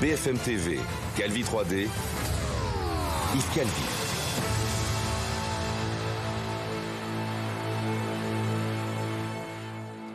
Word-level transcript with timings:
BFM 0.00 0.38
TV, 0.38 0.78
Calvi 1.14 1.42
3D, 1.42 1.86
Yves 3.34 3.54
Calvi. 3.54 4.00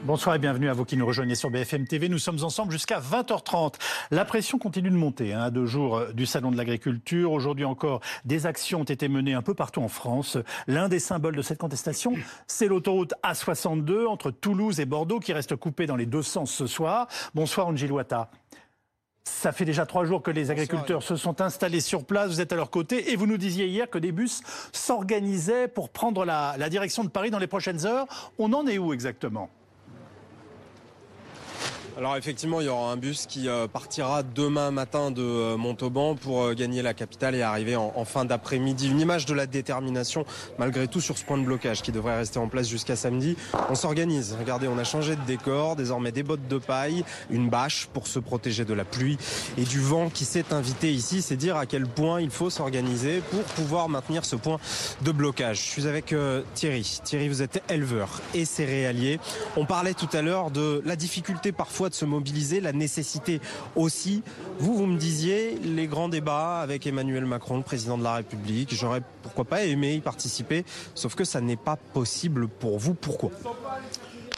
Bonsoir 0.06 0.36
et 0.36 0.40
bienvenue 0.40 0.70
à 0.70 0.74
vous 0.74 0.86
qui 0.86 0.98
nous 0.98 1.06
rejoignez 1.06 1.36
sur 1.36 1.52
BFM 1.52 1.86
TV. 1.86 2.10
Nous 2.10 2.18
sommes 2.18 2.44
ensemble 2.44 2.72
jusqu'à 2.72 3.00
20h30. 3.00 3.76
La 4.10 4.26
pression 4.26 4.58
continue 4.58 4.90
de 4.90 4.96
monter 4.96 5.34
hein, 5.34 5.52
deux 5.52 5.66
jours 5.66 5.98
euh, 5.98 6.14
du 6.14 6.26
Salon 6.26 6.52
de 6.52 6.58
l'agriculture. 6.58 7.32
Aujourd'hui 7.32 7.66
encore, 7.66 8.02
des 8.24 8.48
actions 8.48 8.82
ont 8.82 8.86
été 8.86 9.08
menées 9.08 9.34
un 9.34 9.42
peu 9.42 9.54
partout 9.54 9.82
en 9.82 9.88
France. 9.88 10.38
L'un 10.68 10.90
des 10.90 11.00
symboles 11.00 11.36
de 11.36 11.42
cette 11.42 11.58
contestation, 11.58 12.14
c'est 12.48 12.68
l'autoroute 12.68 13.14
A62 13.24 14.08
entre 14.08 14.30
Toulouse 14.32 14.80
et 14.80 14.86
Bordeaux 14.86 15.20
qui 15.20 15.34
reste 15.34 15.56
coupée 15.56 15.88
dans 15.88 15.96
les 15.96 16.06
deux 16.06 16.24
sens 16.24 16.52
ce 16.52 16.66
soir. 16.68 17.08
Bonsoir 17.34 17.68
Angel 17.68 17.92
Wata. 17.92 18.30
Ça 19.28 19.52
fait 19.52 19.66
déjà 19.66 19.86
trois 19.86 20.06
jours 20.06 20.22
que 20.22 20.32
les 20.32 20.52
agriculteurs 20.52 21.02
se 21.04 21.16
sont 21.16 21.42
installés 21.42 21.82
sur 21.82 22.06
place, 22.06 22.30
vous 22.30 22.42
êtes 22.42 22.54
à 22.54 22.56
leur 22.56 22.70
côté. 22.70 23.12
Et 23.12 23.16
vous 23.16 23.26
nous 23.26 23.38
disiez 23.38 23.68
hier 23.68 23.90
que 23.90 23.98
des 23.98 24.12
bus 24.12 24.42
s'organisaient 24.72 25.68
pour 25.68 25.90
prendre 25.90 26.26
la, 26.26 26.56
la 26.58 26.70
direction 26.70 27.04
de 27.04 27.10
Paris 27.10 27.32
dans 27.32 27.40
les 27.40 27.48
prochaines 27.48 27.86
heures. 27.86 28.08
On 28.38 28.54
en 28.54 28.68
est 28.68 28.78
où 28.78 28.94
exactement? 28.94 29.50
Alors 31.98 32.18
effectivement, 32.18 32.60
il 32.60 32.66
y 32.66 32.70
aura 32.70 32.92
un 32.92 32.98
bus 32.98 33.26
qui 33.26 33.48
euh, 33.48 33.68
partira 33.68 34.22
demain 34.22 34.70
matin 34.70 35.12
de 35.12 35.22
euh, 35.22 35.56
Montauban 35.56 36.16
pour 36.16 36.44
euh, 36.44 36.54
gagner 36.54 36.82
la 36.82 36.94
capitale 36.94 37.36
et 37.36 37.42
arriver 37.42 37.78
en, 37.78 38.04
fin 38.04 38.26
d'après-midi. 38.26 38.90
Une 38.90 39.00
image 39.00 39.26
de 39.26 39.34
la 39.34 39.48
détermination 39.48 40.26
malgré 40.60 40.90
tout 40.90 41.00
sur 41.00 41.18
ce 41.18 41.24
point 41.24 41.38
de 41.38 41.46
blocage 41.46 41.82
qui 41.82 41.94
devrait 41.94 42.18
rester 42.18 42.38
en 42.38 42.50
place 42.50 42.68
jusqu'à 42.68 42.98
samedi. 42.98 43.38
On 43.70 43.76
s'organise. 43.76 44.36
Regardez, 44.38 44.68
on 44.68 44.78
a 44.78 44.84
changé 44.84 45.16
de 45.16 45.22
décor, 45.22 45.78
désormais 45.78 46.12
des 46.12 46.22
bottes 46.22 46.48
de 46.50 46.58
paille, 46.58 47.06
une 47.30 47.50
bâche 47.50 47.88
pour 47.94 48.08
se 48.08 48.20
protéger 48.20 48.66
de 48.66 48.74
la 48.74 48.84
pluie 48.84 49.18
et 49.58 49.64
du 49.64 49.80
vent 49.80 50.10
qui 50.10 50.26
s'est 50.26 50.52
invité 50.52 50.92
ici. 50.92 51.22
C'est 51.22 51.38
dire 51.38 51.56
à 51.56 51.66
quel 51.66 51.88
point 51.88 52.20
il 52.20 52.30
faut 52.30 52.50
s'organiser 52.50 53.22
pour 53.32 53.44
pouvoir 53.44 53.88
maintenir 53.88 54.26
ce 54.26 54.36
point 54.36 54.60
de 55.02 55.12
blocage. 55.14 55.60
Je 55.60 55.70
suis 55.70 55.88
avec 55.88 56.14
Thierry. 56.56 57.00
Thierry, 57.06 57.30
vous 57.30 57.42
êtes 57.42 57.64
éleveur 57.70 58.22
et 58.34 58.44
céréalier. 58.44 59.20
On 59.56 59.66
parlait 59.66 59.94
tout 59.94 60.10
à 60.12 60.22
l'heure 60.22 60.52
de 60.52 60.82
la 60.86 60.98
difficulté 60.98 61.54
parfois 61.54 61.85
de 61.90 61.96
se 61.96 62.06
mobiliser, 62.06 62.60
la 62.60 62.74
nécessité 62.74 63.42
aussi. 63.76 64.24
Vous, 64.60 64.76
vous 64.76 64.86
me 64.86 64.98
disiez 64.98 65.58
les 65.64 65.88
grands 65.88 66.10
débats 66.10 66.60
avec 66.60 66.86
Emmanuel 66.88 67.26
Macron, 67.26 67.58
le 67.58 67.64
président 67.64 67.98
de 67.98 68.04
la 68.04 68.16
République. 68.16 68.74
J'aurais 68.74 69.02
pourquoi 69.24 69.46
pas 69.46 69.64
aimé 69.64 69.96
y 69.96 70.00
participer, 70.00 70.66
sauf 70.94 71.16
que 71.16 71.24
ça 71.24 71.42
n'est 71.42 71.56
pas 71.56 71.76
possible 71.76 72.48
pour 72.48 72.80
vous. 72.80 72.94
Pourquoi? 72.94 73.32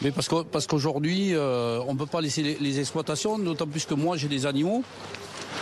Mais 0.04 0.12
parce 0.12 0.28
que 0.28 0.44
parce 0.44 0.68
qu'aujourd'hui, 0.68 1.34
euh, 1.34 1.80
on 1.88 1.94
ne 1.94 1.98
peut 2.00 2.06
pas 2.06 2.22
laisser 2.22 2.58
les, 2.60 2.80
exploitations, 2.80 3.40
d'autant 3.40 3.66
plus 3.66 3.86
que 3.86 3.96
moi 3.96 4.16
j'ai 4.16 4.28
des 4.28 4.46
animaux, 4.46 4.84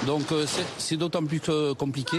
donc 0.05 0.31
euh, 0.31 0.45
c'est 0.77 0.97
d'autant 0.97 1.23
plus 1.23 1.41
compliqué. 1.77 2.17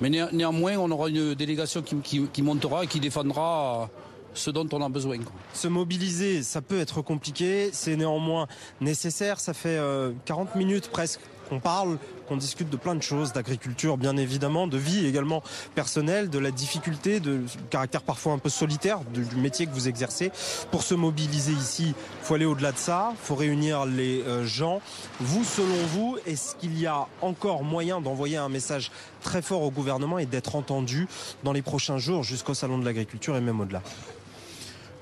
Mais 0.00 0.10
néanmoins, 0.10 0.76
on 0.78 0.90
aura 0.90 1.08
une 1.08 1.34
délégation 1.34 1.82
qui, 1.82 2.26
qui 2.32 2.42
montera 2.42 2.84
et 2.84 2.86
qui 2.86 2.98
défendra 2.98 3.88
ce 4.34 4.50
dont 4.50 4.68
on 4.72 4.82
a 4.82 4.88
besoin. 4.88 5.18
Se 5.52 5.68
mobiliser, 5.68 6.42
ça 6.42 6.62
peut 6.62 6.80
être 6.80 7.02
compliqué, 7.02 7.70
c'est 7.72 7.96
néanmoins 7.96 8.46
nécessaire. 8.80 9.40
Ça 9.40 9.54
fait 9.54 9.80
40 10.24 10.48
euh, 10.54 10.58
minutes 10.58 10.88
presque 10.90 11.20
qu'on 11.48 11.60
parle, 11.60 11.98
qu'on 12.28 12.36
discute 12.36 12.70
de 12.70 12.76
plein 12.76 12.94
de 12.94 13.02
choses, 13.02 13.32
d'agriculture 13.32 13.98
bien 13.98 14.16
évidemment, 14.16 14.66
de 14.66 14.78
vie 14.78 15.06
également 15.06 15.42
personnelle, 15.74 16.30
de 16.30 16.38
la 16.38 16.50
difficulté, 16.50 17.20
de 17.20 17.42
caractère 17.68 18.02
parfois 18.02 18.32
un 18.32 18.38
peu 18.38 18.48
solitaire 18.48 19.00
du 19.12 19.36
métier 19.36 19.66
que 19.66 19.72
vous 19.72 19.88
exercez. 19.88 20.32
Pour 20.70 20.82
se 20.82 20.94
mobiliser 20.94 21.52
ici, 21.52 21.88
il 21.88 22.24
faut 22.24 22.34
aller 22.34 22.46
au-delà 22.46 22.72
de 22.72 22.78
ça, 22.78 23.10
il 23.12 23.26
faut 23.26 23.34
réunir 23.34 23.84
les 23.84 24.22
euh, 24.22 24.46
gens. 24.46 24.80
Vous, 25.20 25.44
selon 25.44 25.86
vous, 25.92 26.16
est-ce 26.26 26.56
qu'il 26.56 26.78
y 26.78 26.86
a 26.86 27.06
encore 27.20 27.64
moyen 27.64 28.00
d'envoyer 28.00 28.36
un 28.36 28.48
message 28.48 28.90
très 29.20 29.42
fort 29.42 29.62
au 29.62 29.70
gouvernement 29.70 30.18
et 30.18 30.26
d'être 30.26 30.56
entendu 30.56 31.06
dans 31.44 31.52
les 31.52 31.62
prochains 31.62 31.98
jours 31.98 32.22
jusqu'au 32.22 32.54
Salon 32.54 32.78
de 32.78 32.84
l'agriculture 32.84 33.36
et 33.36 33.40
même 33.40 33.60
au-delà? 33.60 33.82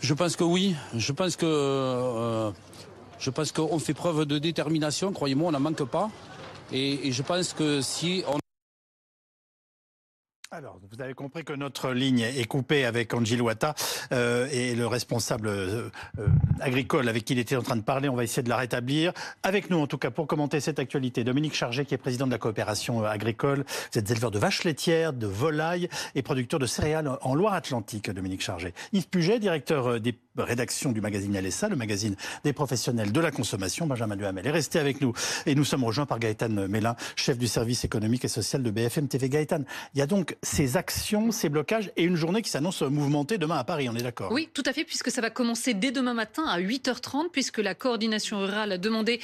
Je 0.01 0.15
pense 0.15 0.37
que 0.37 0.45
oui. 0.45 0.75
Je 0.95 1.13
pense 1.13 1.37
que 1.37 1.47
euh, 1.47 2.51
je 3.19 3.31
pense 3.31 3.53
qu'on 3.53 3.79
fait 3.79 3.95
preuve 3.95 4.25
de 4.25 4.39
détermination. 4.39 5.13
Croyez-moi, 5.13 5.49
on 5.49 5.53
n'en 5.53 5.61
manque 5.61 5.85
pas. 5.85 6.11
Et, 6.73 7.09
et, 7.09 7.13
je 7.13 7.23
pense 7.23 7.53
que 7.53 7.81
si 7.81 8.23
on 8.29 8.39
alors, 10.53 10.81
vous 10.91 11.01
avez 11.01 11.15
compris 11.15 11.45
que 11.45 11.53
notre 11.53 11.93
ligne 11.93 12.23
est 12.23 12.45
coupée 12.45 12.85
avec 12.85 13.15
Angelo 13.15 13.45
Wata 13.45 13.73
euh, 14.11 14.49
et 14.51 14.75
le 14.75 14.85
responsable 14.89 15.47
euh, 15.47 15.91
euh, 16.19 16.27
agricole 16.59 17.09
avec 17.09 17.25
qui 17.25 17.35
il 17.35 17.39
était 17.39 17.55
en 17.55 17.63
train 17.63 17.77
de 17.77 17.83
parler. 17.83 18.09
On 18.09 18.17
va 18.17 18.25
essayer 18.25 18.43
de 18.43 18.49
la 18.49 18.57
rétablir. 18.57 19.13
Avec 19.45 19.71
nous, 19.71 19.79
en 19.79 19.87
tout 19.87 19.97
cas, 19.97 20.11
pour 20.11 20.27
commenter 20.27 20.59
cette 20.59 20.81
actualité, 20.81 21.23
Dominique 21.23 21.55
Chargé, 21.55 21.85
qui 21.85 21.95
est 21.95 21.99
président 21.99 22.27
de 22.27 22.33
la 22.33 22.39
coopération 22.39 23.05
agricole. 23.05 23.65
Vous 23.93 24.01
êtes 24.01 24.11
éleveur 24.11 24.33
de 24.33 24.41
vaches 24.41 24.65
laitières, 24.65 25.13
de 25.13 25.29
volailles 25.29 25.89
et 26.17 26.23
producteur 26.23 26.59
de 26.59 26.67
céréales 26.67 27.17
en 27.23 27.35
Loire-Atlantique, 27.37 28.11
Dominique 28.11 28.43
Chargé. 28.43 28.75
Yves 28.93 29.07
Puget, 29.07 29.39
directeur 29.39 30.01
des 30.01 30.17
rédactions 30.37 30.91
du 30.91 31.01
magazine 31.01 31.37
Alessa, 31.37 31.69
le 31.69 31.77
magazine 31.77 32.17
des 32.43 32.53
professionnels 32.53 33.13
de 33.13 33.21
la 33.21 33.31
consommation. 33.31 33.87
Benjamin 33.87 34.17
Duhamel 34.17 34.45
est 34.47 34.51
resté 34.51 34.81
avec 34.81 35.01
nous 35.01 35.13
et 35.47 35.55
nous 35.55 35.65
sommes 35.65 35.85
rejoints 35.85 36.07
par 36.07 36.19
Gaëtan 36.19 36.49
Mélin, 36.69 36.97
chef 37.15 37.39
du 37.39 37.47
service 37.47 37.85
économique 37.85 38.25
et 38.25 38.29
social 38.29 38.65
de 38.65 38.71
BFM 38.73 39.07
TV. 39.07 39.29
Gaëtan, 39.29 39.63
il 39.95 39.99
y 39.99 40.03
a 40.03 40.07
donc 40.07 40.37
ces 40.51 40.77
actions, 40.77 41.31
ces 41.31 41.49
blocages 41.49 41.93
et 41.97 42.03
une 42.03 42.17
journée 42.17 42.43
qui 42.43 42.51
s'annonce 42.51 42.83
mouvementée 42.83 43.39
demain 43.39 43.57
à 43.57 43.65
Paris, 43.65 43.89
on 43.89 43.95
est 43.95 44.03
d'accord? 44.03 44.33
Oui, 44.33 44.49
tout 44.53 44.65
à 44.67 44.73
fait, 44.73 44.85
puisque 44.85 45.11
ça 45.11 45.21
va 45.21 45.31
commencer 45.31 45.75
dès 45.75 45.93
demain 45.93 46.13
matin 46.13 46.45
à 46.45 46.61
8h30, 46.61 47.31
puisque 47.31 47.59
la 47.59 47.75
coordination 47.75 48.41
rurale 48.41 48.73
a 48.73 48.79
demandé 48.79 49.21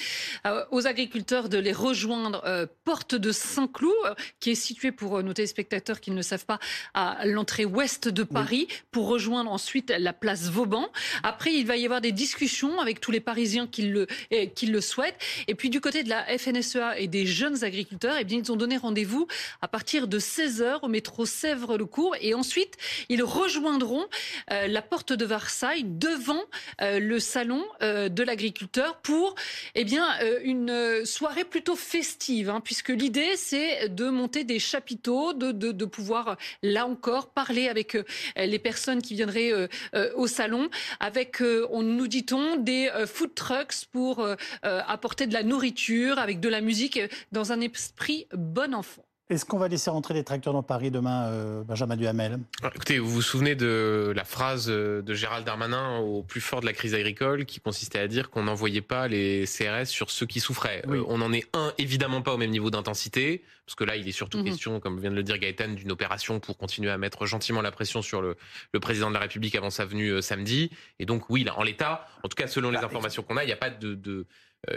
euh, 0.46 0.64
aux 0.70 0.86
agriculteurs 0.86 1.48
de 1.48 1.58
les 1.58 1.72
rejoindre 1.72 2.42
euh, 2.46 2.66
porte 2.84 3.16
de 3.16 3.32
Saint-Cloud, 3.32 3.92
euh, 4.04 4.14
qui 4.38 4.52
est 4.52 4.54
située 4.54 4.92
pour 4.92 5.20
nos 5.22 5.32
téléspectateurs 5.32 6.00
qui 6.00 6.12
ne 6.12 6.16
le 6.16 6.22
savent 6.22 6.46
pas, 6.46 6.60
à 6.94 7.26
l'entrée 7.26 7.64
ouest 7.64 8.08
de 8.08 8.22
Paris, 8.22 8.68
pour 8.92 9.08
rejoindre 9.08 9.50
ensuite 9.50 9.92
la 9.98 10.12
place 10.12 10.48
Vauban. 10.48 10.86
Après, 11.24 11.52
il 11.52 11.66
va 11.66 11.76
y 11.76 11.84
avoir 11.84 12.00
des 12.00 12.12
discussions 12.12 12.80
avec 12.80 13.00
tous 13.00 13.10
les 13.10 13.20
Parisiens 13.20 13.66
qui 13.66 13.82
le, 13.82 14.06
qui 14.54 14.66
le 14.66 14.80
souhaitent. 14.80 15.18
Et 15.48 15.54
puis 15.54 15.70
du 15.70 15.80
côté 15.80 16.04
de 16.04 16.08
la 16.08 16.24
FNSEA 16.38 16.98
et 16.98 17.08
des 17.08 17.26
jeunes 17.26 17.64
agriculteurs, 17.64 18.16
eh 18.20 18.24
bien, 18.24 18.38
ils 18.38 18.52
ont 18.52 18.56
donné 18.56 18.76
rendez-vous 18.76 19.26
à 19.60 19.68
partir 19.68 20.06
de 20.06 20.18
16h 20.20 20.80
au 20.82 20.88
métro 20.88 21.05
Sèvres-le-Cours. 21.24 22.16
Et 22.20 22.34
ensuite, 22.34 22.76
ils 23.08 23.22
rejoindront 23.22 24.06
euh, 24.50 24.66
la 24.66 24.82
porte 24.82 25.12
de 25.12 25.24
Versailles 25.24 25.84
devant 25.86 26.42
euh, 26.80 26.98
le 26.98 27.20
salon 27.20 27.64
euh, 27.82 28.08
de 28.08 28.22
l'agriculteur 28.22 28.98
pour 28.98 29.34
eh 29.74 29.84
bien, 29.84 30.06
une 30.42 31.04
soirée 31.04 31.44
plutôt 31.44 31.76
festive, 31.76 32.50
hein, 32.50 32.60
puisque 32.60 32.88
l'idée, 32.88 33.36
c'est 33.36 33.88
de 33.88 34.08
monter 34.08 34.44
des 34.44 34.58
chapiteaux, 34.58 35.32
de, 35.32 35.52
de, 35.52 35.72
de, 35.72 35.84
pouvoir, 35.84 36.36
là 36.62 36.86
encore, 36.86 37.30
parler 37.30 37.68
avec 37.68 37.96
les 38.36 38.58
personnes 38.58 39.02
qui 39.02 39.14
viendraient 39.14 39.68
au 40.14 40.26
salon, 40.26 40.68
avec, 41.00 41.42
on 41.70 41.82
nous 41.82 42.08
dit-on, 42.08 42.56
des 42.56 42.90
food 43.06 43.34
trucks 43.34 43.86
pour 43.92 44.26
apporter 44.62 45.26
de 45.26 45.34
la 45.34 45.42
nourriture, 45.42 46.18
avec 46.18 46.40
de 46.40 46.48
la 46.48 46.60
musique, 46.60 47.00
dans 47.32 47.52
un 47.52 47.60
esprit 47.60 48.26
bon 48.32 48.74
enfant. 48.74 49.05
Est-ce 49.28 49.44
qu'on 49.44 49.58
va 49.58 49.66
laisser 49.66 49.90
rentrer 49.90 50.14
les 50.14 50.22
tracteurs 50.22 50.52
dans 50.52 50.62
Paris 50.62 50.92
demain, 50.92 51.26
euh, 51.26 51.64
Benjamin 51.64 51.96
Duhamel? 51.96 52.38
Ah, 52.62 52.70
Écoutez, 52.72 53.00
vous 53.00 53.10
vous 53.10 53.22
souvenez 53.22 53.56
de 53.56 54.12
la 54.14 54.22
phrase 54.22 54.66
euh, 54.68 55.02
de 55.02 55.14
Gérald 55.14 55.44
Darmanin 55.44 55.98
au 55.98 56.22
plus 56.22 56.40
fort 56.40 56.60
de 56.60 56.66
la 56.66 56.72
crise 56.72 56.94
agricole 56.94 57.44
qui 57.44 57.58
consistait 57.58 57.98
à 57.98 58.06
dire 58.06 58.30
qu'on 58.30 58.44
n'envoyait 58.44 58.82
pas 58.82 59.08
les 59.08 59.44
CRS 59.46 59.86
sur 59.86 60.12
ceux 60.12 60.26
qui 60.26 60.38
souffraient? 60.38 60.84
Euh, 60.86 61.02
on 61.08 61.20
en 61.22 61.32
est 61.32 61.44
un, 61.54 61.72
évidemment 61.76 62.22
pas 62.22 62.34
au 62.34 62.36
même 62.36 62.50
niveau 62.50 62.70
d'intensité, 62.70 63.42
parce 63.66 63.74
que 63.74 63.82
là, 63.82 63.96
il 63.96 64.06
est 64.06 64.12
surtout 64.12 64.38
mhm. 64.38 64.44
question, 64.44 64.78
comme 64.78 65.00
vient 65.00 65.10
de 65.10 65.16
le 65.16 65.24
dire 65.24 65.38
Gaëtan, 65.38 65.70
d'une 65.70 65.90
opération 65.90 66.38
pour 66.38 66.56
continuer 66.56 66.92
à 66.92 66.98
mettre 66.98 67.26
gentiment 67.26 67.62
la 67.62 67.72
pression 67.72 68.02
sur 68.02 68.22
le, 68.22 68.36
le 68.72 68.78
président 68.78 69.08
de 69.08 69.14
la 69.14 69.20
République 69.20 69.56
avant 69.56 69.70
sa 69.70 69.86
venue 69.86 70.22
samedi. 70.22 70.70
Et 71.00 71.04
donc, 71.04 71.28
oui, 71.30 71.42
là, 71.42 71.58
en 71.58 71.64
l'état, 71.64 72.06
en 72.22 72.28
tout 72.28 72.36
cas 72.36 72.46
selon 72.46 72.70
les 72.70 72.78
bah, 72.78 72.84
informations 72.84 73.24
qu'on 73.24 73.36
a, 73.36 73.42
il 73.42 73.48
n'y 73.48 73.52
a 73.52 73.56
pas 73.56 73.70
de, 73.70 73.96
de 73.96 74.24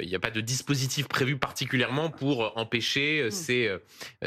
il 0.02 0.08
n'y 0.08 0.16
a 0.16 0.20
pas 0.20 0.32
de 0.32 0.42
dispositif 0.42 1.08
prévu 1.08 1.38
particulièrement 1.38 2.10
pour 2.10 2.58
empêcher 2.58 3.26
hmm. 3.28 3.32
ces, 3.32 3.78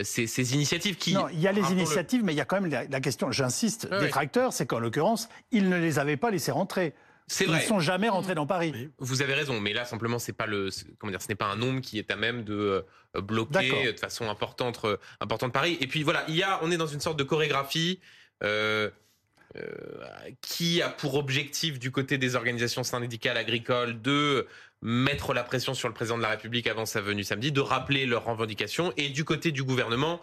ces, 0.03 0.27
ces, 0.27 0.55
initiatives 0.55 0.97
qui... 0.97 1.15
Non, 1.15 1.29
il 1.29 1.41
y 1.41 1.49
a 1.49 1.53
les 1.53 1.71
initiatives, 1.73 2.23
mais 2.25 2.33
il 2.33 2.37
y 2.37 2.41
a 2.41 2.45
quand 2.45 2.61
même 2.61 2.71
la, 2.71 3.01
question, 3.01 3.31
j'insiste, 3.31 3.89
des 3.89 4.09
tracteurs, 4.09 4.53
c'est 4.53 4.67
qu'en 4.67 4.79
l'occurrence, 4.79 5.29
ils 5.51 5.69
ne 5.69 5.77
les 5.77 5.99
avaient 5.99 6.17
pas 6.17 6.31
laissés 6.31 6.53
rentrer. 6.53 6.95
Ils 7.41 7.51
ne 7.51 7.61
sont 7.61 7.81
jamais 7.81 8.09
rentrés 8.09 8.35
dans 8.35 8.47
Paris. 8.47 8.91
Vous 8.99 9.23
avez 9.23 9.35
raison, 9.35 9.61
mais 9.61 9.73
là 9.73 9.85
simplement 9.85 10.19
c'est 10.19 10.33
pas 10.33 10.47
le 10.47 10.69
comment 10.99 11.11
dire, 11.11 11.23
ce 11.23 11.29
n'est 11.29 11.35
pas 11.35 11.47
un 11.47 11.57
nombre 11.57 11.81
qui 11.81 11.99
est 11.99 12.11
à 12.11 12.17
même 12.17 12.45
de 12.45 12.85
bloquer 13.15 13.93
de 13.93 13.99
façon 13.99 14.29
importante 14.29 14.85
importante 15.21 15.53
Paris. 15.53 15.79
Et 15.81 15.87
puis 15.87 16.03
voilà, 16.03 16.25
il 16.29 16.37
y 16.37 16.43
a, 16.43 16.63
on 16.63 16.71
est 16.71 16.77
dans 16.77 16.87
une 16.87 17.01
sorte 17.01 17.19
de 17.19 17.25
chorégraphie. 17.25 18.01
Euh, 18.43 18.91
euh, 19.57 19.69
qui 20.41 20.81
a 20.81 20.89
pour 20.89 21.15
objectif 21.15 21.79
du 21.79 21.91
côté 21.91 22.17
des 22.17 22.37
organisations 22.37 22.83
syndicales 22.83 23.37
agricoles 23.37 24.01
de 24.01 24.47
mettre 24.83 25.33
la 25.33 25.45
pression 25.45 25.75
sur 25.75 25.89
le 25.89 25.95
président 25.95 26.17
de 26.17 26.23
la 26.23 26.31
République 26.31 26.67
avant 26.67 26.87
sa 26.87 27.01
venue 27.01 27.25
samedi, 27.25 27.53
de 27.53 27.61
rappeler 27.61 28.05
leurs 28.05 28.25
revendications, 28.25 28.93
et 28.97 29.09
du 29.09 29.25
côté 29.25 29.53
du 29.53 29.63
gouvernement, 29.63 30.21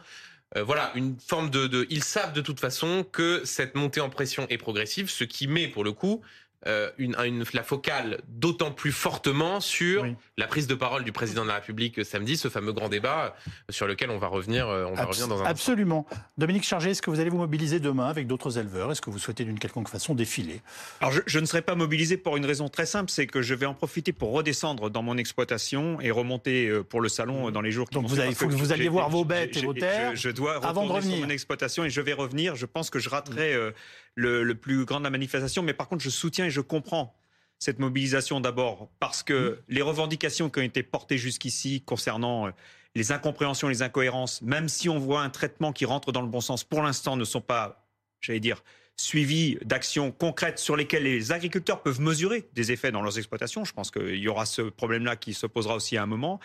euh, 0.58 0.64
voilà, 0.64 0.92
une 0.96 1.18
forme 1.20 1.50
de, 1.50 1.68
de, 1.68 1.88
Ils 1.90 2.04
savent 2.04 2.34
de 2.34 2.42
toute 2.42 2.60
façon 2.60 3.06
que 3.10 3.42
cette 3.46 3.76
montée 3.76 4.02
en 4.02 4.10
pression 4.10 4.46
est 4.50 4.58
progressive, 4.58 5.10
ce 5.10 5.24
qui 5.24 5.48
met 5.48 5.68
pour 5.68 5.84
le 5.84 5.94
coup 5.94 6.22
euh, 6.68 6.90
une, 6.98 7.16
une, 7.26 7.44
la 7.54 7.64
focale 7.64 8.20
d'autant 8.28 8.72
plus 8.72 8.92
fortement 8.92 9.62
sur 9.62 10.04
Oui. 10.04 10.16
la 10.38 10.46
prise 10.48 10.68
de 10.68 10.76
parole 10.76 11.04
du 11.06 11.12
président 11.14 11.44
de 11.44 11.48
la 11.48 11.56
République 11.56 12.04
samedi, 12.04 12.36
ce 12.36 12.50
fameux 12.50 12.74
grand 12.74 12.90
débat 12.90 13.36
sur 13.70 13.88
lequel 13.88 14.10
on 14.10 14.18
va 14.18 14.28
revenir, 14.28 14.68
euh, 14.68 14.86
on 14.86 14.94
va 14.94 15.04
Abs- 15.04 15.08
revenir 15.10 15.28
dans 15.30 15.36
un 15.36 15.40
instant. 15.42 15.50
Absolument. 15.52 16.06
Dominique 16.38 16.64
Chargé, 16.66 16.90
est-ce 16.92 17.02
que 17.02 17.10
vous 17.10 17.20
allez 17.22 17.30
vous 17.30 17.38
mobiliser 17.38 17.80
demain 17.80 18.08
avec 18.10 18.28
d'autres 18.28 18.58
éleveurs? 18.58 18.92
Est-ce 18.92 19.02
que 19.02 19.10
vous 19.10 19.20
souhaitez 19.20 19.46
d'une 19.46 19.58
quelconque 19.58 19.88
façon 19.90 20.16
défiler? 20.16 20.62
Alors 21.00 21.14
je, 21.14 21.22
je 21.26 21.40
ne 21.40 21.46
serai 21.46 21.62
pas 21.62 21.76
mobilisé 21.76 22.18
pour 22.18 22.36
une 22.36 22.46
raison 22.46 22.68
très 22.68 22.86
simple, 22.86 23.10
c'est 23.10 23.26
que 23.28 23.42
je 23.42 23.54
vais 23.54 23.66
en 23.66 23.74
profiter 23.74 24.12
pour 24.12 24.32
redescendre 24.34 24.90
dans 24.90 25.02
mon 25.02 25.18
exploitation 25.18 26.02
et 26.02 26.12
remonter 26.12 26.68
euh, 26.68 26.84
pour 26.84 27.00
le 27.00 27.08
salon 27.10 27.48
euh, 27.48 27.52
dans 27.52 27.62
les 27.62 27.72
jours 27.72 27.88
qui 27.90 27.94
Donc 27.96 28.04
vont 28.04 28.10
vous 28.10 28.16
parce 28.18 28.36
faut 28.36 28.48
que 28.48 28.54
vous 28.54 28.74
alliez 28.74 28.90
voir 28.90 29.10
vos 29.10 29.24
bêtes 29.24 29.56
et 29.58 29.62
vos 29.66 29.74
terres 29.74 30.16
Je, 30.16 30.30
je 30.30 30.30
dois 30.30 30.56
avant 30.58 30.82
de 30.84 30.88
retourner 30.88 31.02
sur 31.02 31.10
revenir. 31.12 31.26
mon 31.28 31.32
exploitation 31.34 31.86
et 31.86 31.90
je 31.90 32.02
vais 32.02 32.14
revenir. 32.14 32.56
Je 32.58 32.66
pense 32.66 32.90
que 32.90 33.00
je 33.00 33.08
raterai 33.10 33.54
euh, 33.54 33.72
le, 34.19 34.44
le 34.44 34.56
plus 34.56 34.86
grand 34.86 35.00
de 35.00 35.06
la 35.06 35.10
manifestation, 35.10 35.63
mais 35.63 35.74
par 35.74 35.88
contre 35.88 36.04
je 36.04 36.10
soutiens 36.10 36.45
et 36.45 36.50
je 36.50 36.62
comprends 36.62 37.16
cette 37.60 37.80
mobilisation 37.80 38.39
d'abord 38.39 38.89
parce 39.00 39.21
que 39.21 39.60
les 39.68 39.81
revendications 39.81 40.50
qui 40.50 40.60
ont 40.60 40.63
été 40.63 40.81
portées 40.81 41.18
jusqu'ici 41.18 41.81
concernant 41.81 42.48
euh, 42.48 42.51
les 42.95 43.12
incompréhensions, 43.12 43.68
les 43.68 43.81
incohérences, 43.81 44.42
même 44.42 44.69
si 44.69 44.89
on 44.89 44.98
voit 44.98 45.21
un 45.21 45.30
traitement 45.30 45.74
qui 45.74 45.86
rentre 45.86 46.12
dans 46.12 46.21
le 46.21 46.27
bon 46.27 46.42
sens, 46.42 46.63
pour 46.63 46.81
l'instant 46.81 47.18
ne 47.18 47.25
sont 47.25 47.42
pas, 47.42 47.86
j'allais 48.21 48.39
dire, 48.39 48.63
suivis 48.95 49.57
d'actions 49.63 50.12
concrètes 50.12 50.60
sur 50.60 50.75
lesquelles 50.75 51.04
les 51.04 51.31
agriculteurs 51.31 51.81
peuvent 51.81 52.01
mesurer 52.01 52.50
des 52.54 52.71
effets 52.71 52.92
dans 52.92 53.01
leurs 53.01 53.18
exploitations. 53.18 53.63
Je 53.63 53.74
pense 53.74 53.92
qu'il 53.92 54.16
y 54.16 54.27
aura 54.27 54.45
ce 54.45 54.62
problème-là 54.63 55.16
qui 55.16 55.33
se 55.33 55.45
posera 55.45 55.75
aussi 55.75 55.98
à 55.98 56.04
un 56.04 56.06
moment. 56.06 56.39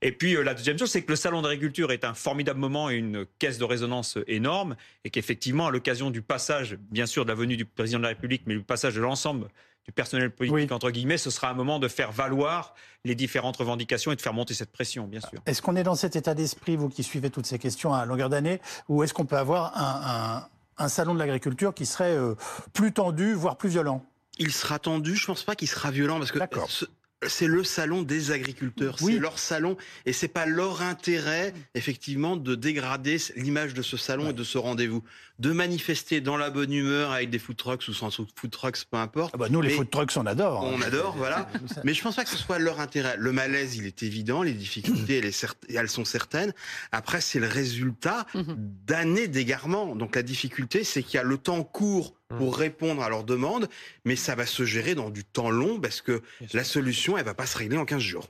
Et 0.00 0.12
puis 0.12 0.36
euh, 0.36 0.42
la 0.42 0.54
deuxième 0.54 0.78
chose, 0.78 0.90
c'est 0.90 1.02
que 1.02 1.10
le 1.10 1.16
salon 1.16 1.42
d'agriculture 1.42 1.90
est 1.90 2.04
un 2.04 2.14
formidable 2.14 2.60
moment 2.60 2.88
et 2.90 2.94
une 2.96 3.26
caisse 3.38 3.58
de 3.58 3.64
résonance 3.64 4.16
énorme, 4.26 4.76
et 5.04 5.10
qu'effectivement, 5.10 5.66
à 5.66 5.70
l'occasion 5.70 6.10
du 6.10 6.22
passage, 6.22 6.76
bien 6.90 7.06
sûr, 7.06 7.24
de 7.24 7.30
la 7.30 7.34
venue 7.34 7.56
du 7.56 7.64
président 7.64 7.98
de 7.98 8.04
la 8.04 8.10
République, 8.10 8.42
mais 8.46 8.54
du 8.54 8.62
passage 8.62 8.94
de 8.94 9.00
l'ensemble 9.00 9.48
du 9.84 9.92
personnel 9.92 10.30
politique, 10.30 10.54
Oui. 10.54 10.68
entre 10.70 10.90
guillemets, 10.90 11.16
ce 11.18 11.30
sera 11.30 11.48
un 11.50 11.54
moment 11.54 11.78
de 11.78 11.88
faire 11.88 12.12
valoir 12.12 12.74
les 13.04 13.14
différentes 13.14 13.56
revendications 13.56 14.12
et 14.12 14.16
de 14.16 14.20
faire 14.20 14.34
monter 14.34 14.52
cette 14.54 14.70
pression, 14.70 15.06
bien 15.08 15.20
sûr. 15.20 15.40
Est-ce 15.46 15.62
qu'on 15.62 15.76
est 15.76 15.82
dans 15.82 15.94
cet 15.94 16.14
état 16.14 16.34
d'esprit, 16.34 16.76
vous 16.76 16.90
qui 16.90 17.02
suivez 17.02 17.30
toutes 17.30 17.46
ces 17.46 17.58
questions 17.58 17.94
à 17.94 18.04
longueur 18.04 18.28
d'année, 18.28 18.60
ou 18.88 19.02
est-ce 19.02 19.14
qu'on 19.14 19.24
peut 19.24 19.38
avoir 19.38 19.76
un, 19.76 20.42
un- 20.44 20.48
un 20.84 20.88
salon 20.88 21.14
de 21.14 21.18
l'agriculture 21.18 21.74
qui 21.74 21.86
serait 21.86 22.14
euh, 22.14 22.34
plus 22.74 22.92
tendu, 22.92 23.32
voire 23.32 23.56
plus 23.56 23.70
violent? 23.70 24.04
Il 24.38 24.52
sera 24.52 24.78
tendu, 24.78 25.16
je 25.16 25.26
pense 25.26 25.42
pas 25.42 25.56
qu'il 25.56 25.66
sera 25.68 25.90
violent 25.90 26.18
parce 26.18 26.30
que 26.32 26.38
D'accord. 26.38 26.70
ce- 26.70 26.84
c'est 27.26 27.48
le 27.48 27.64
salon 27.64 28.02
des 28.02 28.30
agriculteurs, 28.30 28.96
Oui. 29.00 29.14
c'est 29.14 29.18
leur 29.18 29.38
salon 29.38 29.76
et 30.06 30.12
c'est 30.12 30.28
pas 30.28 30.46
leur 30.46 30.82
intérêt 30.82 31.52
effectivement 31.74 32.36
de 32.36 32.54
dégrader 32.54 33.16
l'image 33.36 33.74
de 33.74 33.82
ce 33.82 33.96
salon 33.96 34.24
Ouais. 34.24 34.30
et 34.30 34.34
de 34.34 34.44
ce 34.44 34.58
rendez-vous, 34.58 35.02
de 35.38 35.52
manifester 35.52 36.20
dans 36.20 36.36
la 36.36 36.50
bonne 36.50 36.72
humeur 36.72 37.12
avec 37.12 37.30
des 37.30 37.38
food 37.38 37.56
trucks 37.56 37.86
ou 37.88 37.92
sans 37.92 38.10
food 38.10 38.50
trucks, 38.50 38.78
peu 38.90 38.96
importe. 38.96 39.30
Ah 39.34 39.38
bah, 39.38 39.46
Nous, 39.50 39.60
les 39.60 39.68
Mais 39.68 39.74
food 39.74 39.90
trucks, 39.90 40.12
on 40.16 40.26
adore. 40.26 40.64
On 40.64 40.80
adore, 40.82 41.16
voilà. 41.16 41.48
Mais 41.84 41.94
je 41.94 42.02
pense 42.02 42.16
pas 42.16 42.24
que 42.24 42.30
ce 42.30 42.36
soit 42.36 42.58
leur 42.58 42.80
intérêt. 42.80 43.14
Le 43.18 43.30
malaise, 43.32 43.76
il 43.76 43.86
est 43.86 44.02
évident, 44.02 44.42
les 44.42 44.52
difficultés, 44.52 45.18
elles, 45.18 45.32
elles 45.76 45.88
sont 45.88 46.04
certaines. 46.04 46.52
Après, 46.92 47.20
c'est 47.20 47.38
le 47.40 47.46
résultat 47.48 48.26
Mhm. 48.34 48.56
d'années 48.86 49.28
d'égarement. 49.28 49.94
Donc 49.94 50.16
la 50.16 50.22
difficulté, 50.22 50.84
c'est 50.84 51.02
qu'il 51.02 51.14
y 51.14 51.18
a 51.20 51.22
le 51.22 51.38
temps 51.38 51.62
court 51.62 52.14
pour 52.36 52.56
répondre 52.58 53.02
à 53.02 53.08
leurs 53.08 53.24
demandes, 53.24 53.68
mais 54.04 54.16
ça 54.16 54.34
va 54.34 54.44
se 54.44 54.64
gérer 54.64 54.94
dans 54.94 55.08
du 55.10 55.24
temps 55.24 55.50
long 55.50 55.80
parce 55.80 56.02
que 56.02 56.20
la 56.52 56.62
solution, 56.64 57.16
elle 57.16 57.24
va 57.24 57.32
pas 57.34 57.46
se 57.46 57.56
régler 57.56 57.78
en 57.78 57.84
15 57.86 58.00
jours. 58.02 58.28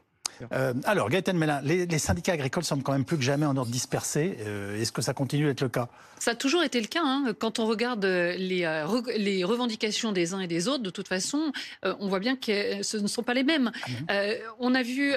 Euh, 0.53 0.75
alors, 0.85 1.09
Gaëtan 1.11 1.35
Mélin, 1.35 1.61
les, 1.63 1.87
les 1.87 1.99
syndicats 1.99 2.33
agricoles 2.33 2.65
semblent 2.65 2.83
quand 2.83 2.93
même 2.93 3.05
plus 3.05 3.17
que 3.17 3.23
jamais 3.23 3.47
en 3.47 3.57
ordre 3.57 3.71
dispersé. 3.71 4.37
Euh, 4.41 4.81
Est-ce 4.81 4.93
que 4.93 5.03
ça 5.03 5.15
continue 5.15 5.47
d'être 5.47 5.61
le 5.63 5.69
cas? 5.69 5.89
Ça 6.19 6.33
a 6.33 6.35
toujours 6.35 6.63
été 6.65 6.81
le 6.81 6.87
cas. 6.87 7.03
hein. 7.05 7.33
Quand 7.39 7.59
on 7.59 7.67
regarde 7.67 8.05
euh, 8.05 8.35
les, 8.37 8.63
re- 8.63 9.17
les 9.17 9.45
revendications 9.45 10.13
des 10.13 10.35
uns 10.35 10.41
et 10.41 10.47
des 10.49 10.67
autres, 10.69 10.83
de 10.83 10.91
toute 10.91 11.09
façon, 11.09 11.53
euh, 11.85 11.95
on 12.01 12.09
voit 12.09 12.19
bien 12.21 12.37
que 12.37 12.83
ce 12.83 12.97
ne 12.97 13.07
sont 13.07 13.23
pas 13.23 13.35
les 13.35 13.45
mêmes. 13.45 13.71
Euh, 14.11 14.35
on 14.59 14.75
a 14.75 14.83
vu 14.83 15.13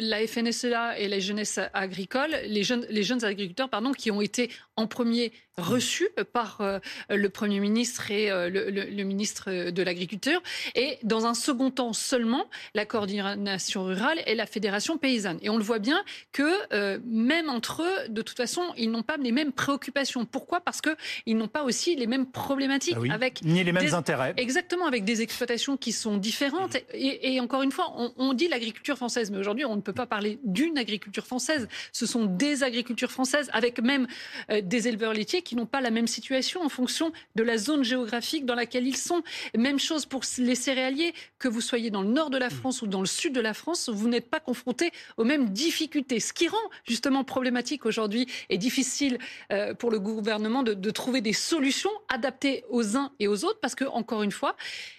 la 0.00 0.26
FNSEA 0.26 0.98
et 0.98 1.08
la 1.08 1.18
jeunesse 1.18 1.58
agricole, 1.74 2.30
les 2.46 2.62
jeunes, 2.62 2.86
les 2.88 3.02
jeunes 3.02 3.24
agriculteurs, 3.24 3.68
pardon, 3.68 3.92
qui 3.92 4.10
ont 4.10 4.20
été 4.20 4.50
en 4.76 4.86
premier 4.86 5.32
reçus 5.66 6.08
par 6.34 6.60
euh, 6.60 6.78
le 7.08 7.28
Premier 7.30 7.60
ministre 7.60 8.10
et 8.10 8.30
euh, 8.30 8.50
le, 8.50 8.68
le- 8.70 8.84
le 8.90 9.04
ministre 9.04 9.70
de 9.70 9.82
l'Agriculture, 9.82 10.42
et 10.74 10.98
dans 11.02 11.24
un 11.24 11.32
second 11.32 11.70
temps 11.70 11.94
seulement, 11.94 12.44
la 12.74 12.84
coordination 12.84 13.84
rurale 13.84 14.18
et 14.26 14.34
la 14.34 14.44
fédération 14.46 14.98
paysanne. 14.98 15.38
Et 15.40 15.48
on 15.48 15.56
le 15.56 15.62
voit 15.64 15.78
bien 15.78 16.04
que 16.32 16.42
euh, 16.74 16.98
même 17.06 17.48
entre 17.48 17.82
eux, 17.82 18.08
de 18.10 18.20
toute 18.20 18.36
façon, 18.36 18.62
ils 18.76 18.90
n'ont 18.90 19.02
pas 19.02 19.16
les 19.16 19.32
mêmes 19.32 19.52
préoccupations. 19.52 20.26
Pourquoi? 20.26 20.60
Parce 20.60 20.82
que 20.82 20.94
ils 21.24 21.36
n'ont 21.36 21.48
pas 21.48 21.62
aussi 21.62 21.96
les 21.96 22.06
mêmes 22.06 22.26
problématiques 22.30 22.94
Ah 22.96 23.00
oui. 23.00 23.10
avec 23.10 23.42
Ni 23.42 23.64
les 23.64 23.72
mêmes 23.72 23.82
des- 23.84 23.94
intérêts. 23.94 24.34
Exactement, 24.36 24.86
avec 24.86 25.04
des 25.04 25.22
exploitations 25.22 25.76
qui 25.78 25.92
sont 25.92 26.18
différentes. 26.18 26.76
Et, 26.92 27.34
et 27.34 27.40
encore 27.40 27.62
une 27.62 27.72
fois, 27.72 27.94
on, 27.96 28.12
on 28.18 28.34
dit 28.34 28.48
l'agriculture 28.48 28.96
française, 28.96 29.30
mais 29.30 29.38
aujourd'hui, 29.38 29.64
on 29.64 29.76
ne 29.76 29.80
peut 29.80 29.94
pas 29.94 30.06
parler 30.06 30.38
d'une 30.44 30.76
agriculture 30.76 31.26
française. 31.26 31.66
Ce 31.92 32.04
sont 32.04 32.26
des 32.26 32.62
agricultures 32.62 33.10
françaises, 33.10 33.48
avec 33.54 33.80
même 33.80 34.06
euh, 34.50 34.60
des 34.60 34.88
éleveurs 34.88 35.14
laitiers 35.14 35.42
qui 35.46 35.54
n'ont 35.54 35.64
pas 35.64 35.80
la 35.80 35.92
même 35.92 36.08
situation 36.08 36.60
en 36.62 36.68
fonction 36.68 37.12
de 37.36 37.44
la 37.44 37.56
zone 37.56 37.84
géographique 37.84 38.44
dans 38.46 38.56
laquelle 38.56 38.84
ils 38.84 38.96
sont. 38.96 39.22
Même 39.56 39.78
chose 39.78 40.04
pour 40.04 40.22
les 40.38 40.56
céréaliers, 40.56 41.14
que 41.38 41.46
vous 41.46 41.60
soyez 41.60 41.90
dans 41.90 42.02
le 42.02 42.08
nord 42.08 42.30
de 42.30 42.36
la 42.36 42.50
France 42.50 42.82
ou 42.82 42.88
dans 42.88 43.00
le 43.00 43.06
sud 43.06 43.32
de 43.32 43.40
la 43.40 43.54
France, 43.54 43.88
vous 43.88 44.08
n'êtes 44.08 44.28
pas 44.28 44.40
confrontés 44.40 44.90
aux 45.16 45.24
mêmes 45.24 45.50
difficultés. 45.50 46.18
Ce 46.18 46.32
qui 46.32 46.48
rend 46.48 46.66
justement 46.84 47.22
problématique 47.22 47.86
aujourd'hui 47.86 48.26
et 48.50 48.58
difficile 48.58 49.18
euh, 49.52 49.72
pour 49.72 49.92
le 49.92 50.00
gouvernement 50.00 50.64
de, 50.64 50.74
de 50.74 50.90
trouver 50.90 51.20
des 51.20 51.32
solutions 51.32 51.92
adaptées 52.08 52.64
aux 52.68 52.96
uns 52.96 53.12
et 53.20 53.28
aux 53.28 53.44
autres, 53.44 53.60
parce 53.60 53.76
que 53.76 53.84
encore 53.84 54.24
une 54.24 54.32
fois, 54.32 54.56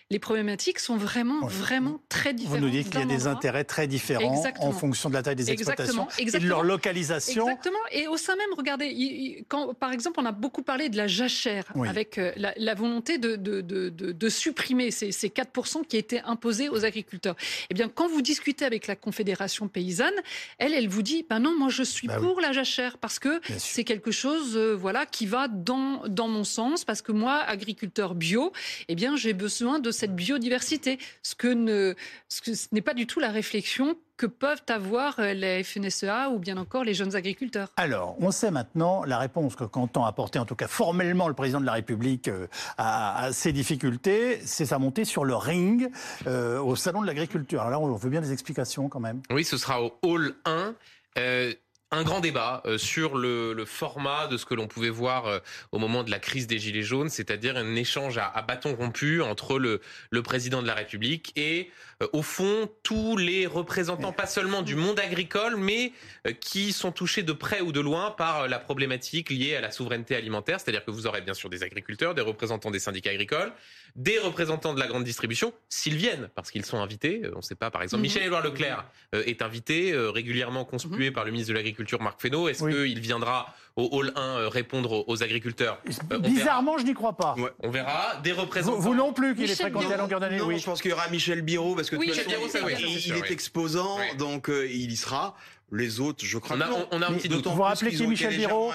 les 0.09 0.19
problématiques 0.19 0.79
sont 0.79 0.95
vraiment, 0.95 1.41
Ouais. 1.43 1.49
vraiment 1.51 1.99
très 2.07 2.31
Vous 2.31 2.37
différentes. 2.37 2.61
nous 2.61 2.69
dites 2.69 2.89
qu'il 2.89 2.99
y 3.01 3.03
a 3.03 3.05
des 3.05 3.27
intérêts 3.27 3.65
très 3.65 3.87
différents 3.87 4.33
Exactement. 4.37 4.67
en 4.67 4.71
fonction 4.71 5.09
de 5.09 5.13
la 5.15 5.21
taille 5.21 5.35
des 5.35 5.51
Exactement, 5.51 6.07
exploitations 6.07 6.37
et 6.37 6.41
de 6.41 6.47
leur 6.47 6.63
localisation. 6.63 7.43
Exactement. 7.43 7.77
Et 7.91 8.07
au 8.07 8.15
sein 8.15 8.35
même, 8.37 8.47
regardez, 8.57 9.43
quand, 9.49 9.73
par 9.73 9.91
exemple, 9.91 10.19
on 10.21 10.25
a 10.25 10.31
beaucoup 10.31 10.61
parlé 10.63 10.87
de 10.87 10.95
la 10.95 11.07
jachère, 11.07 11.65
Oui. 11.75 11.89
avec 11.89 12.17
euh, 12.17 12.31
la, 12.37 12.53
la 12.55 12.73
volonté 12.73 13.17
de, 13.17 13.35
de, 13.35 13.59
de, 13.61 13.89
de- 13.89 14.29
supprimer 14.29 14.91
ces, 14.91 15.11
ces 15.11 15.27
4% 15.29 15.85
qui 15.85 15.97
étaient 15.97 16.21
imposés 16.21 16.69
aux 16.69 16.85
agriculteurs. 16.85 17.35
Eh 17.69 17.73
bien, 17.73 17.89
quand 17.89 18.07
vous 18.07 18.21
discutez 18.21 18.63
avec 18.65 18.87
la 18.87 18.95
Confédération 18.95 19.67
paysanne, 19.67 20.13
elle, 20.57 20.73
elle 20.73 20.87
vous 20.87 21.01
dit, 21.01 21.25
ben 21.29 21.39
non, 21.39 21.57
moi 21.57 21.69
je 21.69 21.83
suis 21.83 22.07
Bah 22.07 22.17
oui. 22.19 22.25
pour 22.27 22.39
la 22.39 22.53
jachère, 22.53 22.97
parce 22.97 23.19
que 23.19 23.41
c'est 23.57 23.83
quelque 23.83 24.11
chose 24.11 24.55
euh, 24.55 24.73
voilà, 24.73 25.05
qui 25.05 25.25
va 25.25 25.47
dans, 25.49 26.03
dans 26.07 26.27
mon 26.29 26.43
sens, 26.45 26.85
parce 26.85 27.01
que 27.01 27.11
moi, 27.11 27.35
agriculteur 27.41 28.15
bio, 28.15 28.53
eh 28.87 28.95
bien, 28.95 29.15
j'ai 29.17 29.33
besoin 29.33 29.79
de 29.79 29.91
cette 29.97 30.15
biodiversité, 30.15 30.99
ce 31.21 31.35
que, 31.35 31.47
ne, 31.47 31.95
ce 32.29 32.41
que 32.41 32.53
ce 32.53 32.67
n'est 32.71 32.81
pas 32.81 32.93
du 32.93 33.07
tout 33.07 33.19
la 33.19 33.31
réflexion 33.31 33.95
que 34.17 34.25
peuvent 34.25 34.63
avoir 34.69 35.19
la 35.19 35.63
FNSEA 35.63 36.29
ou 36.31 36.39
bien 36.39 36.57
encore 36.57 36.83
les 36.83 36.95
jeunes 36.95 37.15
agriculteurs. 37.15 37.71
Alors, 37.77 38.15
on 38.19 38.31
sait 38.31 38.49
maintenant 38.49 39.03
la 39.03 39.19
réponse 39.19 39.55
que 39.55 39.63
qu'entend 39.63 40.05
apporter, 40.05 40.39
en 40.39 40.45
tout 40.45 40.55
cas 40.55 40.67
formellement, 40.67 41.27
le 41.27 41.35
président 41.35 41.61
de 41.61 41.65
la 41.65 41.73
République 41.73 42.27
euh, 42.27 42.47
à, 42.77 43.25
à 43.25 43.31
ces 43.31 43.51
difficultés, 43.51 44.39
c'est 44.43 44.65
sa 44.65 44.79
montée 44.79 45.05
sur 45.05 45.23
le 45.23 45.35
ring 45.35 45.89
euh, 46.25 46.59
au 46.59 46.75
salon 46.75 47.01
de 47.01 47.07
l'agriculture. 47.07 47.61
Alors 47.61 47.71
là, 47.71 47.79
on 47.79 47.93
veut 47.95 48.09
bien 48.09 48.21
des 48.21 48.31
explications 48.31 48.89
quand 48.89 48.99
même. 48.99 49.21
Oui, 49.29 49.43
ce 49.43 49.57
sera 49.57 49.83
au 49.83 49.93
Hall 50.01 50.33
1. 50.45 50.73
Euh, 51.17 51.53
un 51.91 52.03
grand 52.03 52.19
débat 52.19 52.61
euh, 52.65 52.77
sur 52.77 53.17
le, 53.17 53.53
le 53.53 53.65
format 53.65 54.27
de 54.27 54.35
ce 54.37 54.45
que 54.45 54.53
l'on 54.53 54.67
pouvait 54.67 54.89
voir 54.89 55.25
euh, 55.27 55.39
au 55.71 55.79
moment 55.79 56.03
de 56.03 56.11
la 56.11 56.19
crise 56.19 56.45
des 56.45 56.59
Gilets 56.59 56.83
jaunes, 56.83 57.09
c'est-à-dire 57.09 57.55
un 57.55 57.75
échange 57.75 58.17
à, 58.17 58.27
à 58.27 58.41
bâton 58.41 58.75
rompu 58.75 59.21
entre 59.21 59.57
le, 59.57 59.79
le 60.11 60.21
président 60.21 60.61
de 60.61 60.67
la 60.67 60.73
République 60.73 61.31
et, 61.37 61.71
euh, 62.03 62.07
au 62.11 62.21
fond, 62.21 62.69
tous 62.83 63.15
les 63.15 63.47
représentants, 63.47 64.11
pas 64.11 64.25
seulement 64.27 64.61
du 64.61 64.75
monde 64.75 64.99
agricole, 64.99 65.55
mais 65.55 65.93
euh, 66.27 66.33
qui 66.33 66.73
sont 66.73 66.91
touchés 66.91 67.23
de 67.23 67.31
près 67.31 67.61
ou 67.61 67.71
de 67.71 67.79
loin 67.79 68.11
par 68.11 68.41
euh, 68.41 68.47
la 68.47 68.59
problématique 68.59 69.29
liée 69.29 69.55
à 69.55 69.61
la 69.61 69.71
souveraineté 69.71 70.15
alimentaire. 70.15 70.59
C'est-à-dire 70.59 70.83
que 70.83 70.91
vous 70.91 71.07
aurez 71.07 71.21
bien 71.21 71.33
sûr 71.33 71.49
des 71.49 71.63
agriculteurs, 71.63 72.13
des 72.13 72.21
représentants 72.21 72.69
des 72.69 72.79
syndicats 72.79 73.11
agricoles, 73.11 73.53
des 73.95 74.19
représentants 74.19 74.73
de 74.73 74.79
la 74.79 74.87
grande 74.87 75.05
distribution, 75.05 75.53
s'ils 75.69 75.95
viennent, 75.95 76.29
parce 76.35 76.51
qu'ils 76.51 76.65
sont 76.65 76.79
invités. 76.79 77.21
Euh, 77.23 77.31
On 77.33 77.37
ne 77.37 77.41
sait 77.41 77.55
pas, 77.55 77.71
par 77.71 77.81
exemple, 77.81 78.01
Mhm. 78.01 78.07
Michel-Édouard 78.07 78.43
Leclerc 78.43 78.85
euh, 79.15 79.23
est 79.25 79.41
invité, 79.41 79.93
euh, 79.93 80.11
régulièrement 80.11 80.65
conspué 80.65 81.11
par 81.11 81.23
le 81.25 81.31
ministre 81.31 81.53
de 81.53 81.57
l'Agriculture, 81.57 81.76
Marc 82.01 82.21
Fesneau. 82.21 82.47
Est-ce 82.47 82.63
Oui. 82.63 82.73
qu'il 82.73 82.99
viendra 82.99 83.53
au 83.75 83.89
Hall 83.91 84.11
1 84.15 84.21
euh, 84.21 84.49
répondre 84.49 85.03
aux, 85.07 85.23
agriculteurs? 85.23 85.79
Euh, 86.11 86.19
Bizarrement, 86.19 86.77
je 86.77 86.83
n'y 86.83 86.93
crois 86.93 87.13
pas. 87.13 87.35
Ouais. 87.37 87.51
On 87.59 87.69
verra. 87.69 88.15
Des 88.23 88.31
Vous, 88.31 88.41
représentants. 88.41 88.79
vous 88.79 88.95
non 88.95 89.13
plus, 89.13 89.35
qu'il 89.35 89.49
est 89.49 89.55
fréquenté 89.55 89.93
à 89.93 89.97
longueur 89.97 90.19
d'année, 90.19 90.37
Non, 90.37 90.47
oui. 90.47 90.59
je 90.59 90.65
pense 90.65 90.81
qu'il 90.81 90.91
y 90.91 90.93
aura 90.93 91.07
Michel 91.09 91.41
Biro 91.41 91.75
parce 91.75 91.89
que 91.89 91.95
Oui, 91.95 92.07
Michel 92.07 92.25
façon, 92.25 92.37
Biro, 92.37 92.49
ça, 92.49 92.59
oui, 92.65 92.73
il, 93.05 93.13
est 93.15 93.31
exposant, 93.31 93.97
Oui. 93.99 94.17
donc 94.17 94.49
euh, 94.49 94.67
il 94.69 94.91
y 94.91 94.97
sera. 94.97 95.35
Les 95.69 95.99
autres, 95.99 96.23
je 96.23 96.37
crois 96.37 96.55
on 96.55 96.61
a, 96.61 96.69
non. 96.69 96.87
On 96.91 97.01
a 97.01 97.09
un 97.09 97.13
petit 97.13 97.27
doute. 97.27 97.45
Vous 97.45 97.53
vous 97.53 97.61
rappelez 97.61 97.91
qui 97.91 98.07
Michel 98.07 98.37
Biro 98.37 98.71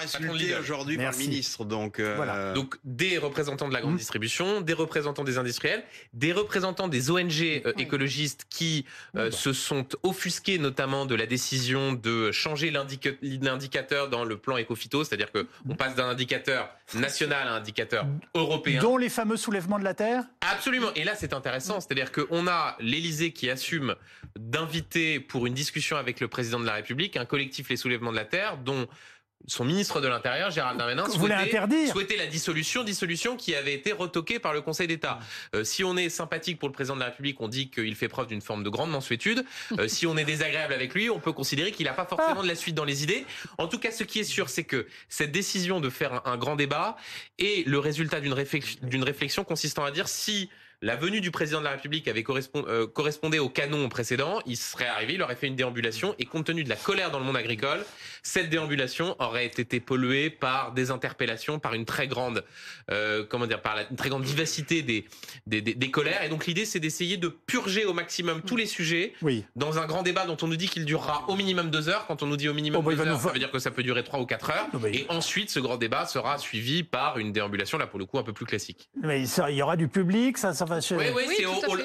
aujourd'hui 0.59 0.97
par 0.97 1.11
le 1.11 1.17
ministre. 1.17 1.65
Donc, 1.65 1.99
euh, 1.99 2.13
voilà. 2.15 2.53
donc 2.53 2.75
des 2.83 3.17
représentants 3.17 3.67
de 3.67 3.73
la 3.73 3.81
grande 3.81 3.95
mmh. 3.95 3.97
distribution, 3.97 4.61
des 4.61 4.73
représentants 4.73 5.23
des 5.23 5.39
industriels, 5.39 5.83
des 6.13 6.31
représentants 6.31 6.87
des 6.87 7.09
ONG 7.09 7.41
euh, 7.41 7.73
écologistes 7.79 8.45
qui 8.47 8.85
euh, 9.15 9.29
bah. 9.29 9.35
se 9.35 9.53
sont 9.53 9.87
offusqués 10.03 10.59
notamment 10.59 11.07
de 11.07 11.15
la 11.15 11.25
décision 11.25 11.93
de 11.93 12.31
changer 12.31 12.71
l'indicateur 12.71 14.09
dans 14.09 14.23
le 14.23 14.37
plan 14.37 14.59
Ecofito, 14.59 15.03
c'est-à-dire 15.03 15.31
que 15.31 15.47
on 15.67 15.75
passe 15.75 15.95
d'un 15.95 16.09
indicateur 16.09 16.69
national 16.93 17.47
à 17.47 17.53
un 17.53 17.57
indicateur 17.57 18.05
européen. 18.35 18.81
Dont 18.81 18.97
les 18.97 19.09
fameux 19.09 19.37
soulèvements 19.37 19.79
de 19.79 19.83
la 19.83 19.95
terre? 19.95 20.25
Absolument. 20.41 20.93
Et 20.95 21.03
là, 21.03 21.13
c'est 21.15 21.33
intéressant, 21.33 21.79
c'est-à-dire 21.79 22.11
qu'on 22.11 22.47
a 22.47 22.75
l'Élysée 22.79 23.31
qui 23.31 23.49
assume 23.49 23.95
d'inviter 24.37 25.19
pour 25.19 25.47
une 25.47 25.55
discussion 25.55 25.97
avec 25.97 26.19
le 26.19 26.27
président 26.27 26.59
de 26.59 26.65
la 26.65 26.73
République 26.73 26.82
un 27.15 27.25
collectif 27.25 27.69
Les 27.69 27.77
Soulèvements 27.77 28.11
de 28.11 28.17
la 28.17 28.25
Terre 28.25 28.57
dont 28.57 28.87
son 29.47 29.65
ministre 29.65 29.99
de 29.99 30.07
l'Intérieur, 30.07 30.51
Gérald 30.51 30.77
Darmanin, 30.77 31.07
souhaitait, 31.09 31.87
souhaitait, 31.87 32.17
la 32.17 32.27
dissolution, 32.27 32.83
dissolution 32.83 33.35
qui 33.35 33.55
avait 33.55 33.73
été 33.73 33.91
retoquée 33.91 34.39
par 34.39 34.53
le 34.53 34.61
Conseil 34.61 34.87
d'État. 34.87 35.19
Euh, 35.53 35.63
si 35.63 35.83
on 35.83 35.97
est 35.97 36.09
sympathique 36.09 36.59
pour 36.59 36.69
le 36.69 36.73
président 36.73 36.95
de 36.95 37.01
la 37.01 37.07
République, 37.07 37.41
on 37.41 37.47
dit 37.47 37.69
qu'il 37.69 37.95
fait 37.95 38.07
preuve 38.07 38.27
d'une 38.27 38.41
forme 38.41 38.63
de 38.63 38.69
grande 38.69 38.91
mansuétude. 38.91 39.43
Euh, 39.79 39.87
si 39.89 40.07
on 40.07 40.15
est 40.17 40.23
désagréable 40.23 40.73
avec 40.73 40.93
lui, 40.93 41.09
on 41.09 41.19
peut 41.19 41.33
considérer 41.33 41.71
qu'il 41.71 41.85
n'a 41.85 41.93
pas 41.93 42.05
forcément 42.05 42.43
de 42.43 42.47
la 42.47 42.55
suite 42.55 42.75
dans 42.75 42.85
les 42.85 43.03
idées. 43.03 43.25
En 43.57 43.67
tout 43.67 43.79
cas, 43.79 43.91
ce 43.91 44.03
qui 44.03 44.19
est 44.19 44.23
sûr, 44.23 44.49
c'est 44.49 44.63
que 44.63 44.87
cette 45.09 45.31
décision 45.31 45.81
de 45.81 45.89
faire 45.89 46.13
un, 46.13 46.31
un 46.33 46.37
grand 46.37 46.55
débat 46.55 46.95
est 47.37 47.67
le 47.67 47.79
résultat 47.79 48.21
d'une 48.21 48.33
réflexion, 48.33 48.79
réflexion 49.01 49.43
consistant 49.43 49.83
à 49.83 49.91
dire 49.91 50.07
si 50.07 50.49
la 50.83 50.97
venue 50.97 51.21
du 51.21 51.31
président 51.31 51.59
de 51.59 51.63
la 51.63 51.71
République 51.71 52.09
avait 52.09 52.25
euh, 52.27 52.87
correspondé 52.87 53.39
au 53.39 53.47
canon 53.47 53.87
précédent, 53.87 54.41
il 54.45 54.57
serait 54.57 54.87
arrivé, 54.87 55.13
il 55.13 55.21
aurait 55.21 55.37
fait 55.37 55.47
une 55.47 55.55
déambulation 55.55 56.13
et 56.19 56.25
compte 56.25 56.45
tenu 56.45 56.65
de 56.65 56.69
la 56.69 56.75
colère 56.75 57.09
dans 57.09 57.19
le 57.19 57.25
monde 57.25 57.37
agricole, 57.37 57.85
cette 58.23 58.49
déambulation 58.49 59.15
aurait 59.19 59.45
été 59.45 59.79
polluée 59.81 60.29
par 60.29 60.71
des 60.71 60.91
interpellations, 60.91 61.59
par 61.59 61.73
une 61.73 61.85
très 61.85 62.07
grande, 62.07 62.43
euh, 62.89 63.25
comment 63.29 63.45
dire, 63.45 63.61
par 63.61 63.75
la, 63.75 63.89
une 63.89 63.97
très 63.97 64.09
grande 64.09 64.23
vivacité 64.23 64.81
des, 64.81 65.05
des, 65.45 65.61
des, 65.61 65.91
colères. 65.91 66.23
Et 66.23 66.29
donc 66.29 66.45
l'idée, 66.45 66.63
c'est 66.65 66.79
d'essayer 66.79 67.17
de 67.17 67.27
purger 67.27 67.85
au 67.85 67.93
maximum 67.93 68.41
tous 68.41 68.55
les 68.55 68.65
sujets 68.65 69.13
oui. 69.21 69.43
dans 69.57 69.77
un 69.77 69.85
grand 69.85 70.03
débat 70.03 70.25
dont 70.25 70.37
on 70.41 70.47
nous 70.47 70.55
dit 70.55 70.69
qu'il 70.69 70.85
durera 70.85 71.25
au 71.27 71.35
minimum 71.35 71.69
deux 71.69 71.89
heures. 71.89 72.07
Quand 72.07 72.23
on 72.23 72.27
nous 72.27 72.37
dit 72.37 72.47
au 72.47 72.53
minimum 72.53 72.81
oh, 72.83 72.89
bah, 72.89 72.95
deux 72.95 73.07
heures, 73.07 73.19
ça 73.19 73.29
veut 73.29 73.39
dire 73.39 73.51
que 73.51 73.59
ça 73.59 73.71
peut 73.71 73.83
durer 73.83 74.03
trois 74.03 74.19
ou 74.19 74.25
quatre 74.25 74.49
heures. 74.49 74.67
Oh, 74.73 74.77
bah, 74.77 74.87
et 74.89 75.05
ensuite, 75.09 75.49
ce 75.49 75.59
grand 75.59 75.75
débat 75.75 76.05
sera 76.05 76.37
suivi 76.37 76.83
par 76.83 77.17
une 77.17 77.33
déambulation, 77.33 77.77
là 77.77 77.87
pour 77.87 77.99
le 77.99 78.05
coup, 78.05 78.19
un 78.19 78.23
peu 78.23 78.33
plus 78.33 78.45
classique. 78.45 78.89
Mais 79.01 79.23
il 79.23 79.55
y 79.55 79.61
aura 79.61 79.75
du 79.75 79.89
public, 79.89 80.37
ça, 80.37 80.53
ça 80.53 80.65
oui, 80.91 81.05
oui, 81.13 81.23
c'est 81.35 81.45
au 81.45 81.71
hall 81.71 81.83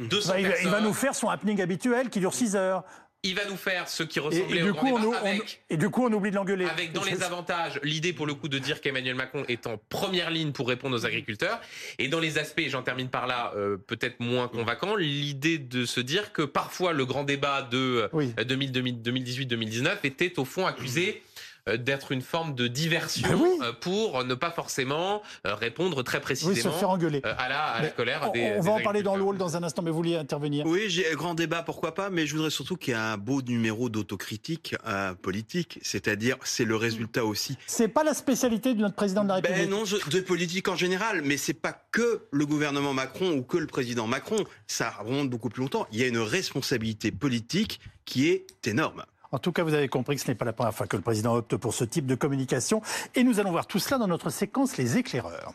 1, 0.00 0.04
200 0.04 0.28
bah, 0.28 0.40
il, 0.40 0.46
personnes. 0.46 0.66
il 0.66 0.70
va 0.70 0.80
nous 0.80 0.92
faire 0.92 1.14
son 1.14 1.28
happening 1.28 1.62
habituel 1.62 2.10
qui 2.10 2.20
dure 2.20 2.34
6 2.34 2.56
heures. 2.56 2.84
Il 3.24 3.34
va 3.34 3.44
nous 3.46 3.56
faire 3.56 3.88
ce 3.88 4.04
qui 4.04 4.20
ressemblait 4.20 4.58
et, 4.58 4.60
et 4.60 4.62
du 4.62 4.70
au 4.70 4.74
coup, 4.74 4.86
grand 4.86 4.94
on, 4.94 5.00
débat 5.00 5.20
on, 5.24 5.26
avec, 5.26 5.60
et 5.70 5.76
du 5.76 5.90
coup, 5.90 6.06
on 6.06 6.12
oublie 6.12 6.30
de 6.30 6.36
l'engueuler. 6.36 6.66
Avec 6.66 6.92
dans 6.92 7.02
les 7.02 7.24
avantages, 7.24 7.80
l'idée 7.82 8.12
pour 8.12 8.26
le 8.26 8.34
coup 8.34 8.48
de 8.48 8.58
dire 8.58 8.80
qu'Emmanuel 8.80 9.16
Macron 9.16 9.44
est 9.48 9.66
en 9.66 9.76
première 9.88 10.30
ligne 10.30 10.52
pour 10.52 10.68
répondre 10.68 10.96
aux 10.96 11.04
agriculteurs. 11.04 11.60
Et 11.98 12.06
dans 12.06 12.20
les 12.20 12.38
aspects, 12.38 12.62
j'en 12.68 12.82
termine 12.82 13.08
par 13.08 13.26
là, 13.26 13.52
euh, 13.56 13.76
peut-être 13.76 14.20
moins 14.20 14.46
convaincant, 14.46 14.94
l'idée 14.94 15.58
de 15.58 15.84
se 15.84 16.00
dire 16.00 16.32
que 16.32 16.42
parfois 16.42 16.92
le 16.92 17.06
grand 17.06 17.24
débat 17.24 17.62
de 17.62 18.08
oui. 18.12 18.32
2018-2019 18.38 19.96
était 20.04 20.38
au 20.38 20.44
fond 20.44 20.66
accusé 20.66 21.20
euh, 21.26 21.27
d'être 21.76 22.12
une 22.12 22.22
forme 22.22 22.54
de 22.54 22.66
diversion 22.66 23.28
ben 23.28 23.38
oui. 23.40 23.58
Euh, 23.62 23.72
pour 23.72 24.24
ne 24.24 24.34
pas 24.34 24.50
forcément 24.50 25.22
euh, 25.46 25.54
répondre 25.54 26.02
très 26.02 26.20
précisément 26.20 26.54
oui, 26.54 26.60
se 26.62 26.68
faire 26.68 26.90
engueuler. 26.90 27.20
à 27.24 27.48
la, 27.48 27.62
à 27.64 27.82
la 27.82 27.88
colère 27.88 28.22
on, 28.28 28.32
des 28.32 28.54
On 28.56 28.60
va 28.60 28.76
des 28.76 28.80
en 28.80 28.82
parler 28.82 29.02
dans 29.02 29.16
le 29.16 29.22
hall 29.22 29.36
dans 29.36 29.56
un 29.56 29.62
instant, 29.62 29.82
mais 29.82 29.90
vous 29.90 29.96
vouliez 29.96 30.16
intervenir 30.16 30.66
Oui, 30.66 30.84
j'ai 30.88 31.04
grand 31.14 31.34
débat, 31.34 31.62
pourquoi 31.62 31.94
pas, 31.94 32.10
mais 32.10 32.26
je 32.26 32.34
voudrais 32.34 32.50
surtout 32.50 32.76
qu'il 32.76 32.94
y 32.94 32.96
ait 32.96 33.00
un 33.00 33.16
beau 33.16 33.42
numéro 33.42 33.88
d'autocritique 33.88 34.76
euh, 34.86 35.14
politique, 35.14 35.78
c'est-à-dire 35.82 36.36
c'est 36.44 36.64
le 36.64 36.76
résultat 36.76 37.24
aussi. 37.24 37.56
C'est 37.66 37.88
pas 37.88 38.04
la 38.04 38.14
spécialité 38.14 38.74
de 38.74 38.80
notre 38.80 38.94
président 38.94 39.22
de 39.24 39.28
la 39.28 39.34
République. 39.36 39.58
Ben 39.58 39.70
non, 39.70 39.84
je, 39.84 39.96
de 40.08 40.20
politique 40.20 40.68
en 40.68 40.76
général, 40.76 41.22
mais 41.22 41.36
c'est 41.36 41.54
pas 41.54 41.72
que 41.90 42.26
le 42.30 42.46
gouvernement 42.46 42.94
Macron 42.94 43.32
ou 43.32 43.42
que 43.42 43.58
le 43.58 43.66
président 43.66 44.06
Macron, 44.06 44.44
ça 44.66 44.90
remonte 45.00 45.30
beaucoup 45.30 45.48
plus 45.48 45.62
longtemps. 45.62 45.86
Il 45.92 46.00
y 46.00 46.04
a 46.04 46.06
une 46.06 46.18
responsabilité 46.18 47.10
politique 47.10 47.80
qui 48.04 48.28
est 48.28 48.46
énorme. 48.66 49.04
En 49.30 49.38
tout 49.38 49.52
cas, 49.52 49.62
vous 49.62 49.74
avez 49.74 49.88
compris 49.88 50.16
que 50.16 50.22
ce 50.22 50.28
n'est 50.28 50.34
pas 50.34 50.46
la 50.46 50.54
première 50.54 50.74
fois 50.74 50.86
que 50.86 50.96
le 50.96 51.02
président 51.02 51.34
opte 51.34 51.56
pour 51.56 51.74
ce 51.74 51.84
type 51.84 52.06
de 52.06 52.14
communication. 52.14 52.80
Et 53.14 53.24
nous 53.24 53.40
allons 53.40 53.50
voir 53.50 53.66
tout 53.66 53.78
cela 53.78 53.98
dans 53.98 54.08
notre 54.08 54.30
séquence 54.30 54.78
Les 54.78 54.96
éclaireurs. 54.96 55.52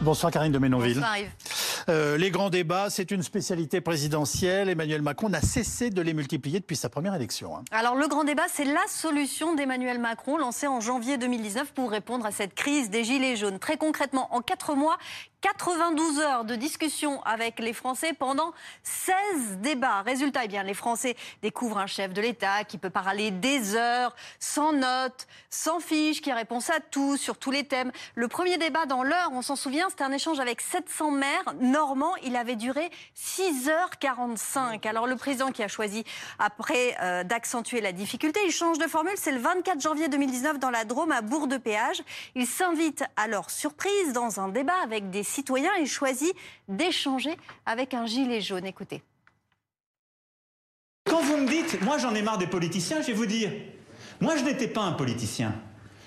Bonsoir 0.00 0.30
Karine 0.30 0.52
de 0.52 0.58
Ménonville. 0.58 0.94
Bonsoir 0.94 1.16
euh, 1.88 2.16
les 2.16 2.32
grands 2.32 2.50
débats, 2.50 2.90
c'est 2.90 3.12
une 3.12 3.22
spécialité 3.22 3.80
présidentielle. 3.80 4.68
Emmanuel 4.68 5.02
Macron 5.02 5.28
n'a 5.28 5.40
cessé 5.40 5.90
de 5.90 6.02
les 6.02 6.14
multiplier 6.14 6.58
depuis 6.58 6.74
sa 6.74 6.88
première 6.88 7.14
élection. 7.14 7.56
Hein. 7.56 7.62
Alors 7.70 7.94
le 7.94 8.08
grand 8.08 8.24
débat, 8.24 8.42
c'est 8.52 8.64
la 8.64 8.84
solution 8.88 9.54
d'Emmanuel 9.54 10.00
Macron 10.00 10.36
lancée 10.36 10.66
en 10.66 10.80
janvier 10.80 11.16
2019 11.16 11.72
pour 11.72 11.92
répondre 11.92 12.26
à 12.26 12.32
cette 12.32 12.54
crise 12.54 12.90
des 12.90 13.04
Gilets 13.04 13.36
jaunes. 13.36 13.60
Très 13.60 13.76
concrètement, 13.76 14.34
en 14.34 14.40
quatre 14.40 14.74
mois, 14.74 14.98
92 15.46 16.18
heures 16.18 16.44
de 16.44 16.56
discussion 16.56 17.22
avec 17.22 17.60
les 17.60 17.72
Français 17.72 18.12
pendant 18.12 18.52
16 18.82 19.58
débats. 19.58 20.02
Résultat, 20.02 20.40
eh 20.42 20.48
bien, 20.48 20.64
les 20.64 20.74
Français 20.74 21.14
découvrent 21.40 21.78
un 21.78 21.86
chef 21.86 22.12
de 22.12 22.20
l'État 22.20 22.64
qui 22.64 22.78
peut 22.78 22.90
parler 22.90 23.30
des 23.30 23.76
heures, 23.76 24.16
sans 24.40 24.72
notes, 24.72 25.28
sans 25.48 25.78
fiches, 25.78 26.20
qui 26.20 26.32
répond 26.32 26.58
à 26.58 26.80
tout, 26.80 27.16
sur 27.16 27.38
tous 27.38 27.52
les 27.52 27.62
thèmes. 27.62 27.92
Le 28.16 28.26
premier 28.26 28.58
débat 28.58 28.86
dans 28.86 29.04
l'heure, 29.04 29.30
on 29.34 29.40
s'en 29.40 29.54
souvient, 29.54 29.88
c'était 29.88 30.02
un 30.02 30.10
échange 30.10 30.40
avec 30.40 30.60
700 30.60 31.12
maires 31.12 31.54
normands. 31.60 32.16
Il 32.24 32.34
avait 32.34 32.56
duré 32.56 32.90
6h45. 33.16 34.84
Alors 34.88 35.06
le 35.06 35.14
président 35.14 35.52
qui 35.52 35.62
a 35.62 35.68
choisi, 35.68 36.02
après, 36.40 36.96
euh, 37.02 37.22
d'accentuer 37.22 37.80
la 37.80 37.92
difficulté, 37.92 38.40
il 38.46 38.50
change 38.50 38.78
de 38.78 38.88
formule. 38.88 39.14
C'est 39.14 39.30
le 39.30 39.38
24 39.38 39.80
janvier 39.80 40.08
2019 40.08 40.58
dans 40.58 40.70
la 40.70 40.84
Drôme 40.84 41.12
à 41.12 41.20
Bourg-de-Péage. 41.20 42.02
Il 42.34 42.48
s'invite 42.48 43.04
alors, 43.16 43.50
surprise, 43.50 44.12
dans 44.12 44.40
un 44.40 44.48
débat 44.48 44.74
avec 44.82 45.08
des 45.10 45.22
citoyen 45.36 45.70
et 45.80 45.86
choisit 45.86 46.34
d'échanger 46.68 47.36
avec 47.66 47.92
un 47.94 48.06
gilet 48.06 48.40
jaune. 48.40 48.66
Écoutez. 48.66 49.02
Quand 51.04 51.22
vous 51.22 51.36
me 51.36 51.48
dites, 51.48 51.80
moi 51.82 51.98
j'en 51.98 52.14
ai 52.14 52.22
marre 52.22 52.38
des 52.38 52.46
politiciens, 52.46 53.02
je 53.02 53.08
vais 53.08 53.12
vous 53.12 53.26
dire, 53.26 53.50
moi 54.20 54.36
je 54.36 54.44
n'étais 54.44 54.66
pas 54.66 54.82
un 54.82 54.92
politicien. 54.92 55.54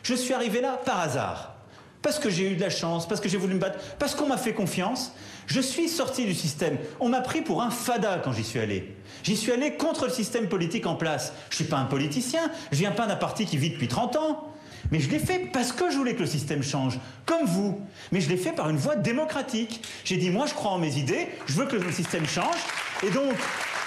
Je 0.04 0.16
suis 0.16 0.34
arrivé 0.34 0.62
là 0.62 0.78
par 0.84 1.00
hasard. 1.00 1.56
Parce 2.02 2.18
que 2.18 2.30
j'ai 2.30 2.50
eu 2.50 2.56
de 2.56 2.62
la 2.62 2.70
chance, 2.70 3.08
parce 3.08 3.20
que 3.20 3.28
j'ai 3.28 3.38
voulu 3.38 3.56
me 3.56 3.60
battre, 3.60 3.78
parce 4.00 4.16
qu'on 4.16 4.28
m'a 4.28 4.38
fait 4.38 4.54
confiance. 4.54 5.12
Je 5.48 5.60
suis 5.60 5.90
sorti 5.90 6.26
du 6.26 6.34
système. 6.34 6.78
On 7.02 7.10
m'a 7.10 7.20
pris 7.20 7.42
pour 7.42 7.62
un 7.62 7.72
fada 7.72 8.22
quand 8.24 8.32
j'y 8.32 8.46
suis 8.46 8.60
allé. 8.60 8.96
J'y 9.24 9.36
suis 9.36 9.52
allé 9.52 9.76
contre 9.76 10.06
le 10.06 10.12
système 10.12 10.48
politique 10.48 10.86
en 10.86 10.96
place. 10.96 11.34
Je 11.50 11.58
suis 11.58 11.66
pas 11.66 11.78
un 11.78 11.86
politicien, 11.86 12.50
je 12.72 12.78
viens 12.78 12.92
pas 12.92 13.06
d'un 13.06 13.18
parti 13.18 13.46
qui 13.46 13.58
vit 13.58 13.72
depuis 13.72 13.90
30 13.90 14.16
ans. 14.16 14.54
Mais 14.92 15.00
je 15.00 15.10
l'ai 15.10 15.20
fait 15.20 15.50
parce 15.52 15.72
que 15.72 15.92
je 15.92 15.98
voulais 15.98 16.16
que 16.16 16.22
le 16.22 16.26
système 16.26 16.64
change, 16.64 17.00
comme 17.26 17.46
vous. 17.46 17.80
Mais 18.12 18.22
je 18.22 18.30
l'ai 18.30 18.38
fait 18.38 18.52
par 18.52 18.70
une 18.70 18.78
voie 18.78 18.96
démocratique. 18.96 19.82
J'ai 20.04 20.18
dit, 20.18 20.30
moi, 20.30 20.46
je 20.48 20.54
crois 20.54 20.72
en 20.72 20.80
mes 20.80 20.98
idées, 20.98 21.28
je 21.48 21.54
veux 21.54 21.66
que 21.66 21.76
le 21.76 21.92
système 21.92 22.26
change. 22.26 22.58
Et 23.06 23.10
donc, 23.10 23.34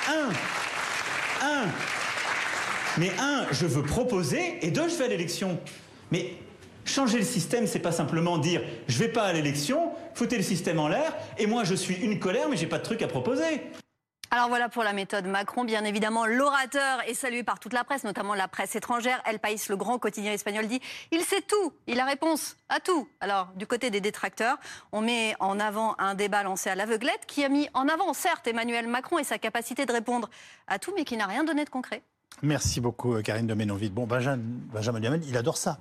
un, 0.08 0.28
un, 1.46 1.64
mais 2.98 3.10
un, 3.18 3.46
je 3.52 3.66
veux 3.66 3.82
proposer, 3.82 4.58
et 4.62 4.70
deux, 4.70 4.88
je 4.88 4.94
vais 4.96 5.04
à 5.04 5.08
l'élection. 5.08 5.58
Mais 6.10 6.34
changer 6.84 7.18
le 7.18 7.24
système, 7.24 7.66
c'est 7.66 7.78
pas 7.78 7.92
simplement 7.92 8.38
dire, 8.38 8.62
je 8.88 8.98
vais 8.98 9.08
pas 9.08 9.24
à 9.24 9.32
l'élection, 9.32 9.92
foutez 10.14 10.36
le 10.36 10.42
système 10.42 10.78
en 10.78 10.88
l'air, 10.88 11.14
et 11.38 11.46
moi, 11.46 11.64
je 11.64 11.74
suis 11.74 11.94
une 11.94 12.18
colère, 12.18 12.48
mais 12.48 12.56
j'ai 12.56 12.66
pas 12.66 12.78
de 12.78 12.84
truc 12.84 13.02
à 13.02 13.08
proposer. 13.08 13.62
Alors 14.34 14.48
voilà 14.48 14.70
pour 14.70 14.82
la 14.82 14.94
méthode 14.94 15.26
Macron. 15.26 15.62
Bien 15.62 15.84
évidemment, 15.84 16.24
l'orateur 16.24 17.06
est 17.06 17.12
salué 17.12 17.42
par 17.42 17.60
toute 17.60 17.74
la 17.74 17.84
presse, 17.84 18.02
notamment 18.02 18.34
la 18.34 18.48
presse 18.48 18.74
étrangère. 18.74 19.20
El 19.26 19.38
País, 19.38 19.60
le 19.68 19.76
grand 19.76 19.98
quotidien 19.98 20.32
espagnol, 20.32 20.66
dit 20.68 20.80
il 21.10 21.20
sait 21.20 21.42
tout, 21.42 21.74
il 21.86 22.00
a 22.00 22.06
réponse 22.06 22.56
à 22.70 22.80
tout. 22.80 23.06
Alors, 23.20 23.48
du 23.56 23.66
côté 23.66 23.90
des 23.90 24.00
détracteurs, 24.00 24.56
on 24.90 25.02
met 25.02 25.36
en 25.38 25.60
avant 25.60 25.94
un 25.98 26.14
débat 26.14 26.44
lancé 26.44 26.70
à 26.70 26.74
l'aveuglette 26.74 27.26
qui 27.26 27.44
a 27.44 27.50
mis 27.50 27.68
en 27.74 27.88
avant, 27.88 28.14
certes, 28.14 28.46
Emmanuel 28.46 28.88
Macron 28.88 29.18
et 29.18 29.24
sa 29.24 29.36
capacité 29.36 29.84
de 29.84 29.92
répondre 29.92 30.30
à 30.66 30.78
tout, 30.78 30.94
mais 30.96 31.04
qui 31.04 31.18
n'a 31.18 31.26
rien 31.26 31.44
donné 31.44 31.66
de 31.66 31.70
concret. 31.70 32.02
Merci 32.40 32.80
beaucoup, 32.80 33.20
Karine 33.20 33.46
de 33.46 33.52
Ménonville. 33.52 33.92
Bon, 33.92 34.06
Benjamin, 34.06 34.42
Benjamin 34.72 35.00
Diamel, 35.00 35.22
il 35.28 35.36
adore 35.36 35.58
ça. 35.58 35.76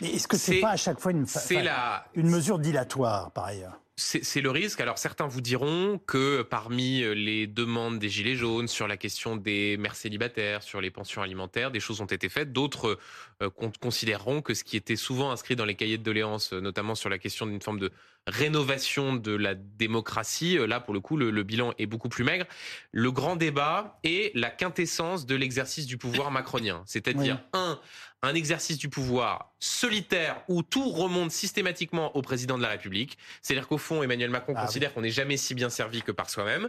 Mais 0.00 0.08
est-ce 0.08 0.26
que 0.26 0.36
c'est 0.36 0.58
pas 0.58 0.70
à 0.70 0.76
chaque 0.76 0.98
fois 0.98 1.12
une, 1.12 1.26
la... 1.62 2.06
une 2.14 2.28
mesure 2.28 2.58
dilatoire, 2.58 3.30
par 3.30 3.44
ailleurs? 3.44 3.78
C'est 3.96 4.40
le 4.40 4.50
risque. 4.50 4.80
Alors 4.80 4.96
certains 4.96 5.26
vous 5.26 5.42
diront 5.42 6.00
que 6.06 6.42
parmi 6.42 7.02
les 7.14 7.46
demandes 7.46 7.98
des 7.98 8.08
Gilets 8.08 8.36
jaunes 8.36 8.66
sur 8.66 8.88
la 8.88 8.96
question 8.96 9.36
des 9.36 9.76
mères 9.76 9.96
célibataires, 9.96 10.62
sur 10.62 10.80
les 10.80 10.90
pensions 10.90 11.20
alimentaires, 11.20 11.70
des 11.70 11.80
choses 11.80 12.00
ont 12.00 12.06
été 12.06 12.30
faites. 12.30 12.52
D'autres 12.52 12.98
euh, 13.42 13.50
considéreront 13.80 14.40
que 14.40 14.54
ce 14.54 14.64
qui 14.64 14.78
était 14.78 14.96
souvent 14.96 15.30
inscrit 15.30 15.56
dans 15.56 15.66
les 15.66 15.74
cahiers 15.74 15.98
de 15.98 16.02
doléances, 16.02 16.52
notamment 16.52 16.94
sur 16.94 17.10
la 17.10 17.18
question 17.18 17.46
d'une 17.46 17.60
forme 17.60 17.78
de 17.78 17.92
rénovation 18.26 19.14
de 19.14 19.32
la 19.32 19.54
démocratie, 19.54 20.56
euh, 20.56 20.66
là 20.66 20.80
pour 20.80 20.94
le 20.94 21.00
coup 21.00 21.16
le, 21.16 21.30
le, 21.30 21.42
bilan 21.42 21.74
est 21.78 21.86
beaucoup 21.86 22.08
plus 22.08 22.24
maigre. 22.24 22.46
Le 22.92 23.10
grand 23.10 23.36
débat 23.36 23.98
est 24.04 24.34
la 24.34 24.50
quintessence 24.50 25.26
de 25.26 25.34
l'exercice 25.34 25.86
du 25.86 25.98
pouvoir 25.98 26.30
macronien. 26.30 26.82
C'est-à-dire, 26.86 27.40
oui. 27.42 27.60
un, 27.60 27.80
un 28.22 28.34
exercice 28.34 28.78
du 28.78 28.88
pouvoir 28.88 29.52
solitaire 29.58 30.42
où 30.48 30.62
tout 30.62 30.90
remonte 30.90 31.30
systématiquement 31.30 32.16
au 32.16 32.22
président 32.22 32.56
de 32.56 32.62
la 32.62 32.68
République. 32.70 33.18
C'est-à-dire 33.42 33.68
qu'au 33.68 33.78
fond, 33.78 34.02
Emmanuel 34.02 34.30
Macron 34.30 34.54
Ah 34.56 34.64
considère 34.64 34.92
qu'on 34.94 35.02
n'est 35.02 35.10
jamais 35.10 35.36
si 35.36 35.54
bien 35.54 35.70
servi 35.70 36.02
que 36.02 36.12
par 36.12 36.30
soi-même. 36.30 36.68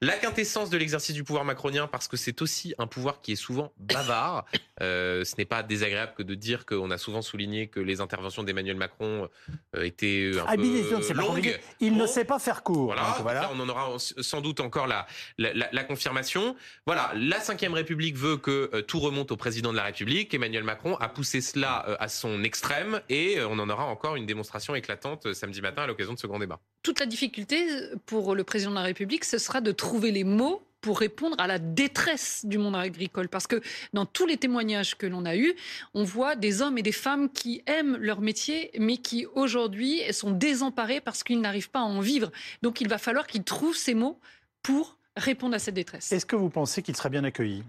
La 0.00 0.14
quintessence 0.16 0.70
de 0.70 0.76
l'exercice 0.76 1.14
du 1.14 1.24
pouvoir 1.24 1.44
macronien, 1.44 1.86
parce 1.86 2.08
que 2.08 2.16
c'est 2.16 2.40
aussi 2.42 2.74
un 2.78 2.86
pouvoir 2.86 3.20
qui 3.20 3.32
est 3.32 3.36
souvent 3.36 3.72
bavard. 3.78 4.44
Euh, 4.80 5.24
ce 5.24 5.34
n'est 5.38 5.44
pas 5.44 5.62
désagréable 5.62 6.12
que 6.16 6.24
de 6.24 6.34
dire 6.34 6.66
qu'on 6.66 6.90
a 6.90 6.98
souvent 6.98 7.22
souligné 7.22 7.68
que 7.68 7.78
les 7.78 8.00
interventions 8.00 8.42
d'Emmanuel 8.42 8.74
Macron 8.76 9.28
euh, 9.76 9.84
étaient 9.84 10.32
un 10.40 10.44
Ah, 10.48 10.56
peu 10.56 11.12
longues. 11.14 11.56
Il 11.78 11.96
ne 11.96 12.04
sait 12.06 12.24
pas 12.24 12.40
faire 12.40 12.64
court. 12.64 12.86
Voilà, 12.86 13.02
Donc, 13.02 13.20
voilà. 13.20 13.42
là, 13.42 13.50
on 13.54 13.60
en 13.60 13.68
aura 13.68 13.94
sans 13.98 14.40
doute 14.40 14.58
encore 14.58 14.88
la, 14.88 15.06
la, 15.38 15.52
la- 15.54 15.68
la 15.70 15.84
confirmation. 15.84 16.56
Voilà, 16.84 17.12
la 17.14 17.38
Ve 17.38 17.72
République 17.74 18.16
veut 18.16 18.38
que 18.38 18.70
euh, 18.74 18.82
tout 18.82 18.98
remonte 18.98 19.30
au 19.30 19.36
président 19.36 19.70
de 19.70 19.76
la 19.76 19.84
République. 19.84 20.34
Emmanuel 20.34 20.64
Macron 20.64 20.91
a 21.00 21.08
poussé 21.08 21.40
cela 21.40 21.84
euh, 21.88 21.96
à 21.98 22.08
son 22.08 22.42
extrême 22.42 23.00
et 23.08 23.38
euh, 23.38 23.48
on 23.48 23.58
en 23.58 23.68
aura 23.68 23.84
encore 23.84 24.16
une 24.16 24.26
démonstration 24.26 24.74
éclatante 24.74 25.26
euh, 25.26 25.34
samedi 25.34 25.60
matin 25.60 25.82
à 25.82 25.86
l'occasion 25.86 26.14
de 26.14 26.18
ce 26.18 26.26
grand 26.26 26.38
débat. 26.38 26.60
Toute 26.82 27.00
la 27.00 27.06
difficulté 27.06 27.66
pour 28.06 28.34
le 28.34 28.44
président 28.44 28.70
de 28.70 28.76
la 28.76 28.82
République, 28.82 29.24
ce 29.24 29.38
sera 29.38 29.60
de 29.60 29.72
trouver 29.72 30.10
les 30.10 30.24
mots 30.24 30.62
pour 30.80 30.98
répondre 30.98 31.36
à 31.38 31.46
la 31.46 31.58
détresse 31.58 32.44
du 32.44 32.58
monde 32.58 32.74
agricole. 32.76 33.28
Parce 33.28 33.46
que 33.46 33.62
dans 33.92 34.04
tous 34.04 34.26
les 34.26 34.36
témoignages 34.36 34.96
que 34.96 35.06
l'on 35.06 35.24
a 35.24 35.36
eus, 35.36 35.54
on 35.94 36.02
voit 36.02 36.34
des 36.34 36.60
hommes 36.60 36.76
et 36.76 36.82
des 36.82 36.92
femmes 36.92 37.30
qui 37.30 37.62
aiment 37.66 37.96
leur 37.96 38.20
métier, 38.20 38.72
mais 38.78 38.96
qui 38.96 39.26
aujourd'hui 39.34 40.02
sont 40.12 40.32
désemparés 40.32 41.00
parce 41.00 41.22
qu'ils 41.22 41.40
n'arrivent 41.40 41.70
pas 41.70 41.80
à 41.80 41.84
en 41.84 42.00
vivre. 42.00 42.30
Donc 42.62 42.80
il 42.80 42.88
va 42.88 42.98
falloir 42.98 43.26
qu'ils 43.26 43.44
trouvent 43.44 43.76
ces 43.76 43.94
mots 43.94 44.18
pour 44.62 44.98
répondre 45.16 45.54
à 45.54 45.58
cette 45.58 45.74
détresse. 45.74 46.10
Est-ce 46.10 46.26
que 46.26 46.36
vous 46.36 46.50
pensez 46.50 46.82
qu'il 46.82 46.96
serait 46.96 47.10
bien 47.10 47.24
accueilli 47.24 47.62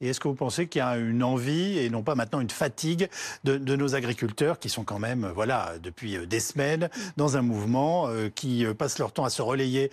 et 0.00 0.08
est-ce 0.08 0.20
que 0.20 0.28
vous 0.28 0.34
pensez 0.34 0.66
qu'il 0.66 0.80
y 0.80 0.82
a 0.82 0.96
une 0.98 1.22
envie 1.22 1.78
et 1.78 1.88
non 1.90 2.02
pas 2.02 2.14
maintenant 2.14 2.40
une 2.40 2.50
fatigue 2.50 3.08
de, 3.44 3.76
nos 3.76 3.94
agriculteurs 3.94 4.58
qui 4.58 4.68
sont 4.68 4.84
quand 4.84 4.98
même, 4.98 5.24
euh, 5.24 5.32
voilà, 5.32 5.74
depuis 5.82 6.16
euh, 6.16 6.26
des 6.26 6.40
semaines 6.40 6.88
dans 7.16 7.36
un 7.36 7.42
mouvement 7.42 8.08
euh, 8.08 8.28
qui 8.28 8.64
passent 8.78 8.98
leur 8.98 9.12
temps 9.12 9.24
à 9.24 9.30
se 9.30 9.42
relayer 9.42 9.90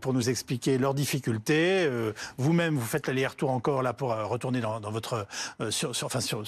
pour 0.00 0.12
nous 0.12 0.28
expliquer 0.30 0.78
leurs 0.78 0.94
difficultés. 0.94 1.88
Vous-même, 2.36 2.76
vous 2.76 2.86
faites 2.86 3.06
l'aller-retour 3.08 3.50
encore 3.50 3.82
là 3.82 3.92
pour 3.92 4.10
retourner 4.10 4.60
dans, 4.60 4.80
votre, 4.90 5.26
sur, 5.70 5.94
sur- 5.94 6.06
enfin, 6.06 6.20
sur, 6.20 6.42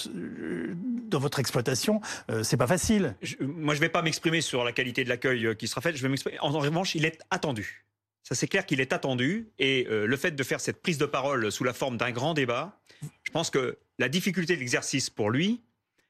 dans 1.09 1.19
votre 1.19 1.39
exploitation. 1.39 2.01
C'est 2.43 2.57
pas 2.57 2.67
facile. 2.67 3.17
Moi, 3.41 3.75
je 3.75 3.81
vais 3.81 3.89
pas 3.89 4.03
m'exprimer 4.03 4.41
sur 4.41 4.65
la 4.65 4.73
qualité 4.73 5.05
de 5.05 5.09
l'accueil 5.09 5.57
qui 5.57 5.69
sera 5.69 5.81
fait. 5.81 5.97
Je 5.97 6.03
vais 6.03 6.09
m'exprimer. 6.09 6.39
En 6.41 6.51
revanche, 6.51 6.95
il 6.95 7.05
est 7.05 7.19
attendu. 7.31 7.88
Ça, 8.29 8.35
c'est 8.35 8.47
clair 8.47 8.67
qu'il 8.67 8.81
est 8.83 8.93
attendu. 8.93 9.49
Et 9.59 9.87
euh, 9.89 10.07
le 10.07 10.17
fait 10.19 10.33
de 10.33 10.43
faire 10.43 10.61
cette 10.61 10.83
prise 10.83 10.99
de 10.99 11.07
parole 11.07 11.51
sous 11.51 11.65
la 11.65 11.73
forme 11.73 11.97
d'un 11.97 12.11
grand 12.11 12.35
débat, 12.35 12.79
je 13.23 13.31
pense 13.31 13.49
que 13.49 13.79
la 13.99 14.11
difficulté 14.11 14.55
de 14.55 14.61
l'exercice 14.61 15.09
pour 15.09 15.31
lui, 15.31 15.63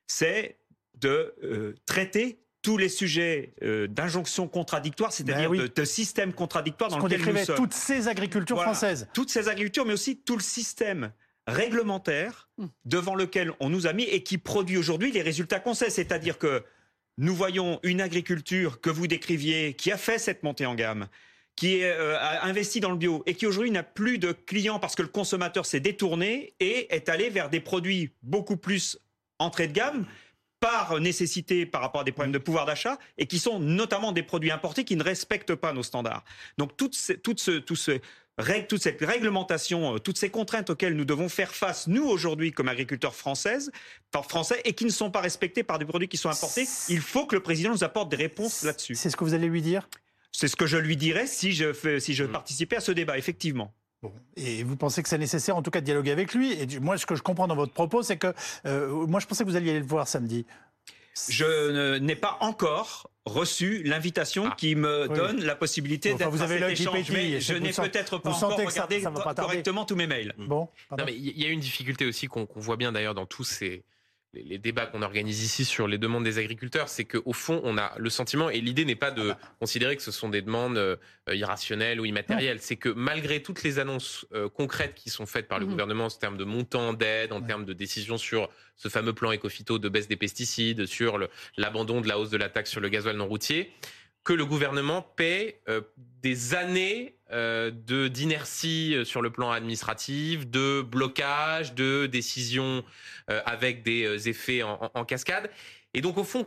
c'est 0.09 0.57
de 1.01 1.33
euh, 1.45 1.75
traiter 1.87 2.41
tous 2.63 2.77
les 2.77 2.89
sujets 2.89 3.55
euh, 3.63 3.87
d'injonction 3.87 4.49
contradictoire, 4.49 5.13
c'est-à-dire 5.13 5.49
Ben 5.49 5.59
oui. 5.59 5.59
de, 5.61 5.67
de 5.69 5.85
systèmes 5.85 6.33
contradictoires 6.33 6.91
Ce 6.91 6.97
dans 6.97 7.05
lequel 7.07 7.21
nous 7.21 7.45
sommes. 7.45 7.55
toutes 7.57 7.73
ces 7.75 8.09
agricultures 8.09 8.57
Voilà. 8.57 8.73
françaises. 8.73 9.09
Toutes 9.15 9.31
ces 9.31 9.47
agricultures, 9.49 9.87
mais 9.87 9.93
aussi 9.93 10.19
tout 10.19 10.35
le 10.37 10.43
système 10.43 11.13
réglementaire 11.47 12.49
devant 12.85 13.15
lequel 13.15 13.53
on 13.61 13.69
nous 13.71 13.87
a 13.87 13.93
mis 13.93 14.03
et 14.05 14.23
qui 14.25 14.39
produit 14.39 14.77
aujourd'hui 14.77 15.13
les 15.13 15.23
résultats 15.23 15.61
qu'on 15.61 15.75
sait. 15.75 15.89
C'est-à-dire 15.91 16.37
que 16.39 16.65
nous 17.17 17.35
voyons 17.35 17.79
une 17.85 18.01
agriculture 18.01 18.81
que 18.81 18.91
vous 18.91 19.07
décriviez, 19.07 19.75
qui 19.75 19.91
a 19.93 19.97
fait 19.97 20.19
cette 20.19 20.43
montée 20.43 20.67
en 20.67 20.75
gamme, 20.75 21.07
qui 21.59 21.83
euh, 21.83 22.17
a 22.21 22.47
investi 22.47 22.79
dans 22.79 22.91
le 22.93 22.97
bio 22.97 23.25
et 23.27 23.35
qui 23.35 23.45
aujourd'hui 23.45 23.73
n'a 23.73 23.83
plus 23.83 24.19
de 24.19 24.31
clients 24.31 24.79
parce 24.79 24.95
que 24.95 25.03
le 25.03 25.09
consommateur 25.09 25.67
s'est 25.67 25.81
détourné 25.81 26.55
et 26.61 26.95
est 26.95 27.09
allé 27.09 27.31
vers 27.31 27.51
des 27.51 27.59
produits 27.59 28.13
beaucoup 28.23 28.57
plus 28.57 28.97
entrée 29.41 29.67
de 29.67 29.73
gamme 29.73 30.07
par 30.61 31.01
nécessité 31.01 31.67
par 31.67 31.81
rapport 31.81 32.03
à 32.03 32.05
des 32.05 32.13
problèmes 32.13 32.31
de 32.33 32.39
pouvoir 32.39 32.65
d'achat 32.65 32.97
et 33.17 33.27
qui 33.27 33.41
sont 33.41 33.59
notamment 33.59 34.13
des 34.13 34.23
produits 34.23 34.53
importés 34.53 34.85
qui 34.85 34.95
ne 34.95 35.03
respectent 35.03 35.57
pas 35.57 35.73
nos 35.73 35.83
standards. 35.83 36.25
Donc 36.59 36.77
toute, 36.77 36.95
ce- 36.95 37.13
toute, 37.13 37.41
ce, 37.41 37.61
ce 37.75 37.99
toute 38.69 38.81
cette 38.81 39.01
réglementation, 39.01 39.97
euh, 39.97 39.99
toutes 39.99 40.17
ces 40.19 40.31
contraintes 40.31 40.71
auxquelles 40.71 40.95
nous 40.95 41.05
devons 41.05 41.29
faire 41.29 41.53
face, 41.53 41.89
nous 41.89 42.05
aujourd'hui 42.05 42.53
comme 42.53 42.69
agriculteurs 42.69 43.17
françaises, 43.17 43.73
français, 44.13 44.61
et 44.65 44.75
qui 44.75 44.85
ne 44.85 44.91
sont 44.91 45.11
pas 45.11 45.21
respectées 45.21 45.65
par 45.65 45.81
des 45.81 45.85
produits 45.85 46.07
qui 46.09 46.17
sont 46.17 46.29
importés, 46.31 46.67
il 46.89 47.01
faut 47.01 47.27
que 47.27 47.35
le 47.35 47.43
président 47.43 47.71
nous 47.71 47.83
apporte 47.83 48.11
des 48.11 48.17
réponses 48.17 48.63
là-dessus. 48.63 48.95
C'est 48.95 49.11
ce 49.11 49.17
que 49.17 49.25
vous 49.25 49.35
allez 49.35 49.49
lui 49.49 49.61
dire? 49.63 49.89
C'est 50.41 50.47
ce 50.47 50.55
que 50.55 50.67
je 50.67 50.77
lui 50.77 50.97
dirais 50.97 51.27
si 51.27 51.53
je, 51.53 51.73
fais, 51.73 51.99
si 51.99 52.15
je 52.15 52.23
participais 52.23 52.77
à 52.77 52.81
ce 52.81 52.93
débat, 52.93 53.19
effectivement. 53.19 53.75
Bon. 54.03 54.13
Et 54.37 54.63
vous 54.63 54.77
pensez 54.77 55.03
que 55.03 55.09
c'est 55.09 55.19
nécessaire, 55.19 55.57
en 55.57 55.63
tout 55.63 55.73
cas, 55.73 55.81
de 55.81 55.85
dialoguer 55.85 56.13
avec 56.13 56.33
lui 56.33 56.53
Et 56.53 56.79
moi, 56.79 56.97
ce 56.97 57.07
que 57.07 57.17
je 57.17 57.23
comprends 57.23 57.49
dans 57.49 57.57
votre 57.57 57.73
propos, 57.73 58.05
c'est 58.05 58.19
que 58.19 58.33
euh, 58.65 58.89
moi, 59.09 59.19
je 59.19 59.27
pensais 59.27 59.43
que 59.43 59.49
vous 59.51 59.57
alliez 59.57 59.71
aller 59.71 59.81
le 59.81 59.85
voir 59.87 60.07
samedi. 60.07 60.47
Je 61.29 61.99
n'ai 61.99 62.15
pas 62.15 62.39
encore 62.41 63.11
reçu 63.25 63.83
l'invitation 63.83 64.49
qui 64.57 64.77
me 64.77 65.09
Oui. 65.09 65.17
donne 65.17 65.41
la 65.45 65.57
possibilité 65.57 66.13
Enfin, 66.13 66.27
d'être 66.27 66.31
vous 66.37 66.43
à 66.43 66.45
avez 66.45 66.61
cet 66.61 66.71
échange, 66.71 66.95
pétille, 67.09 67.15
mais 67.33 67.41
je 67.41 67.55
n'ai 67.55 67.73
peut-être 67.73 68.19
pas 68.19 68.31
vous 68.31 68.37
encore 68.37 68.51
sentez 68.53 68.65
que 68.65 68.71
ça- 68.71 68.85
regardé 68.85 69.01
ça 69.03 69.11
va 69.11 69.23
pas 69.25 69.35
correctement 69.35 69.85
tous 69.85 69.97
mes 69.97 70.07
mails. 70.07 70.37
Bon, 70.39 70.69
Non, 70.97 71.05
mais 71.05 71.15
il 71.17 71.37
y 71.37 71.45
a 71.47 71.49
une 71.49 71.59
difficulté 71.59 72.07
aussi 72.07 72.29
qu'on 72.29 72.47
qu'on 72.47 72.61
voit 72.61 72.77
bien 72.77 72.93
d'ailleurs 72.93 73.17
dans 73.17 73.27
tous 73.27 73.43
ces 73.43 73.83
les, 74.35 74.43
les 74.43 74.59
débats 74.59 74.87
qu'on 74.87 75.03
organise 75.03 75.43
ici 75.43 75.65
sur 75.65 75.89
les 75.89 75.99
demandes 75.99 76.25
des 76.25 76.39
agriculteurs, 76.39 76.89
c'est 76.89 77.05
qu'au 77.05 77.33
fond, 77.33 77.61
on 77.65 77.79
a 77.79 77.93
le 77.99 78.11
sentiment, 78.11 78.51
et 78.51 78.61
l'idée 78.61 78.85
n'est 78.85 78.95
pas 78.95 79.11
de 79.11 79.33
considérer 79.59 79.97
que 79.97 80.03
ce 80.03 80.11
sont 80.11 80.29
des 80.29 80.43
demandes 80.43 80.77
euh, 80.77 80.97
irrationnelles 81.33 82.01
ou 82.01 82.05
immatérielles, 82.05 82.61
c'est 82.61 82.77
que 82.77 82.89
malgré 82.91 83.43
toutes 83.43 83.63
les 83.63 83.79
annonces 83.79 84.27
euh, 84.35 84.49
concrètes 84.49 84.95
qui 84.95 85.11
sont 85.11 85.27
faites 85.27 85.49
par 85.49 85.59
le 85.59 85.65
Mhm. 85.65 85.71
gouvernement 85.73 86.05
en 86.07 86.11
termes 86.11 86.37
de 86.37 86.45
montant 86.45 86.93
d'aide, 86.93 87.33
en 87.33 87.41
termes 87.41 87.65
de 87.65 87.73
décisions 87.73 88.19
sur 88.19 88.51
ce 88.77 88.89
fameux 88.89 89.13
plan 89.13 89.33
éco-phyto 89.33 89.79
de 89.79 89.89
baisse 89.89 90.09
des 90.09 90.17
pesticides, 90.17 90.87
sur 90.87 91.19
l'abandon 91.57 92.01
de 92.01 92.09
la 92.09 92.19
hausse 92.19 92.31
de 92.31 92.37
la 92.37 92.49
taxe 92.49 92.71
sur 92.71 92.81
le 92.81 92.89
gasoil 92.89 93.17
non 93.17 93.27
routier, 93.27 93.73
que 94.29 94.35
le 94.35 94.45
gouvernement 94.45 95.01
paie 95.01 95.63
euh, 95.71 95.81
des 95.97 96.55
années 96.55 97.17
euh, 97.33 97.71
de 97.71 98.09
d'inertie 98.09 98.95
euh, 98.95 99.05
sur 99.07 99.23
le 99.23 99.31
plan 99.31 99.51
administratif, 99.51 100.47
de 100.47 100.83
blocage, 100.83 101.73
de 101.75 102.05
décisions 102.05 102.85
euh, 103.31 103.41
avec 103.47 103.83
des 103.83 104.29
effets 104.29 104.63
en, 104.63 104.75
en- 104.83 104.91
en 105.01 105.05
cascade. 105.07 105.49
Et 105.95 106.03
donc 106.03 106.19
au 106.19 106.25
fond, 106.25 106.47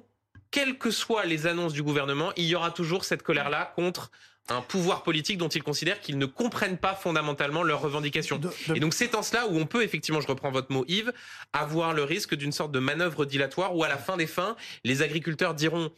quelles 0.51 0.77
que 0.77 0.91
soient 0.91 1.25
les 1.25 1.47
annonces 1.47 1.73
du 1.73 1.81
gouvernement, 1.81 2.31
il 2.35 2.45
y 2.45 2.53
aura 2.53 2.69
toujours 2.69 3.03
cette 3.03 3.23
colère-là 3.23 3.73
contre 3.75 4.11
un 4.49 4.61
pouvoir 4.61 5.01
politique 5.01 5.39
dont 5.39 5.47
ils 5.49 5.63
considèrent 5.63 6.01
qu'ils 6.01 6.19
ne 6.19 6.27
comprennent 6.27 6.77
pas 6.77 6.93
fondamentalement 6.93 7.63
leurs 7.63 7.81
revendications. 7.81 8.39
Et 8.75 8.79
donc 8.79 8.93
c'est 8.93 9.15
en 9.15 9.23
cela 9.23 9.47
où 9.47 9.57
on 9.57 9.65
peut 9.65 9.81
effectivement, 9.83 10.21
je 10.21 10.27
reprends 10.27 10.51
votre 10.51 10.71
mot 10.71 10.85
Yves, 10.87 11.13
avoir 11.53 11.93
le 11.95 12.03
risque 12.03 12.35
d'une 12.35 12.51
sorte 12.51 12.71
de 12.71 12.79
manœuvre 12.79 13.25
dilatoire 13.25 13.75
où 13.75 13.83
à 13.83 13.89
la 13.89 13.97
fin 13.97 14.17
des 14.17 14.27
fins, 14.27 14.55
les 14.83 15.01
agriculteurs 15.01 15.55
diront 15.55 15.89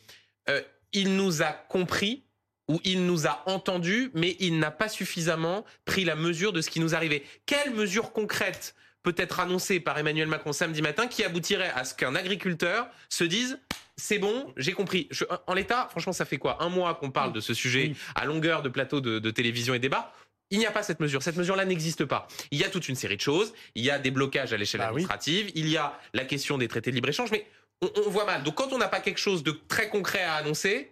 euh, 0.50 0.62
il 0.94 1.16
nous 1.16 1.42
a 1.42 1.52
compris 1.52 2.24
ou 2.70 2.80
il 2.86 3.06
nous 3.06 3.28
a 3.28 3.44
entendus, 3.46 4.10
mais 4.14 4.38
il 4.40 4.58
n'a 4.58 4.72
pas 4.72 4.88
suffisamment 4.88 5.66
pris 5.86 6.06
la 6.06 6.16
mesure 6.16 6.54
de 6.54 6.62
ce 6.62 6.70
qui 6.70 6.80
nous 6.80 6.96
arrivait. 6.96 7.24
Quelle 7.46 7.72
mesure 7.74 8.14
concrète 8.14 8.76
peut 9.04 9.14
être 9.18 9.42
annoncée 9.42 9.82
par 9.82 9.98
Emmanuel 9.98 10.28
Macron 10.30 10.54
samedi 10.54 10.82
matin 10.82 11.08
qui 11.08 11.26
aboutirait 11.26 11.72
à 11.76 11.84
ce 11.84 11.94
qu'un 11.94 12.16
agriculteur 12.16 12.88
se 13.10 13.26
dise 13.26 13.60
c'est 13.98 14.18
bon, 14.18 14.52
j'ai 14.58 14.72
compris. 14.72 15.08
Je- 15.12 15.26
en 15.46 15.54
l'état, 15.54 15.88
franchement, 15.92 16.14
ça 16.14 16.26
fait 16.26 16.38
quoi? 16.38 16.64
Un 16.64 16.70
mois 16.70 16.96
qu'on 16.96 17.12
parle 17.12 17.32
de 17.34 17.42
ce 17.42 17.54
sujet 17.54 17.94
à 18.16 18.26
longueur 18.26 18.62
de 18.64 18.70
plateau 18.70 19.02
de, 19.02 19.20
de 19.20 19.30
télévision 19.30 19.74
et 19.76 19.80
débat. 19.80 20.14
Il 20.50 20.58
n'y 20.60 20.66
a 20.66 20.72
pas 20.72 20.84
cette 20.84 21.00
mesure. 21.00 21.22
Cette 21.22 21.36
mesure-là 21.36 21.66
n'existe 21.66 22.06
pas. 22.06 22.28
Il 22.52 22.60
y 22.60 22.64
a 22.64 22.70
toute 22.70 22.88
une 22.90 22.96
série 22.96 23.18
de 23.18 23.22
choses. 23.22 23.54
Il 23.76 23.84
y 23.84 23.92
a 23.92 24.00
des 24.00 24.10
blocages 24.12 24.54
à 24.54 24.58
l'échelle 24.58 24.82
administrative. 24.82 25.52
Il 25.56 25.68
y 25.70 25.78
a 25.78 26.00
la 26.14 26.26
question 26.26 26.58
des 26.58 26.68
traités 26.68 26.90
de 26.92 26.96
libre-échange. 26.96 27.30
Mais 27.32 27.46
on, 27.84 27.92
on 28.08 28.10
voit 28.10 28.26
mal. 28.26 28.44
Donc 28.44 28.56
quand 28.56 28.72
on 28.74 28.78
n'a 28.78 28.88
pas 28.88 29.00
quelque 29.02 29.20
chose 29.20 29.44
de 29.44 29.52
très 29.68 29.90
concret 29.90 30.24
à 30.24 30.34
annoncer, 30.36 30.90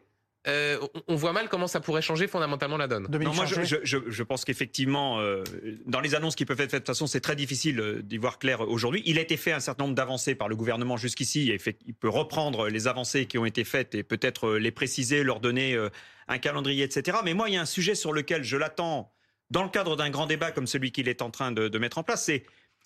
euh, 0.47 0.80
on, 1.08 1.15
voit 1.15 1.34
mal 1.34 1.49
comment 1.49 1.67
ça 1.67 1.80
pourrait 1.82 2.01
changer 2.01 2.27
fondamentalement 2.27 2.75
la 2.77 2.88
donne. 2.88 3.08
Non, 3.12 3.32
moi, 3.32 3.45
je, 3.45 3.62
je- 3.63 3.75
je- 3.84 3.97
je 4.10 4.23
pense 4.23 4.43
qu'effectivement, 4.43 5.19
euh, 5.19 5.43
dans 5.86 5.99
les 5.99 6.15
annonces 6.15 6.36
qui 6.36 6.45
peuvent 6.45 6.60
être 6.60 6.71
faites, 6.71 6.82
de 6.82 6.86
toute 6.86 6.95
façon, 6.95 7.06
c'est 7.06 7.21
très 7.21 7.36
difficile 7.36 7.80
euh, 7.80 8.01
d'y 8.01 8.17
voir 8.17 8.39
clair 8.39 8.62
aujourd'hui. 8.62 9.04
Il 9.06 9.19
a 9.19 9.21
été 9.21 9.38
fait 9.38 9.51
un 9.51 9.60
certain 9.60 9.84
nombre 9.84 9.93
d'avancées 9.95 10.34
par 10.34 10.49
le 10.49 10.56
gouvernement 10.56 10.97
jusqu'ici. 10.97 11.56
Il 11.86 11.93
peut 11.93 12.10
reprendre 12.10 12.69
les 12.69 12.88
avancées 12.88 13.27
qui 13.27 13.38
ont 13.38 13.45
été 13.45 13.63
faites 13.63 13.93
et 13.93 14.01
peut-être 14.01 14.54
les 14.54 14.71
préciser, 14.71 15.23
leur 15.23 15.41
donner 15.41 15.77
un 16.27 16.38
calendrier, 16.39 16.86
etc. 16.86 17.19
Mais 17.23 17.36
moi, 17.36 17.47
il 17.49 17.54
y 17.54 17.58
a 17.58 17.62
un 17.62 17.65
sujet 17.65 17.93
sur 17.93 18.12
lequel 18.12 18.43
je 18.43 18.58
l'attends 18.58 19.13
dans 19.51 19.62
le 19.63 19.69
cadre 19.69 19.95
d'un 19.95 20.10
grand 20.10 20.25
débat 20.25 20.49
comme 20.51 20.65
celui 20.65 20.91
qu'il 20.91 21.08
est 21.08 21.21
en 21.21 21.30
train 21.30 21.51
de, 21.51 21.67
de 21.67 21.77
mettre 21.77 21.99
en 21.99 22.04
place. 22.04 22.23
C'est 22.25 22.45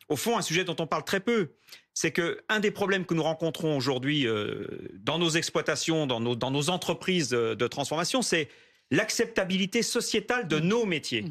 au 0.09 0.15
fond 0.15 0.37
un 0.37 0.41
sujet 0.41 0.63
dont 0.63 0.75
on 0.79 0.87
parle 0.87 1.03
très 1.03 1.19
peu. 1.19 1.51
C'est 1.93 2.11
que 2.11 2.43
un 2.49 2.59
des 2.59 2.71
problèmes 2.71 3.05
que 3.05 3.13
nous 3.13 3.23
rencontrons 3.23 3.77
aujourd'hui 3.77 4.27
euh, 4.27 4.67
dans 4.95 5.17
nos 5.17 5.29
exploitations, 5.29 6.07
dans 6.07 6.19
nos, 6.19 6.35
dans 6.35 6.51
nos 6.51 6.69
entreprises 6.69 7.33
euh, 7.33 7.55
de 7.55 7.67
transformation, 7.67 8.21
c'est 8.21 8.49
l'acceptabilité 8.91 9.81
sociétale 9.81 10.47
de 10.47 10.59
nos 10.59 10.85
métiers. 10.85 11.25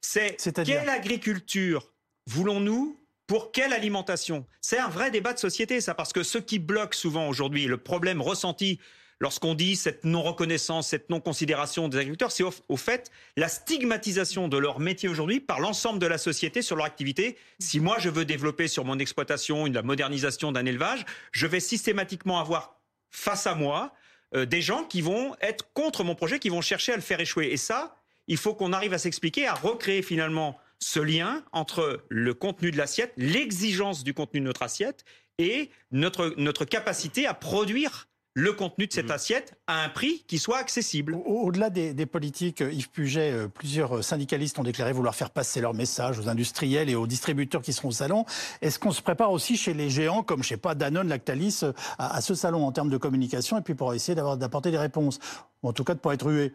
C'est 0.00 0.36
quelle 0.64 0.88
agriculture 0.88 1.92
voulons-nous 2.26 2.98
pour 3.26 3.52
quelle 3.52 3.72
alimentation? 3.72 4.46
C'est 4.60 4.78
un 4.78 4.88
vrai 4.88 5.10
débat 5.10 5.32
de 5.32 5.38
société, 5.38 5.80
ça, 5.80 5.94
parce 5.94 6.12
que 6.12 6.22
ce 6.22 6.38
qui 6.38 6.58
bloque 6.58 6.94
souvent 6.94 7.28
aujourd'hui, 7.28 7.66
le 7.66 7.78
problème 7.78 8.20
ressenti 8.20 8.78
lorsqu'on 9.22 9.54
dit 9.54 9.76
cette 9.76 10.04
non-reconnaissance, 10.04 10.88
cette 10.88 11.08
non-considération 11.08 11.86
des 11.86 11.96
agriculteurs, 11.98 12.32
c'est 12.32 12.42
au, 12.42 12.76
fait 12.76 13.12
la 13.36 13.46
stigmatisation 13.46 14.48
de 14.48 14.58
leur 14.58 14.80
métier 14.80 15.08
aujourd'hui 15.08 15.38
par 15.38 15.60
l'ensemble 15.60 16.00
de 16.00 16.08
la 16.08 16.18
société 16.18 16.60
sur 16.60 16.74
leur 16.74 16.86
activité. 16.86 17.38
Si 17.60 17.78
moi 17.78 17.98
je 18.00 18.10
veux 18.10 18.24
développer 18.24 18.66
sur 18.66 18.84
mon 18.84 18.98
exploitation 18.98 19.66
la 19.66 19.82
modernisation 19.82 20.50
d'un 20.50 20.66
élevage, 20.66 21.06
je 21.30 21.46
vais 21.46 21.60
systématiquement 21.60 22.40
avoir 22.40 22.80
face 23.10 23.46
à 23.46 23.54
moi 23.54 23.92
euh, 24.34 24.44
des 24.44 24.60
gens 24.60 24.82
qui 24.82 25.02
vont 25.02 25.36
être 25.40 25.72
contre 25.72 26.02
mon 26.02 26.16
projet, 26.16 26.40
qui 26.40 26.48
vont 26.48 26.60
chercher 26.60 26.92
à 26.92 26.96
le 26.96 27.02
faire 27.02 27.20
échouer. 27.20 27.52
Et 27.52 27.56
ça, 27.56 27.94
il 28.26 28.38
faut 28.38 28.54
qu'on 28.54 28.72
arrive 28.72 28.92
à 28.92 28.98
s'expliquer, 28.98 29.46
à 29.46 29.54
recréer 29.54 30.02
finalement 30.02 30.58
ce 30.80 30.98
lien 30.98 31.44
entre 31.52 32.04
le 32.08 32.34
contenu 32.34 32.72
de 32.72 32.76
l'assiette, 32.76 33.12
l'exigence 33.16 34.02
du 34.02 34.14
contenu 34.14 34.40
de 34.40 34.46
notre 34.46 34.64
assiette 34.64 35.04
et 35.38 35.70
notre, 35.92 36.34
notre 36.38 36.64
capacité 36.64 37.24
à 37.28 37.34
produire 37.34 38.08
le 38.34 38.52
contenu 38.52 38.86
de 38.86 38.92
cette 38.92 39.08
mm. 39.08 39.12
assiette 39.12 39.54
à 39.66 39.84
un 39.84 39.88
prix 39.88 40.24
qui 40.26 40.38
soit 40.38 40.58
accessible. 40.58 41.16
Au-delà 41.26 41.70
des, 41.70 42.06
politiques, 42.06 42.62
euh, 42.62 42.72
Yves 42.72 42.90
Puget, 42.90 43.32
euh, 43.32 43.48
plusieurs 43.48 44.02
syndicalistes 44.02 44.58
ont 44.58 44.62
déclaré 44.62 44.92
vouloir 44.92 45.14
faire 45.14 45.30
passer 45.30 45.60
leur 45.60 45.74
message 45.74 46.18
aux 46.18 46.28
industriels 46.28 46.88
et 46.88 46.94
aux 46.94 47.06
distributeurs 47.06 47.62
qui 47.62 47.72
seront 47.72 47.88
au 47.88 47.92
salon. 47.92 48.24
Est-ce 48.60 48.78
qu'on 48.78 48.92
se 48.92 49.02
prépare 49.02 49.32
aussi 49.32 49.56
chez 49.56 49.74
les 49.74 49.90
géants 49.90 50.22
comme, 50.22 50.42
je 50.42 50.48
sais 50.48 50.56
pas, 50.56 50.74
Danone, 50.74 51.08
Lactalis, 51.08 51.60
euh, 51.62 51.72
à, 51.98 52.20
ce 52.20 52.34
salon 52.34 52.66
en 52.66 52.72
termes 52.72 52.90
de 52.90 52.96
communication 52.96 53.58
et 53.58 53.62
puis 53.62 53.74
pour 53.74 53.92
essayer 53.94 54.14
d'apporter 54.14 54.70
des 54.70 54.78
réponses? 54.78 55.18
Ou 55.62 55.68
en 55.68 55.72
tout 55.72 55.84
cas 55.84 55.94
de 55.94 56.00
pas 56.00 56.14
être 56.14 56.26
rué 56.26 56.52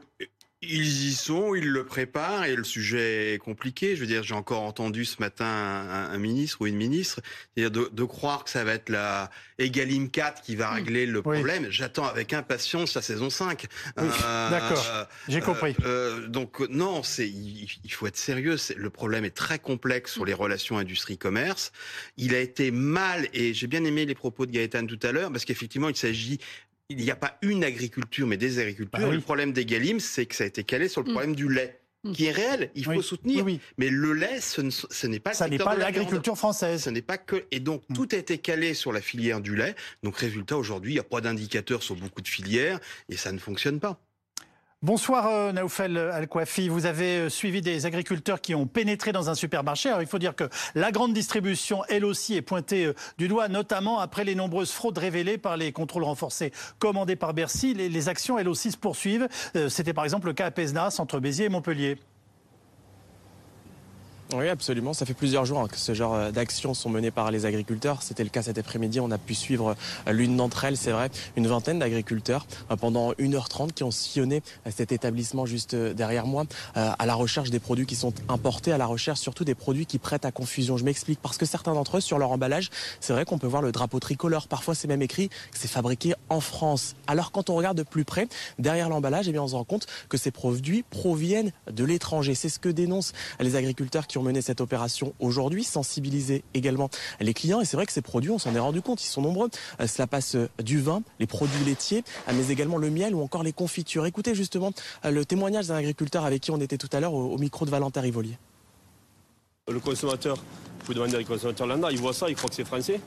ils 0.64 1.10
y 1.10 1.14
sont, 1.14 1.54
ils 1.54 1.68
le 1.68 1.86
préparent 1.86 2.46
et 2.46 2.56
le 2.56 2.64
sujet 2.64 3.36
est 3.36 3.38
compliqué. 3.38 3.96
Je 3.96 4.02
veux 4.02 4.08
dire, 4.08 4.24
j'ai 4.24 4.34
encore 4.34 4.64
entendu 4.64 5.06
ce 5.06 5.18
matin 5.20 5.46
un, 5.46 6.18
ministre 6.18 6.62
ou 6.62 6.68
une 6.68 6.76
ministre 6.76 7.22
dire 7.56 7.70
de, 7.70 7.90
de, 7.92 8.04
croire 8.04 8.44
que 8.44 8.50
ça 8.50 8.64
va 8.64 8.74
être 8.74 8.90
la 8.90 9.30
Egalim 9.60 10.10
4 10.10 10.42
qui 10.42 10.56
va 10.56 10.72
régler 10.72 11.06
le 11.06 11.22
problème. 11.22 11.68
J'attends 11.70 12.06
avec 12.06 12.34
impatience 12.34 12.96
la 12.96 13.04
saison 13.04 13.30
5. 13.30 13.66
Euh, 14.00 14.50
D'accord, 14.50 15.08
j'ai 15.28 15.42
compris. 15.42 15.76
Euh, 15.84 16.24
euh, 16.24 16.28
donc 16.28 16.60
non, 16.70 17.04
c'est 17.04 17.30
il, 17.30 17.68
il, 17.84 17.94
faut 17.94 18.08
être 18.08 18.18
sérieux. 18.18 18.56
Le 18.76 18.90
problème 18.90 19.26
est 19.26 19.36
très 19.36 19.60
complexe 19.60 20.14
sur 20.14 20.26
les 20.26 20.34
relations 20.34 20.80
industrie-commerce. 20.80 21.72
Il 22.18 22.34
a 22.34 22.40
été 22.40 22.72
mal 22.72 23.28
et 23.32 23.54
j'ai 23.54 23.68
bien 23.68 23.84
aimé 23.84 24.06
les 24.08 24.16
propos 24.16 24.48
de 24.48 24.52
Gaëtan 24.52 24.88
tout 24.88 25.00
à 25.04 25.12
l'heure 25.12 25.32
parce 25.32 25.46
qu'effectivement 25.46 25.90
il 25.90 25.96
s'agit 25.96 26.40
il 26.90 26.98
n'y 26.98 27.12
a 27.12 27.16
pas 27.16 27.38
une 27.42 27.64
agriculture, 27.64 28.28
mais 28.28 28.38
des 28.38 28.60
agricultures. 28.60 29.00
Bah 29.00 29.12
le 29.12 29.20
problème 29.20 29.52
des 29.52 29.66
Galim, 29.66 30.00
c'est 30.00 30.26
que 30.26 30.36
ça 30.36 30.44
a 30.44 30.48
été 30.48 30.64
calé 30.64 30.88
sur 30.88 31.04
le 31.04 31.10
mm. 31.10 31.14
problème 31.14 31.36
du 31.36 31.50
lait 31.50 31.82
mm. 32.04 32.12
qui 32.14 32.26
est 32.26 32.32
réel, 32.32 32.72
il 32.76 32.86
faut 32.86 33.02
soutenir. 33.02 33.46
Mais 33.78 33.90
le 33.90 34.14
lait, 34.14 34.40
ce, 34.40 34.62
n'est 35.08 35.20
pas. 35.20 35.34
Ça 35.34 35.50
n'est 35.50 35.58
pas 35.58 35.76
l'agriculture 35.76 36.38
française. 36.38 36.84
Ce 36.84 36.90
n'est 36.90 37.02
pas 37.02 37.18
que. 37.18 37.46
Et 37.52 37.60
donc 37.60 37.84
mm. 37.90 37.94
tout 37.94 38.08
a 38.12 38.16
été 38.16 38.38
calé 38.38 38.74
sur 38.74 38.94
la 38.94 39.02
filière 39.02 39.42
du 39.42 39.56
lait. 39.56 39.76
Donc 40.04 40.18
résultat, 40.18 40.58
aujourd'hui, 40.58 40.92
il 40.92 40.96
n'y 40.96 41.00
a 41.00 41.04
pas 41.04 41.22
d'indicateurs 41.22 41.84
sur 41.84 41.96
beaucoup 41.96 42.22
de 42.22 42.28
filières 42.28 42.80
et 43.10 43.18
ça 43.18 43.32
ne 43.32 43.40
fonctionne 43.40 43.80
pas. 43.80 44.00
Bonsoir 44.84 45.26
euh, 45.26 45.52
Naoufel 45.54 45.98
Al-Kouafi. 45.98 46.70
Vous 46.70 46.86
avez 46.86 47.18
euh, 47.18 47.30
suivi 47.30 47.62
des 47.62 47.88
agriculteurs 47.88 48.40
qui 48.40 48.54
ont 48.54 48.68
pénétré 48.68 49.12
dans 49.12 49.28
un 49.28 49.34
supermarché. 49.34 49.90
Alors 49.90 50.04
il 50.04 50.08
faut 50.08 50.20
dire 50.20 50.36
que 50.36 50.48
la 50.76 50.92
grande 50.92 51.14
distribution, 51.14 51.82
elle 51.90 52.06
aussi, 52.06 52.36
est 52.36 52.44
pointée 52.44 52.86
euh, 52.86 52.94
du 53.18 53.28
doigt, 53.28 53.48
notamment 53.48 53.98
après 53.98 54.24
les 54.24 54.36
nombreuses 54.36 54.72
fraudes 54.72 55.00
révélées 55.00 55.40
par 55.40 55.58
les 55.58 55.72
contrôles 55.72 56.04
renforcés 56.04 56.52
commandés 56.78 57.16
par 57.16 57.34
Bercy. 57.34 57.74
Les, 57.74 58.08
actions, 58.08 58.38
elles 58.38 58.48
aussi, 58.48 58.72
se 58.72 58.78
poursuivent. 58.78 59.28
C'était 59.68 59.94
par 59.94 60.04
exemple 60.04 60.28
le 60.28 60.34
cas 60.34 60.46
à 60.46 60.52
Pesnas, 60.52 60.98
entre 61.00 61.20
Béziers 61.20 61.46
et 61.46 61.50
Montpellier. 61.50 61.98
Oui, 64.36 64.50
absolument. 64.50 64.94
Ça 64.94 65.06
fait 65.06 65.14
plusieurs 65.14 65.46
jours 65.46 65.66
que 65.70 65.78
ce 65.78 65.94
genre 65.94 66.14
euh, 66.14 66.32
d'actions 66.32 66.74
sont 66.74 66.90
menées 66.90 67.12
par 67.12 67.32
les 67.32 67.46
agriculteurs. 67.46 68.04
C'était 68.04 68.26
le 68.26 68.30
cas 68.30 68.42
cet 68.42 68.58
après-midi. 68.58 69.00
On 69.00 69.10
a 69.10 69.18
pu 69.18 69.34
suivre 69.34 69.78
euh, 70.06 70.12
l'une 70.12 70.36
d'entre 70.36 70.66
elles, 70.66 70.76
c'est 70.76 70.92
vrai, 70.92 71.10
une 71.38 71.48
vingtaine 71.48 71.80
d'agriculteurs 71.80 72.46
euh, 72.70 72.76
pendant 72.76 73.14
1h30 73.14 73.72
qui 73.72 73.86
ont 73.86 73.92
sillonné 73.92 74.44
cet 74.70 74.92
établissement 74.92 75.46
juste 75.46 75.76
derrière 75.76 76.28
moi 76.28 76.46
à 76.76 77.06
la 77.06 77.16
recherche 77.16 77.50
des 77.50 77.60
produits 77.60 77.86
qui 77.86 77.96
sont 77.96 78.14
importés, 78.30 78.72
à 78.72 78.78
la 78.78 78.86
recherche 78.86 79.20
surtout 79.20 79.44
des 79.44 79.56
produits 79.56 79.86
qui 79.86 79.98
prêtent 79.98 80.26
à 80.26 80.32
confusion. 80.32 80.78
Je 80.78 80.84
m'explique 80.84 81.20
parce 81.22 81.38
que 81.38 81.46
certains 81.46 81.74
d'entre 81.74 81.98
eux, 81.98 82.02
sur 82.02 82.18
leur 82.20 82.32
emballage, 82.32 82.70
c'est 83.00 83.14
vrai 83.14 83.26
qu'on 83.26 83.38
peut 83.38 83.48
voir 83.48 83.62
le 83.62 83.72
drapeau 83.72 84.00
tricolore. 84.00 84.48
Parfois, 84.48 84.76
c'est 84.76 84.88
même 84.88 85.02
écrit 85.02 85.30
que 85.30 85.36
c'est 85.54 85.68
fabriqué 85.68 86.14
en 86.30 86.42
France. 86.42 86.96
Alors, 87.08 87.32
quand 87.32 87.50
on 87.50 87.56
regarde 87.56 87.78
de 87.78 87.84
plus 87.84 88.04
près, 88.04 88.28
derrière 88.60 88.90
l'emballage, 88.90 89.28
eh 89.28 89.32
bien, 89.32 89.42
on 89.42 89.48
se 89.48 89.56
rend 89.56 89.64
compte 89.64 89.88
que 90.10 90.18
ces 90.18 90.32
produits 90.32 90.84
proviennent 90.84 91.52
de 91.72 91.84
l'étranger. 91.84 92.36
C'est 92.36 92.50
ce 92.50 92.60
que 92.60 92.70
dénoncent 92.70 93.14
les 93.40 93.56
agriculteurs 93.56 94.08
qui 94.08 94.17
ont 94.18 94.24
mené 94.24 94.42
cette 94.42 94.62
opération 94.62 95.14
aujourd'hui, 95.20 95.64
sensibiliser 95.64 96.44
également 96.54 96.90
les 97.20 97.34
clients. 97.34 97.62
Et 97.62 97.66
c'est 97.66 97.78
vrai 97.78 97.86
que 97.86 97.92
ces 97.92 98.02
produits, 98.02 98.32
on 98.32 98.40
s'en 98.40 98.54
est 98.56 98.60
rendu 98.60 98.82
compte, 98.82 99.04
ils 99.04 99.08
sont 99.08 99.22
nombreux. 99.22 99.50
Euh, 99.80 99.88
cela 99.88 100.08
passe 100.08 100.36
euh, 100.36 100.50
du 100.64 100.80
vin, 100.82 101.02
les 101.20 101.28
produits 101.28 101.64
laitiers, 101.66 102.04
euh, 102.28 102.34
mais 102.36 102.52
également 102.52 102.78
le 102.78 102.90
miel 102.90 103.16
ou 103.16 103.22
encore 103.22 103.44
les 103.44 103.54
confitures. 103.54 104.06
Écoutez 104.06 104.36
justement 104.36 104.72
le 105.04 105.26
témoignage 105.26 105.68
d'un 105.68 105.76
agriculteur 105.76 106.26
avec 106.26 106.42
qui 106.42 106.52
on 106.52 106.60
était 106.60 106.78
tout 106.78 106.90
à 106.92 107.00
l'heure 107.00 107.14
au, 107.14 107.38
micro 107.38 107.66
de 107.66 107.72
Valentin 107.72 108.02
Rivolier. 108.02 108.38
Le 109.68 109.80
consommateur, 109.80 110.38
vous 110.86 110.94
demandez 110.94 111.18
au 111.18 111.24
consommateur 111.24 111.68
lambda, 111.68 111.92
il 111.92 112.00
voit 112.00 112.14
ça, 112.14 112.30
il 112.30 112.36
croit 112.36 112.50
que 112.50 112.56
c'est 112.56 112.66
français. 112.66 113.00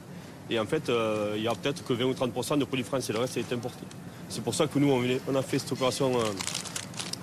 Et 0.50 0.58
en 0.58 0.66
fait, 0.66 0.90
il 1.36 1.42
y 1.42 1.48
a 1.48 1.54
peut-être 1.54 1.84
que 1.84 1.92
20 1.92 2.04
ou 2.04 2.12
30% 2.12 2.58
de 2.58 2.64
produits 2.64 2.84
français, 2.84 3.12
le 3.12 3.20
reste 3.20 3.36
est 3.36 3.52
importé. 3.52 3.84
C'est 4.28 4.42
pour 4.42 4.54
ça 4.54 4.66
que 4.66 4.78
nous, 4.78 4.92
on 5.28 5.34
a 5.34 5.42
fait 5.42 5.58
cette 5.58 5.72
opération 5.72 6.12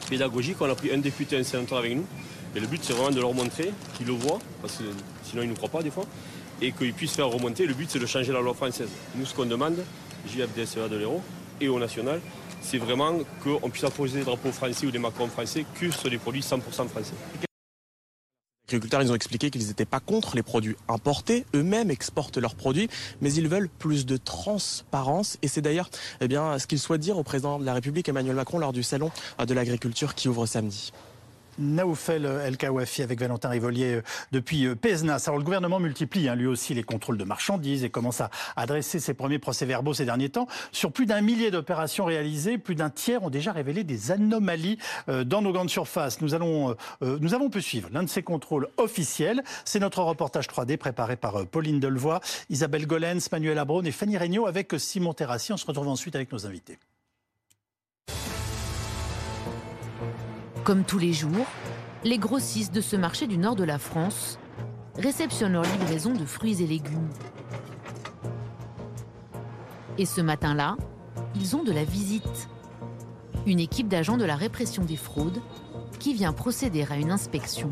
pédagogique. 0.09 0.57
On 0.61 0.69
a 0.69 0.75
pris 0.75 0.91
un 0.91 0.97
député, 0.97 1.37
un 1.37 1.43
sénateur 1.43 1.79
avec 1.79 1.95
nous. 1.95 2.05
Et 2.55 2.59
le 2.59 2.67
but, 2.67 2.83
c'est 2.83 2.93
vraiment 2.93 3.11
de 3.11 3.19
leur 3.19 3.33
montrer 3.33 3.71
qu'ils 3.95 4.07
le 4.07 4.13
voient, 4.13 4.39
parce 4.61 4.77
que 4.77 4.83
sinon 5.23 5.41
ils 5.43 5.45
ne 5.45 5.51
nous 5.51 5.55
croient 5.57 5.69
pas 5.69 5.83
des 5.83 5.91
fois, 5.91 6.05
et 6.61 6.71
qu'ils 6.71 6.93
puissent 6.93 7.15
faire 7.15 7.29
remonter. 7.29 7.65
Le 7.65 7.73
but, 7.73 7.89
c'est 7.89 7.99
de 7.99 8.05
changer 8.05 8.31
la 8.31 8.41
loi 8.41 8.53
française. 8.53 8.89
Nous, 9.15 9.25
ce 9.25 9.33
qu'on 9.33 9.45
demande, 9.45 9.77
JFDSEA 10.27 10.89
de 10.89 10.97
l'Hérault 10.97 11.21
et 11.61 11.67
au 11.67 11.79
national, 11.79 12.19
c'est 12.61 12.77
vraiment 12.77 13.13
qu'on 13.43 13.69
puisse 13.69 13.83
apposer 13.83 14.19
des 14.19 14.25
drapeaux 14.25 14.51
français 14.51 14.85
ou 14.85 14.91
des 14.91 14.99
macrons 14.99 15.27
français 15.27 15.65
que 15.79 15.91
sur 15.91 16.09
des 16.09 16.17
produits 16.17 16.41
100% 16.41 16.87
français. 16.87 17.13
Les 18.69 18.75
agriculteurs, 18.75 19.01
ils 19.01 19.11
ont 19.11 19.15
expliqué 19.15 19.49
qu'ils 19.49 19.67
n'étaient 19.67 19.85
pas 19.85 20.01
contre 20.01 20.35
les 20.35 20.43
produits 20.43 20.75
importés. 20.89 21.45
Eux-mêmes 21.55 21.89
exportent 21.89 22.37
leurs 22.37 22.55
produits, 22.55 22.89
mais 23.21 23.31
ils 23.31 23.47
veulent 23.47 23.69
plus 23.69 24.05
de 24.05 24.17
transparence. 24.17 25.37
Et 25.41 25.47
c'est 25.47 25.61
d'ailleurs 25.61 25.89
eh 26.19 26.27
bien, 26.27 26.59
ce 26.59 26.67
qu'ils 26.67 26.79
souhaitent 26.79 26.99
dire 26.99 27.17
au 27.17 27.23
président 27.23 27.59
de 27.59 27.65
la 27.65 27.73
République, 27.73 28.09
Emmanuel 28.09 28.35
Macron, 28.35 28.59
lors 28.59 28.73
du 28.73 28.83
salon 28.83 29.09
de 29.39 29.53
l'agriculture 29.53 30.15
qui 30.15 30.27
ouvre 30.27 30.45
samedi. 30.45 30.91
Naoufel 31.59 32.25
El 32.25 32.57
Kawafi 32.57 33.03
avec 33.03 33.19
Valentin 33.19 33.49
Rivolier 33.49 33.95
euh, 33.95 34.01
depuis 34.31 34.65
euh, 34.65 34.75
Pesnas. 34.75 35.23
Alors 35.27 35.37
le 35.37 35.43
gouvernement 35.43 35.79
multiplie 35.79 36.29
hein, 36.29 36.35
lui 36.35 36.47
aussi 36.47 36.73
les 36.73 36.83
contrôles 36.83 37.17
de 37.17 37.23
marchandises 37.23 37.83
et 37.83 37.89
commence 37.89 38.21
à 38.21 38.29
adresser 38.55 38.99
ses 38.99 39.13
premiers 39.13 39.39
procès-verbaux 39.39 39.93
ces 39.93 40.05
derniers 40.05 40.29
temps. 40.29 40.47
Sur 40.71 40.91
plus 40.91 41.05
d'un 41.05 41.21
millier 41.21 41.51
d'opérations 41.51 42.05
réalisées, 42.05 42.57
plus 42.57 42.75
d'un 42.75 42.89
tiers 42.89 43.23
ont 43.23 43.29
déjà 43.29 43.51
révélé 43.51 43.83
des 43.83 44.11
anomalies 44.11 44.77
euh, 45.09 45.23
dans 45.23 45.41
nos 45.41 45.51
grandes 45.51 45.69
surfaces. 45.69 46.21
Nous, 46.21 46.35
allons, 46.35 46.75
nous 47.01 47.33
avons 47.33 47.49
pu 47.49 47.61
suivre 47.61 47.89
l'un 47.91 48.03
de 48.03 48.09
ces 48.09 48.23
contrôles 48.23 48.67
officiels. 48.77 49.43
C'est 49.65 49.79
notre 49.79 50.01
reportage 50.01 50.47
3D 50.47 50.77
préparé 50.77 51.15
par 51.15 51.45
Pauline 51.47 51.79
Delevoye, 51.79 52.19
Isabelle 52.49 52.87
Golens, 52.87 53.27
Manuel 53.31 53.57
Abraun 53.57 53.83
et 53.83 53.91
Fanny 53.91 54.17
Regnault 54.17 54.45
avec 54.45 54.73
Simon 54.77 55.13
Terrassi. 55.13 55.53
On 55.53 55.57
se 55.57 55.65
retrouve 55.65 55.87
ensuite 55.87 56.15
avec 56.15 56.31
nos 56.31 56.45
invités. 56.45 56.77
Comme 60.67 60.83
tous 60.83 60.99
les 60.99 61.13
jours, 61.13 61.45
les 62.03 62.17
grossistes 62.17 62.75
de 62.75 62.81
ce 62.81 62.97
marché 62.97 63.25
du 63.25 63.37
nord 63.37 63.55
de 63.55 63.63
la 63.63 63.79
France 63.79 64.37
réceptionnent 64.97 65.53
leur 65.53 65.63
livraison 65.63 66.13
de 66.13 66.25
fruits 66.25 66.61
et 66.61 66.67
légumes. 66.67 67.07
Et 69.97 70.05
ce 70.05 70.19
matin-là, 70.19 70.75
ils 71.35 71.55
ont 71.55 71.63
de 71.63 71.71
la 71.71 71.85
visite. 71.85 72.49
Une 73.45 73.61
équipe 73.61 73.87
d'agents 73.87 74.17
de 74.17 74.25
la 74.25 74.35
répression 74.35 74.83
des 74.83 74.97
fraudes 74.97 75.39
qui 76.01 76.13
vient 76.13 76.33
procéder 76.33 76.85
à 76.91 76.97
une 76.97 77.11
inspection. 77.11 77.71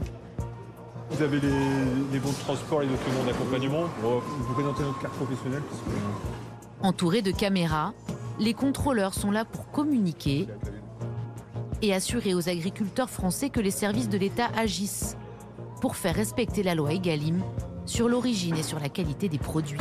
Vous 1.09 1.21
avez 1.21 1.41
les, 1.41 2.19
bons 2.19 2.31
de 2.31 2.39
transport, 2.45 2.79
les 2.79 2.87
documents 2.87 3.25
d'accompagnement. 3.25 3.83
Vous 4.01 4.53
présentez 4.53 4.83
notre 4.83 5.01
carte 5.01 5.15
professionnelle. 5.15 5.63
Entourés 6.81 7.21
de 7.21 7.31
caméras, 7.31 7.93
les 8.39 8.53
contrôleurs 8.53 9.15
sont 9.15 9.31
là 9.31 9.43
pour 9.43 9.69
communiquer 9.69 10.47
et 11.85 11.93
assurer 11.93 12.33
aux 12.33 12.49
agriculteurs 12.49 13.09
français 13.09 13.49
que 13.49 13.59
les 13.59 13.71
services 13.71 14.09
de 14.09 14.17
l'État 14.17 14.49
agissent 14.57 15.17
pour 15.81 15.95
faire 15.95 16.15
respecter 16.15 16.63
la 16.63 16.73
loi 16.73 16.93
Egalim 16.93 17.43
sur 17.85 18.09
l'origine 18.09 18.55
et 18.55 18.63
sur 18.63 18.79
la 18.79 18.89
qualité 18.89 19.29
des 19.29 19.37
produits. 19.37 19.79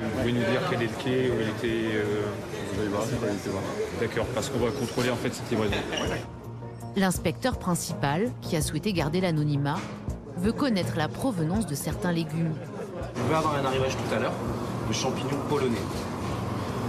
Vous 0.00 0.08
pouvez 0.20 0.32
nous 0.32 0.38
dire 0.38 0.62
quel 0.70 0.82
est 0.82 0.86
le 0.86 1.02
quai, 1.02 1.30
où 1.30 1.40
il 1.40 1.48
était. 1.48 1.96
Euh, 1.96 2.22
D'accord, 4.00 4.26
parce 4.26 4.48
qu'on 4.48 4.60
va 4.60 4.70
contrôler 4.70 5.10
en 5.10 5.16
fait 5.16 5.34
cette 5.34 5.50
livraison. 5.50 5.74
L'inspecteur 6.94 7.58
principal, 7.58 8.30
qui 8.40 8.54
a 8.54 8.62
souhaité 8.62 8.92
garder 8.92 9.20
l'anonymat, 9.20 9.78
veut 10.36 10.52
connaître 10.52 10.96
la 10.96 11.08
provenance 11.08 11.66
de 11.66 11.74
certains 11.74 12.12
légumes. 12.12 12.54
On 13.24 13.28
va 13.28 13.38
avoir 13.38 13.56
un 13.56 13.64
arrivage 13.64 13.96
tout 13.96 14.14
à 14.14 14.20
l'heure 14.20 14.34
de 14.88 14.92
champignons 14.92 15.40
polonais. 15.48 15.76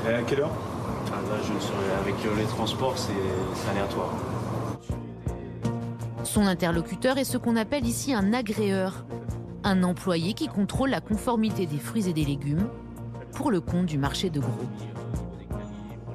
Et 0.07 0.13
à 0.13 0.21
quelle 0.21 0.41
heure? 0.41 0.68
Ah, 1.07 1.99
avec 2.01 2.15
les 2.37 2.45
transports, 2.45 2.97
c'est 2.97 3.69
aléatoire. 3.69 4.13
Son 6.23 6.45
interlocuteur 6.45 7.17
est 7.17 7.23
ce 7.23 7.37
qu'on 7.37 7.55
appelle 7.55 7.85
ici 7.85 8.13
un 8.13 8.33
agréeur, 8.33 9.05
un 9.63 9.83
employé 9.83 10.33
qui 10.33 10.47
contrôle 10.47 10.89
la 10.89 11.01
conformité 11.01 11.65
des 11.65 11.79
fruits 11.79 12.07
et 12.07 12.13
des 12.13 12.25
légumes 12.25 12.67
pour 13.33 13.51
le 13.51 13.61
compte 13.61 13.85
du 13.85 13.97
marché 13.97 14.29
de 14.29 14.39
gros. 14.39 14.67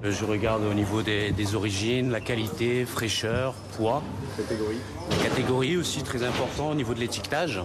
Je 0.02 0.24
regarde 0.26 0.62
au 0.64 0.74
niveau 0.74 1.00
des, 1.00 1.32
des 1.32 1.54
origines, 1.54 2.10
la 2.10 2.20
qualité, 2.20 2.84
fraîcheur, 2.84 3.54
poids. 3.76 4.02
Catégorie. 4.36 4.76
Catégorie 5.22 5.76
aussi 5.78 6.02
très 6.02 6.22
important 6.22 6.70
au 6.70 6.74
niveau 6.74 6.92
de 6.92 7.00
l'étiquetage. 7.00 7.62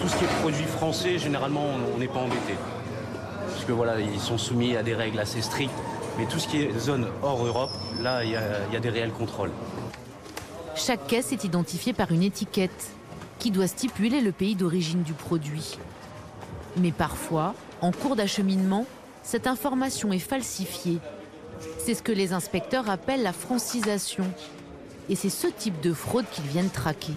Tout 0.00 0.08
ce 0.08 0.16
qui 0.16 0.24
est 0.24 0.40
produit 0.40 0.64
français, 0.64 1.18
généralement, 1.18 1.64
on 1.94 1.98
n'est 1.98 2.06
pas 2.06 2.20
embêté. 2.20 2.54
Parce 3.48 3.64
que 3.64 3.72
voilà, 3.72 4.00
ils 4.00 4.20
sont 4.20 4.38
soumis 4.38 4.76
à 4.76 4.84
des 4.84 4.94
règles 4.94 5.18
assez 5.18 5.42
strictes. 5.42 5.72
Mais 6.18 6.26
tout 6.26 6.38
ce 6.38 6.46
qui 6.48 6.62
est 6.62 6.78
zone 6.78 7.06
hors 7.22 7.44
Europe, 7.44 7.70
là, 8.00 8.24
il 8.24 8.30
y, 8.30 8.36
a- 8.36 8.66
il 8.68 8.74
y 8.74 8.76
a 8.76 8.80
des 8.80 8.90
réels 8.90 9.12
contrôles. 9.12 9.50
Chaque 10.74 11.06
caisse 11.06 11.32
est 11.32 11.44
identifiée 11.44 11.92
par 11.92 12.12
une 12.12 12.22
étiquette 12.22 12.90
qui 13.38 13.50
doit 13.50 13.66
stipuler 13.66 14.20
le 14.20 14.32
pays 14.32 14.54
d'origine 14.54 15.02
du 15.02 15.12
produit. 15.14 15.78
Mais 16.76 16.92
parfois, 16.92 17.54
en 17.80 17.92
cours 17.92 18.16
d'acheminement, 18.16 18.86
cette 19.22 19.46
information 19.46 20.12
est 20.12 20.18
falsifiée. 20.18 20.98
C'est 21.78 21.94
ce 21.94 22.02
que 22.02 22.12
les 22.12 22.32
inspecteurs 22.32 22.88
appellent 22.90 23.22
la 23.22 23.32
francisation. 23.32 24.24
Et 25.08 25.16
c'est 25.16 25.30
ce 25.30 25.46
type 25.48 25.80
de 25.80 25.92
fraude 25.92 26.24
qu'ils 26.30 26.44
viennent 26.46 26.70
traquer. 26.70 27.12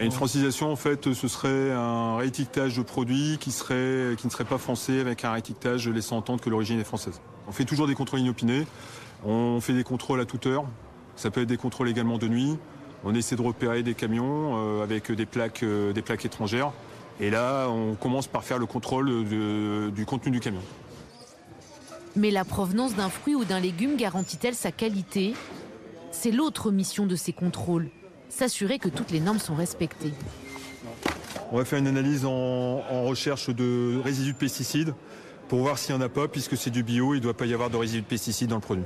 Et 0.00 0.04
Une 0.04 0.10
francisation, 0.12 0.70
en 0.72 0.76
fait, 0.76 1.12
ce 1.14 1.28
serait 1.28 1.70
un 1.72 2.16
réétiquetage 2.16 2.76
de 2.76 2.82
produits 2.82 3.38
qui, 3.40 3.52
serait, 3.52 4.16
qui 4.16 4.26
ne 4.26 4.32
serait 4.32 4.44
pas 4.44 4.58
français 4.58 5.00
avec 5.00 5.24
un 5.24 5.32
réétiquetage 5.32 5.88
laissant 5.88 6.16
entendre 6.18 6.40
que 6.42 6.50
l'origine 6.50 6.80
est 6.80 6.84
française. 6.84 7.20
On 7.48 7.52
fait 7.52 7.64
toujours 7.64 7.86
des 7.86 7.94
contrôles 7.94 8.20
inopinés. 8.20 8.66
On 9.24 9.60
fait 9.60 9.72
des 9.74 9.84
contrôles 9.84 10.20
à 10.20 10.24
toute 10.24 10.46
heure. 10.46 10.64
Ça 11.16 11.30
peut 11.30 11.42
être 11.42 11.48
des 11.48 11.56
contrôles 11.56 11.88
également 11.88 12.18
de 12.18 12.28
nuit. 12.28 12.56
On 13.04 13.14
essaie 13.14 13.36
de 13.36 13.42
repérer 13.42 13.82
des 13.82 13.94
camions 13.94 14.54
euh, 14.56 14.82
avec 14.82 15.12
des 15.12 15.26
plaques, 15.26 15.62
euh, 15.62 15.92
des 15.92 16.02
plaques 16.02 16.24
étrangères. 16.24 16.72
Et 17.20 17.30
là, 17.30 17.68
on 17.68 17.94
commence 17.94 18.26
par 18.26 18.42
faire 18.44 18.58
le 18.58 18.66
contrôle 18.66 19.06
de- 19.28 19.90
du 19.94 20.04
contenu 20.06 20.32
du 20.32 20.40
camion. 20.40 20.62
Mais 22.16 22.30
la 22.30 22.44
provenance 22.44 22.94
d'un 22.94 23.08
fruit 23.08 23.34
ou 23.34 23.44
d'un 23.44 23.60
légume 23.60 23.96
garantit-elle 23.96 24.54
sa 24.54 24.72
qualité? 24.72 25.34
C'est 26.12 26.30
l'autre 26.30 26.70
mission 26.70 27.06
de 27.06 27.16
ces 27.16 27.32
contrôles, 27.32 27.88
s'assurer 28.28 28.78
que 28.78 28.88
toutes 28.88 29.10
les 29.10 29.20
normes 29.20 29.38
sont 29.40 29.54
respectées. 29.56 30.12
On 31.52 31.58
va 31.58 31.64
faire 31.64 31.78
une 31.78 31.88
analyse 31.88 32.24
en, 32.24 32.30
en 32.90 33.04
recherche 33.04 33.50
de 33.50 34.00
résidus 34.02 34.32
de 34.32 34.38
pesticides 34.38 34.94
pour 35.48 35.60
voir 35.60 35.78
s'il 35.78 35.94
n'y 35.94 36.02
en 36.02 36.04
a 36.04 36.08
pas, 36.08 36.28
puisque 36.28 36.56
c'est 36.56 36.70
du 36.70 36.82
bio, 36.82 37.14
il 37.14 37.18
ne 37.18 37.22
doit 37.22 37.34
pas 37.34 37.46
y 37.46 37.54
avoir 37.54 37.70
de 37.70 37.76
résidus 37.76 38.02
de 38.02 38.06
pesticides 38.06 38.48
dans 38.48 38.56
le 38.56 38.60
produit. 38.60 38.84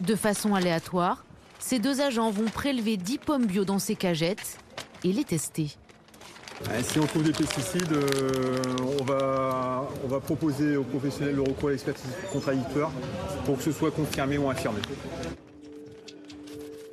De 0.00 0.14
façon 0.16 0.54
aléatoire, 0.54 1.24
ces 1.58 1.78
deux 1.78 2.00
agents 2.00 2.30
vont 2.30 2.48
prélever 2.48 2.96
10 2.96 3.18
pommes 3.18 3.46
bio 3.46 3.64
dans 3.64 3.78
ces 3.78 3.94
cagettes 3.94 4.58
et 5.04 5.12
les 5.12 5.24
tester. 5.24 5.68
Si 6.82 6.98
on 6.98 7.06
trouve 7.06 7.24
des 7.24 7.32
pesticides, 7.32 7.92
euh, 7.92 8.56
on, 9.00 9.04
va, 9.04 9.88
on 10.04 10.08
va 10.08 10.20
proposer 10.20 10.76
aux 10.76 10.84
professionnels 10.84 11.34
le 11.34 11.42
recours 11.42 11.68
à 11.68 11.72
l'expertise 11.72 12.10
contradictoire 12.32 12.90
pour 13.44 13.56
que 13.56 13.62
ce 13.62 13.72
soit 13.72 13.90
confirmé 13.90 14.38
ou 14.38 14.48
infirmé. 14.48 14.80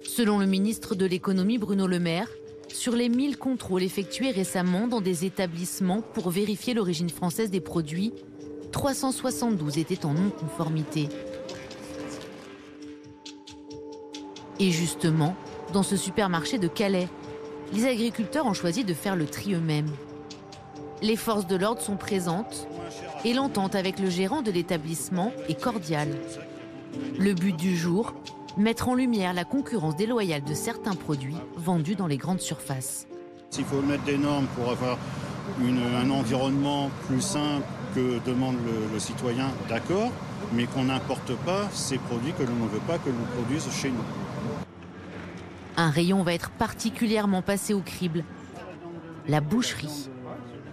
Selon 0.03 0.39
le 0.39 0.47
ministre 0.47 0.95
de 0.95 1.05
l'économie 1.05 1.57
Bruno 1.57 1.87
Le 1.87 1.99
Maire, 1.99 2.27
sur 2.73 2.95
les 2.95 3.09
1000 3.09 3.37
contrôles 3.37 3.83
effectués 3.83 4.31
récemment 4.31 4.87
dans 4.87 5.01
des 5.01 5.25
établissements 5.25 6.01
pour 6.01 6.29
vérifier 6.29 6.73
l'origine 6.73 7.09
française 7.09 7.49
des 7.49 7.61
produits, 7.61 8.13
372 8.71 9.77
étaient 9.77 10.05
en 10.05 10.13
non-conformité. 10.13 11.09
Et 14.59 14.71
justement, 14.71 15.35
dans 15.73 15.83
ce 15.83 15.97
supermarché 15.97 16.57
de 16.57 16.67
Calais, 16.67 17.07
les 17.73 17.85
agriculteurs 17.85 18.45
ont 18.45 18.53
choisi 18.53 18.83
de 18.83 18.93
faire 18.93 19.15
le 19.15 19.25
tri 19.25 19.53
eux-mêmes. 19.53 19.91
Les 21.01 21.15
forces 21.15 21.47
de 21.47 21.55
l'ordre 21.55 21.81
sont 21.81 21.95
présentes 21.95 22.67
et 23.23 23.33
l'entente 23.33 23.75
avec 23.75 23.99
le 23.99 24.09
gérant 24.09 24.41
de 24.41 24.51
l'établissement 24.51 25.31
est 25.47 25.59
cordiale. 25.59 26.13
Le 27.17 27.33
but 27.33 27.55
du 27.55 27.77
jour, 27.77 28.13
mettre 28.57 28.89
en 28.89 28.95
lumière 28.95 29.33
la 29.33 29.45
concurrence 29.45 29.95
déloyale 29.95 30.43
de 30.43 30.53
certains 30.53 30.95
produits 30.95 31.37
vendus 31.55 31.95
dans 31.95 32.07
les 32.07 32.17
grandes 32.17 32.41
surfaces. 32.41 33.07
S'il 33.49 33.65
faut 33.65 33.81
mettre 33.81 34.03
des 34.03 34.17
normes 34.17 34.45
pour 34.55 34.69
avoir 34.69 34.97
une- 35.61 35.81
un 35.95 36.09
environnement 36.11 36.89
plus 37.07 37.21
sain 37.21 37.61
que 37.95 38.19
demande 38.25 38.55
le, 38.65 38.93
le 38.93 38.99
citoyen, 38.99 39.47
d'accord, 39.67 40.11
mais 40.53 40.65
qu'on 40.65 40.85
n'importe 40.85 41.33
pas 41.37 41.67
ces 41.71 41.97
produits 41.97 42.33
que 42.33 42.43
l'on 42.43 42.55
ne 42.65 42.67
veut 42.69 42.79
pas 42.87 42.97
que 42.97 43.09
l'on 43.09 43.25
produise 43.35 43.67
chez 43.71 43.89
nous. 43.89 44.03
Un 45.77 45.89
rayon 45.89 46.23
va 46.23 46.33
être 46.33 46.49
particulièrement 46.51 47.41
passé 47.41 47.73
au 47.73 47.79
crible. 47.81 48.23
La 49.27 49.41
boucherie. 49.41 50.09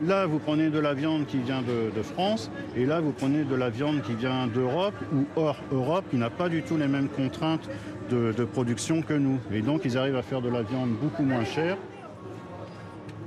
Là, 0.04 0.26
vous 0.26 0.38
prenez 0.38 0.68
de 0.68 0.78
la 0.78 0.92
viande 0.92 1.26
qui 1.26 1.38
vient 1.38 1.62
de, 1.62 1.90
de 1.94 2.02
France, 2.02 2.50
et 2.76 2.84
là, 2.84 3.00
vous 3.00 3.12
prenez 3.12 3.44
de 3.44 3.54
la 3.54 3.70
viande 3.70 4.02
qui 4.02 4.14
vient 4.14 4.46
d'Europe 4.46 4.94
ou 5.14 5.24
hors 5.36 5.56
Europe, 5.72 6.04
qui 6.10 6.16
n'a 6.16 6.28
pas 6.28 6.48
du 6.50 6.62
tout 6.62 6.76
les 6.76 6.86
mêmes 6.88 7.08
contraintes 7.08 7.68
de, 8.10 8.32
de 8.36 8.44
production 8.44 9.00
que 9.00 9.14
nous. 9.14 9.40
Et 9.50 9.62
donc, 9.62 9.82
ils 9.84 9.96
arrivent 9.96 10.16
à 10.16 10.22
faire 10.22 10.42
de 10.42 10.50
la 10.50 10.62
viande 10.62 10.90
beaucoup 10.90 11.22
moins 11.22 11.44
chère. 11.44 11.78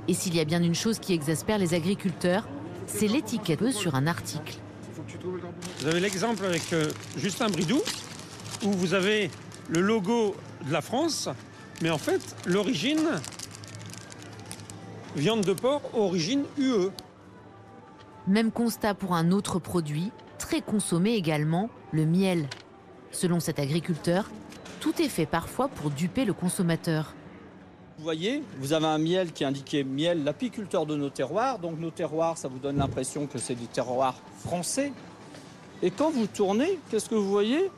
Et 0.06 0.14
s'il 0.14 0.34
y 0.36 0.40
a 0.40 0.44
bien 0.44 0.62
une 0.62 0.74
chose 0.74 1.00
qui 1.00 1.12
exaspère 1.12 1.58
les 1.58 1.74
agriculteurs, 1.74 2.48
c'est 2.86 3.08
l'étiquette 3.08 3.70
sur 3.72 3.94
un 3.96 4.06
article. 4.06 4.56
Vous 5.80 5.86
avez 5.88 6.00
l'exemple 6.00 6.44
avec 6.44 6.72
euh, 6.72 6.90
Justin 7.16 7.48
Bridou, 7.48 7.80
où 8.64 8.70
vous 8.70 8.94
avez 8.94 9.30
le 9.68 9.80
logo 9.80 10.36
de 10.66 10.72
la 10.72 10.80
France, 10.80 11.28
mais 11.82 11.90
en 11.90 11.98
fait, 11.98 12.20
l'origine, 12.46 13.08
viande 15.16 15.42
de 15.42 15.52
porc, 15.52 15.82
origine. 15.94 16.44
UE. 16.58 16.90
Même 18.26 18.50
constat 18.50 18.94
pour 18.94 19.14
un 19.14 19.32
autre 19.32 19.58
produit, 19.58 20.12
très 20.38 20.60
consommé 20.60 21.14
également, 21.14 21.68
le 21.92 22.06
miel. 22.06 22.48
Selon 23.10 23.40
cet 23.40 23.58
agriculteur, 23.58 24.30
tout 24.80 25.00
est 25.02 25.08
fait 25.08 25.26
parfois 25.26 25.68
pour 25.68 25.90
duper 25.90 26.24
le 26.24 26.32
consommateur. 26.32 27.14
Vous 27.98 28.04
voyez, 28.04 28.42
vous 28.58 28.72
avez 28.72 28.86
un 28.86 28.98
miel 28.98 29.32
qui 29.32 29.42
est 29.42 29.46
indiqué 29.46 29.84
miel, 29.84 30.24
l'apiculteur 30.24 30.86
de 30.86 30.96
nos 30.96 31.10
terroirs. 31.10 31.58
Donc 31.58 31.78
nos 31.78 31.90
terroirs, 31.90 32.38
ça 32.38 32.48
vous 32.48 32.58
donne 32.58 32.78
l'impression 32.78 33.26
que 33.26 33.38
c'est 33.38 33.54
des 33.54 33.66
terroirs 33.66 34.16
français. 34.38 34.92
Et 35.82 35.90
quand 35.90 36.10
vous 36.10 36.26
tournez, 36.26 36.78
qu'est-ce 36.90 37.08
que 37.08 37.14
vous 37.14 37.28
voyez? 37.28 37.70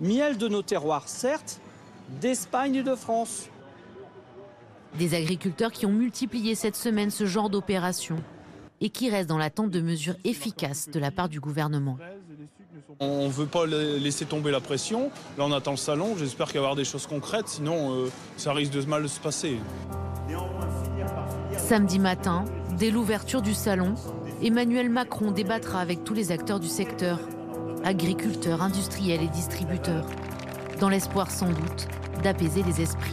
Miel 0.00 0.36
de 0.36 0.48
nos 0.48 0.62
terroirs, 0.62 1.08
certes, 1.08 1.60
d'Espagne 2.20 2.76
et 2.76 2.82
de 2.82 2.94
France. 2.94 3.48
Des 4.98 5.14
agriculteurs 5.14 5.72
qui 5.72 5.86
ont 5.86 5.92
multiplié 5.92 6.54
cette 6.54 6.76
semaine 6.76 7.10
ce 7.10 7.26
genre 7.26 7.48
d'opération 7.50 8.16
et 8.80 8.90
qui 8.90 9.08
restent 9.10 9.28
dans 9.28 9.38
l'attente 9.38 9.70
de 9.70 9.80
mesures 9.80 10.16
efficaces 10.24 10.88
de 10.90 10.98
la 10.98 11.10
part 11.10 11.28
du 11.28 11.40
gouvernement. 11.40 11.96
On 13.00 13.26
ne 13.26 13.32
veut 13.32 13.46
pas 13.46 13.64
la- 13.66 13.96
laisser 13.98 14.26
tomber 14.26 14.50
la 14.50 14.60
pression. 14.60 15.10
Là, 15.38 15.44
on 15.46 15.52
attend 15.52 15.70
le 15.72 15.76
salon. 15.76 16.14
J'espère 16.18 16.46
qu'il 16.46 16.56
va 16.56 16.60
y 16.60 16.64
avoir 16.64 16.76
des 16.76 16.84
choses 16.84 17.06
concrètes. 17.06 17.48
Sinon, 17.48 17.94
euh, 17.94 18.08
ça 18.36 18.52
risque 18.52 18.72
de 18.72 18.82
mal 18.84 19.08
se 19.08 19.18
passer. 19.18 19.56
Samedi 21.56 21.98
matin, 21.98 22.44
dès 22.78 22.90
l'ouverture 22.90 23.40
du 23.40 23.54
salon, 23.54 23.94
Emmanuel 24.42 24.90
Macron 24.90 25.30
débattra 25.30 25.80
avec 25.80 26.04
tous 26.04 26.14
les 26.14 26.32
acteurs 26.32 26.60
du 26.60 26.68
secteur, 26.68 27.18
agriculteurs, 27.84 28.62
industriels 28.62 29.22
et 29.22 29.28
distributeurs, 29.28 30.06
dans 30.80 30.88
l'espoir 30.88 31.30
sans 31.30 31.48
doute 31.48 31.88
d'apaiser 32.22 32.62
les 32.62 32.80
esprits. 32.80 33.10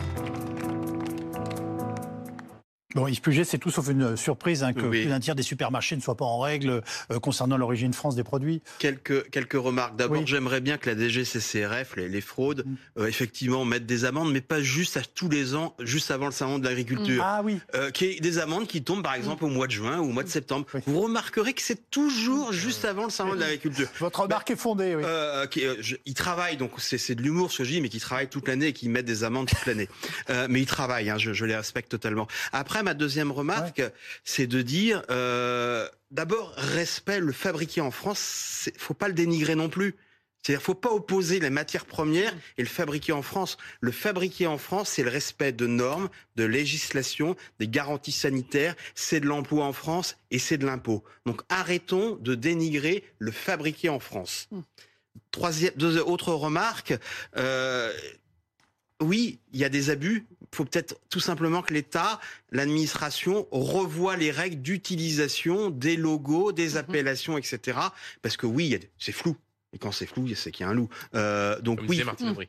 Bon, 2.95 3.07
Yves 3.07 3.21
Puget, 3.21 3.43
c'est 3.43 3.59
tout 3.59 3.69
sauf 3.69 3.87
une 3.89 4.17
surprise 4.17 4.63
hein, 4.63 4.73
que 4.73 4.81
Oui. 4.81 5.01
plus 5.01 5.09
d'un 5.09 5.19
tiers 5.19 5.35
des 5.35 5.43
supermarchés 5.43 5.95
ne 5.95 6.01
soient 6.01 6.17
pas 6.17 6.25
en 6.25 6.39
règle 6.39 6.81
euh, 7.11 7.19
concernant 7.19 7.55
l'origine 7.55 7.93
France 7.93 8.15
des 8.15 8.23
produits. 8.23 8.63
Quelques, 8.79 9.29
quelques 9.29 9.53
remarques. 9.53 9.95
D'abord, 9.95 10.21
Oui. 10.21 10.25
j'aimerais 10.25 10.59
bien 10.59 10.79
que 10.79 10.89
la 10.89 10.97
DGCCRF, 10.97 11.95
les, 11.97 12.09
les 12.09 12.21
fraudes, 12.21 12.65
euh, 12.97 13.05
effectivement, 13.05 13.63
mettent 13.63 13.85
des 13.85 14.05
amendes, 14.05 14.31
mais 14.33 14.41
pas 14.41 14.59
juste 14.63 14.97
à 14.97 15.01
tous 15.01 15.29
les 15.29 15.53
ans, 15.53 15.75
juste 15.81 16.09
avant 16.09 16.25
le 16.25 16.31
salon 16.31 16.57
de 16.57 16.65
l'agriculture. 16.65 17.21
Mm. 17.21 17.27
Ah 17.27 17.41
oui. 17.43 17.59
Euh, 17.75 17.91
qui 17.91 18.05
est 18.05 18.19
des 18.21 18.39
amendes 18.39 18.65
qui 18.65 18.81
tombent, 18.81 19.03
par 19.03 19.13
exemple, 19.13 19.45
au 19.45 19.49
mois 19.49 19.67
de 19.67 19.71
juin 19.71 19.99
ou 19.99 20.05
au 20.05 20.11
mois 20.11 20.23
de 20.23 20.29
septembre. 20.29 20.65
Vous 20.87 20.99
remarquerez 21.01 21.53
que 21.53 21.61
c'est 21.61 21.91
toujours 21.91 22.53
juste 22.53 22.85
avant 22.85 23.03
le 23.03 23.11
salon 23.11 23.35
de 23.35 23.39
l'agriculture. 23.41 23.87
Votre 23.99 24.21
remarque 24.21 24.49
est 24.49 24.55
fondée, 24.55 24.95
oui. 24.95 25.03
Euh, 25.05 25.45
qui, 25.45 25.63
euh, 25.63 25.75
je- 25.79 25.97
ils 26.07 26.15
travaillent, 26.15 26.57
donc 26.57 26.71
c'est 26.79 26.97
c'est 26.97 27.13
de 27.13 27.21
l'humour 27.21 27.51
ce 27.51 27.59
que 27.59 27.65
je 27.65 27.69
dis, 27.73 27.81
mais 27.81 27.89
qui 27.89 27.99
travaillent 27.99 28.29
toute 28.29 28.47
l'année 28.47 28.69
et 28.69 28.73
qui 28.73 28.89
mettent 28.89 29.05
des 29.05 29.23
amendes 29.23 29.47
toute 29.47 29.63
l'année. 29.67 29.89
Euh, 30.31 30.47
mais 30.49 30.59
ils 30.61 30.65
travaillent, 30.65 31.11
hein, 31.11 31.19
je, 31.19 31.33
je 31.33 31.45
les 31.45 31.55
respecte 31.55 31.91
totalement. 31.91 32.27
Après, 32.51 32.78
ma 32.83 32.93
deuxième 32.93 33.31
remarque, 33.31 33.81
c'est 34.23 34.47
de 34.47 34.61
dire, 34.61 35.03
euh, 35.09 35.87
d'abord, 36.11 36.53
respect, 36.57 37.19
le 37.19 37.31
fabriquer 37.31 37.81
en 37.81 37.91
France, 37.91 38.19
c'est- 38.19 38.77
faut 38.79 38.93
pas 38.93 39.07
le 39.07 39.13
dénigrer 39.13 39.55
non 39.55 39.69
plus. 39.69 39.95
C'est-à-dire, 40.41 40.61
faut 40.61 40.73
pas 40.75 40.91
opposer 40.91 41.41
les 41.41 41.49
matières 41.49 41.85
premières 41.85 42.33
et 42.57 42.61
le 42.61 42.67
fabriquer 42.69 43.11
en 43.11 43.21
France. 43.21 43.57
Le 43.81 43.91
fabriquer 43.91 44.47
en 44.47 44.57
France, 44.57 44.87
c'est 44.89 45.03
le 45.03 45.09
respect 45.09 45.51
de 45.51 45.67
normes, 45.67 46.09
de 46.37 46.45
législation, 46.45 47.35
des 47.59 47.67
garanties 47.67 48.13
sanitaires, 48.13 48.73
c'est 48.95 49.19
de 49.19 49.25
l'emploi 49.25 49.65
en 49.65 49.73
France 49.73 50.15
et 50.31 50.39
c'est 50.39 50.57
de 50.57 50.65
l'impôt. 50.65 51.03
Donc, 51.25 51.41
arrêtons 51.49 52.15
de 52.21 52.35
dénigrer 52.35 53.03
le 53.17 53.31
fabriquer 53.31 53.89
en 53.89 53.99
France. 53.99 54.47
Troisième, 55.31 55.73
deux 55.75 55.97
autres 55.99 56.31
remarques. 56.31 56.93
Euh, 57.35 57.91
oui, 59.01 59.39
il 59.51 59.59
y 59.59 59.65
a 59.65 59.69
des 59.69 59.89
abus. 59.89 60.25
Il 60.51 60.55
faut 60.55 60.65
peut-être 60.65 60.95
tout 61.09 61.19
simplement 61.19 61.61
que 61.61 61.73
l'État, 61.73 62.19
l'administration 62.51 63.47
revoie 63.51 64.17
les 64.17 64.31
règles 64.31 64.61
d'utilisation 64.61 65.69
des 65.69 65.95
logos, 65.95 66.51
des 66.51 66.77
appellations, 66.77 67.37
etc. 67.37 67.77
Parce 68.21 68.37
que 68.37 68.45
oui, 68.45 68.77
c'est 68.97 69.11
flou. 69.11 69.35
Et 69.71 69.77
quand 69.77 69.91
c'est 69.91 70.07
flou, 70.07 70.27
c'est 70.33 70.51
qu'il 70.51 70.65
y 70.65 70.67
a 70.67 70.71
un 70.71 70.73
loup. 70.73 70.89
Euh, 71.13 71.59
donc 71.61 71.79
oui, 71.87 72.01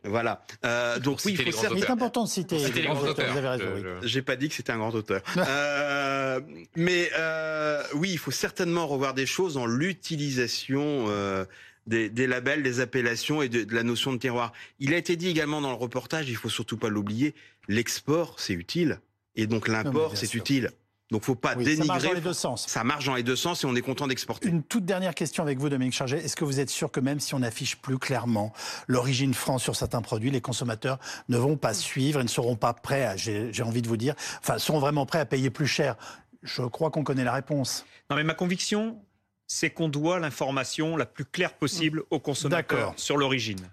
voilà. 0.04 0.42
Euh, 0.64 0.98
donc 0.98 1.20
oui, 1.26 1.36
il 1.38 1.52
faut 1.52 1.74
Il 1.74 1.84
est 1.84 1.90
important 1.90 2.24
de 2.24 2.28
citer 2.28 2.56
les 2.56 2.82
grands 2.82 3.02
auteurs. 3.02 3.30
Vous 3.30 3.38
avez 3.38 3.48
raison. 3.48 3.64
oui. 3.74 3.82
J'ai 4.02 4.22
pas 4.22 4.36
dit 4.36 4.48
que 4.48 4.54
c'était 4.54 4.72
un 4.72 4.78
grand 4.78 4.94
auteur. 4.94 5.22
euh, 5.36 6.40
mais 6.76 7.10
euh, 7.18 7.82
oui, 7.94 8.10
il 8.12 8.18
faut 8.18 8.30
certainement 8.30 8.86
revoir 8.86 9.12
des 9.12 9.26
choses 9.26 9.54
dans 9.54 9.66
l'utilisation 9.66 11.06
euh, 11.08 11.44
des, 11.86 12.08
des, 12.08 12.26
labels, 12.26 12.62
des 12.62 12.80
appellations 12.80 13.42
et 13.42 13.50
de, 13.50 13.64
de, 13.64 13.74
la 13.74 13.82
notion 13.82 14.14
de 14.14 14.18
terroir. 14.18 14.54
Il 14.78 14.94
a 14.94 14.96
été 14.96 15.16
dit 15.16 15.28
également 15.28 15.60
dans 15.60 15.70
le 15.70 15.76
reportage, 15.76 16.30
il 16.30 16.36
faut 16.36 16.48
surtout 16.48 16.78
pas 16.78 16.88
l'oublier, 16.88 17.34
l'export 17.70 18.34
c'est 18.38 18.52
utile 18.52 19.00
et 19.34 19.46
donc 19.46 19.68
l'import 19.68 20.16
c'est 20.16 20.34
utile. 20.34 20.70
Donc, 21.10 21.24
faut 21.24 21.34
pas 21.34 21.54
oui, 21.56 21.64
dénigrer. 21.64 21.86
Ça 21.86 21.92
marche 21.92 22.02
dans 22.04 22.12
les 22.12 22.20
deux 22.20 22.32
sens. 22.32 22.66
Ça 22.68 22.84
marche 22.84 23.04
dans 23.06 23.16
les 23.16 23.24
deux 23.24 23.34
sens 23.34 23.64
et 23.64 23.66
on 23.66 23.74
est 23.74 23.82
content 23.82 24.06
d'exporter. 24.06 24.48
Une 24.48 24.62
toute 24.62 24.84
dernière 24.84 25.14
question 25.14 25.42
avec 25.42 25.58
vous, 25.58 25.68
Dominique 25.68 25.92
Charget. 25.92 26.18
Est-ce 26.18 26.36
que 26.36 26.44
vous 26.44 26.60
êtes 26.60 26.70
sûr 26.70 26.92
que 26.92 27.00
même 27.00 27.18
si 27.18 27.34
on 27.34 27.42
affiche 27.42 27.76
plus 27.76 27.98
clairement 27.98 28.52
l'origine 28.86 29.34
France 29.34 29.64
sur 29.64 29.74
certains 29.74 30.02
produits, 30.02 30.30
les 30.30 30.40
consommateurs 30.40 31.00
ne 31.28 31.36
vont 31.36 31.56
pas 31.56 31.74
suivre 31.74 32.20
et 32.20 32.22
ne 32.22 32.28
seront 32.28 32.54
pas 32.54 32.74
prêts 32.74 33.04
à, 33.04 33.16
j'ai 33.16 33.62
envie 33.64 33.82
de 33.82 33.88
vous 33.88 33.96
dire, 33.96 34.14
enfin, 34.38 34.58
seront 34.58 34.78
vraiment 34.78 35.04
prêts 35.04 35.18
à 35.18 35.26
payer 35.26 35.50
plus 35.50 35.66
cher? 35.66 35.96
Je 36.44 36.62
crois 36.62 36.90
qu'on 36.90 37.02
connaît 37.02 37.24
la 37.24 37.32
réponse. 37.32 37.84
Non, 38.08 38.14
mais 38.14 38.22
ma 38.22 38.34
conviction, 38.34 39.02
c'est 39.48 39.70
qu'on 39.70 39.88
doit 39.88 40.20
l'information 40.20 40.96
la 40.96 41.06
plus 41.06 41.24
claire 41.24 41.54
possible 41.54 42.04
aux 42.10 42.20
consommateurs 42.20 42.94
sur 42.96 43.16
l'origine. 43.16 43.68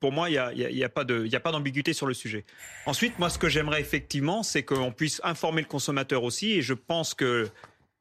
Pour 0.00 0.12
moi, 0.12 0.30
il 0.30 0.72
n'y 0.74 0.84
a, 0.84 0.88
pas 0.88 1.04
d'ambiguïté 1.04 1.92
sur 1.92 2.06
le 2.06 2.14
sujet. 2.14 2.44
Ensuite, 2.86 3.18
moi, 3.18 3.30
ce 3.30 3.38
que 3.38 3.48
j'aimerais 3.48 3.80
effectivement, 3.80 4.42
c'est 4.42 4.62
qu'on 4.62 4.92
puisse 4.92 5.20
informer 5.24 5.62
le 5.62 5.68
consommateur 5.68 6.24
aussi. 6.24 6.52
Et 6.52 6.62
je 6.62 6.74
pense 6.74 7.14
que 7.14 7.48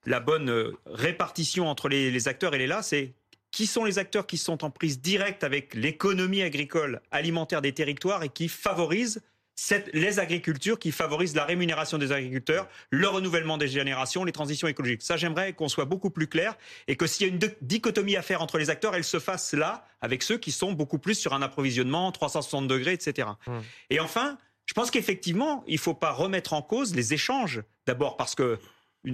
la 0.05 0.19
bonne 0.19 0.73
répartition 0.85 1.67
entre 1.67 1.89
les, 1.89 2.11
les 2.11 2.27
acteurs, 2.27 2.53
elle 2.53 2.61
est 2.61 2.67
là. 2.67 2.81
C'est 2.81 3.13
qui 3.51 3.67
sont 3.67 3.85
les 3.85 3.99
acteurs 3.99 4.27
qui 4.27 4.37
sont 4.37 4.65
en 4.65 4.69
prise 4.69 4.99
directe 4.99 5.45
avec 5.45 5.75
l'économie 5.75 6.41
agricole 6.41 7.01
alimentaire 7.09 7.61
des 7.61 7.71
territoires 7.71 8.21
et 8.21 8.27
qui 8.29 8.49
favorisent 8.49 9.21
les 9.93 10.19
agricultures 10.19 10.79
qui 10.79 10.91
favorisent 10.91 11.35
la 11.35 11.45
rémunération 11.45 11.97
des 11.97 12.11
agriculteurs, 12.11 12.67
le 12.89 13.07
renouvellement 13.07 13.57
des 13.57 13.67
générations, 13.67 14.23
les 14.23 14.31
transitions 14.31 14.67
écologiques. 14.67 15.01
Ça, 15.01 15.17
j'aimerais 15.17 15.53
qu'on 15.53 15.69
soit 15.69 15.85
beaucoup 15.85 16.09
plus 16.09 16.27
clair 16.27 16.57
et 16.87 16.95
que 16.95 17.07
s'il 17.07 17.27
y 17.27 17.29
a 17.29 17.33
une 17.33 17.39
dichotomie 17.61 18.15
à 18.15 18.21
faire 18.21 18.41
entre 18.41 18.57
les 18.57 18.69
acteurs, 18.69 18.95
elle 18.95 19.03
se 19.03 19.19
fasse 19.19 19.53
là, 19.53 19.85
avec 20.01 20.23
ceux 20.23 20.37
qui 20.37 20.51
sont 20.51 20.73
beaucoup 20.73 20.99
plus 20.99 21.15
sur 21.15 21.33
un 21.33 21.41
approvisionnement 21.41 22.11
360 22.11 22.67
degrés, 22.67 22.93
etc. 22.93 23.29
Mmh. 23.47 23.51
Et 23.89 23.99
enfin, 23.99 24.37
je 24.65 24.73
pense 24.73 24.91
qu'effectivement, 24.91 25.63
il 25.67 25.75
ne 25.75 25.79
faut 25.79 25.93
pas 25.93 26.11
remettre 26.11 26.53
en 26.53 26.61
cause 26.61 26.95
les 26.95 27.13
échanges. 27.13 27.63
D'abord 27.85 28.17
parce 28.17 28.35
que 28.35 28.59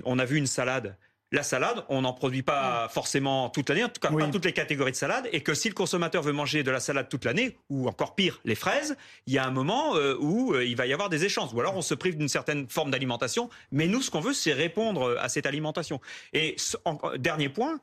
on 0.06 0.19
a 0.19 0.25
vu 0.25 0.38
une 0.38 0.47
salade 0.47 0.97
la 1.32 1.44
salade, 1.44 1.86
on 1.88 2.02
n'en 2.02 2.13
produit 2.13 2.41
pas 2.41 2.89
forcément 2.89 3.50
toute 3.50 3.70
l'année, 3.70 3.86
en 3.86 3.89
tout 3.89 4.02
cas 4.02 4.10
oui. 4.12 4.22
pas 4.22 4.30
toutes 4.30 4.44
les 4.44 4.54
catégories 4.54 4.91
de 4.91 4.98
salade, 4.98 5.30
et 5.32 5.41
que 5.41 5.54
si 5.54 5.70
le 5.70 5.74
consommateur 5.74 6.22
veut 6.24 6.34
manger 6.34 6.63
de 6.63 6.72
la 6.72 6.82
salade 6.82 7.08
toute 7.08 7.24
l'année, 7.24 7.58
ou 7.70 7.88
encore 7.88 8.15
pire, 8.15 8.41
les 8.44 8.56
fraises, 8.56 8.98
il 9.28 9.34
y 9.34 9.38
a 9.38 9.46
un 9.46 9.52
moment 9.52 9.96
euh, 9.96 10.17
où 10.20 10.54
euh, 10.54 10.65
il 10.65 10.76
va 10.76 10.88
y 10.88 10.94
avoir 10.94 11.10
des 11.10 11.24
échanges, 11.24 11.54
ou 11.54 11.60
alors 11.62 11.78
on 11.78 11.82
se 11.82 11.94
prive 11.94 12.17
d'une 12.17 12.28
certaine 12.28 12.67
forme 12.67 12.91
d'alimentation, 12.91 13.50
mais 13.72 13.88
nous, 13.88 14.02
ce 14.02 14.12
qu'on 14.12 14.20
veut, 14.20 14.34
c'est 14.34 14.54
répondre 14.54 15.17
à 15.20 15.30
cette 15.30 15.46
alimentation. 15.46 16.02
Et 16.34 16.58
en, 16.84 17.00
dernier 17.17 17.48
point, 17.48 17.80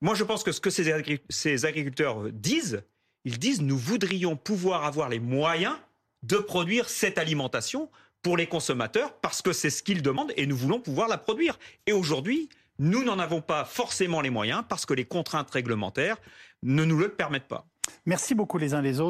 moi 0.00 0.14
je 0.14 0.24
pense 0.24 0.42
que 0.42 0.50
ce 0.50 0.60
que 0.60 0.70
ces 0.70 1.64
agriculteurs 1.64 2.24
disent, 2.32 2.82
ils 3.24 3.38
disent 3.38 3.62
nous 3.62 3.78
voudrions 3.78 4.36
pouvoir 4.36 4.84
avoir 4.84 5.08
les 5.08 5.20
moyens 5.20 5.76
de 6.24 6.36
produire 6.36 6.88
cette 6.88 7.18
alimentation 7.18 7.88
pour 8.22 8.36
les 8.36 8.48
consommateurs, 8.48 9.14
parce 9.14 9.42
que 9.42 9.52
c'est 9.52 9.70
ce 9.70 9.82
qu'ils 9.82 10.02
demandent, 10.02 10.32
et 10.36 10.46
nous 10.46 10.56
voulons 10.56 10.80
pouvoir 10.80 11.06
la 11.06 11.18
produire. 11.18 11.58
Et 11.86 11.92
aujourd'hui, 11.92 12.48
nous 12.78 13.04
n'en 13.04 13.18
avons 13.18 13.40
pas 13.40 13.64
forcément 13.64 14.20
les 14.20 14.30
moyens 14.30 14.62
parce 14.68 14.86
que 14.86 14.94
les 14.94 15.04
contraintes 15.04 15.50
réglementaires 15.50 16.16
ne 16.62 16.84
nous 16.84 16.98
le 16.98 17.08
permettent 17.08 17.48
pas. 17.48 17.66
Merci 18.06 18.34
beaucoup 18.34 18.58
les 18.58 18.74
uns 18.74 18.82
les 18.82 19.00
autres. 19.00 19.06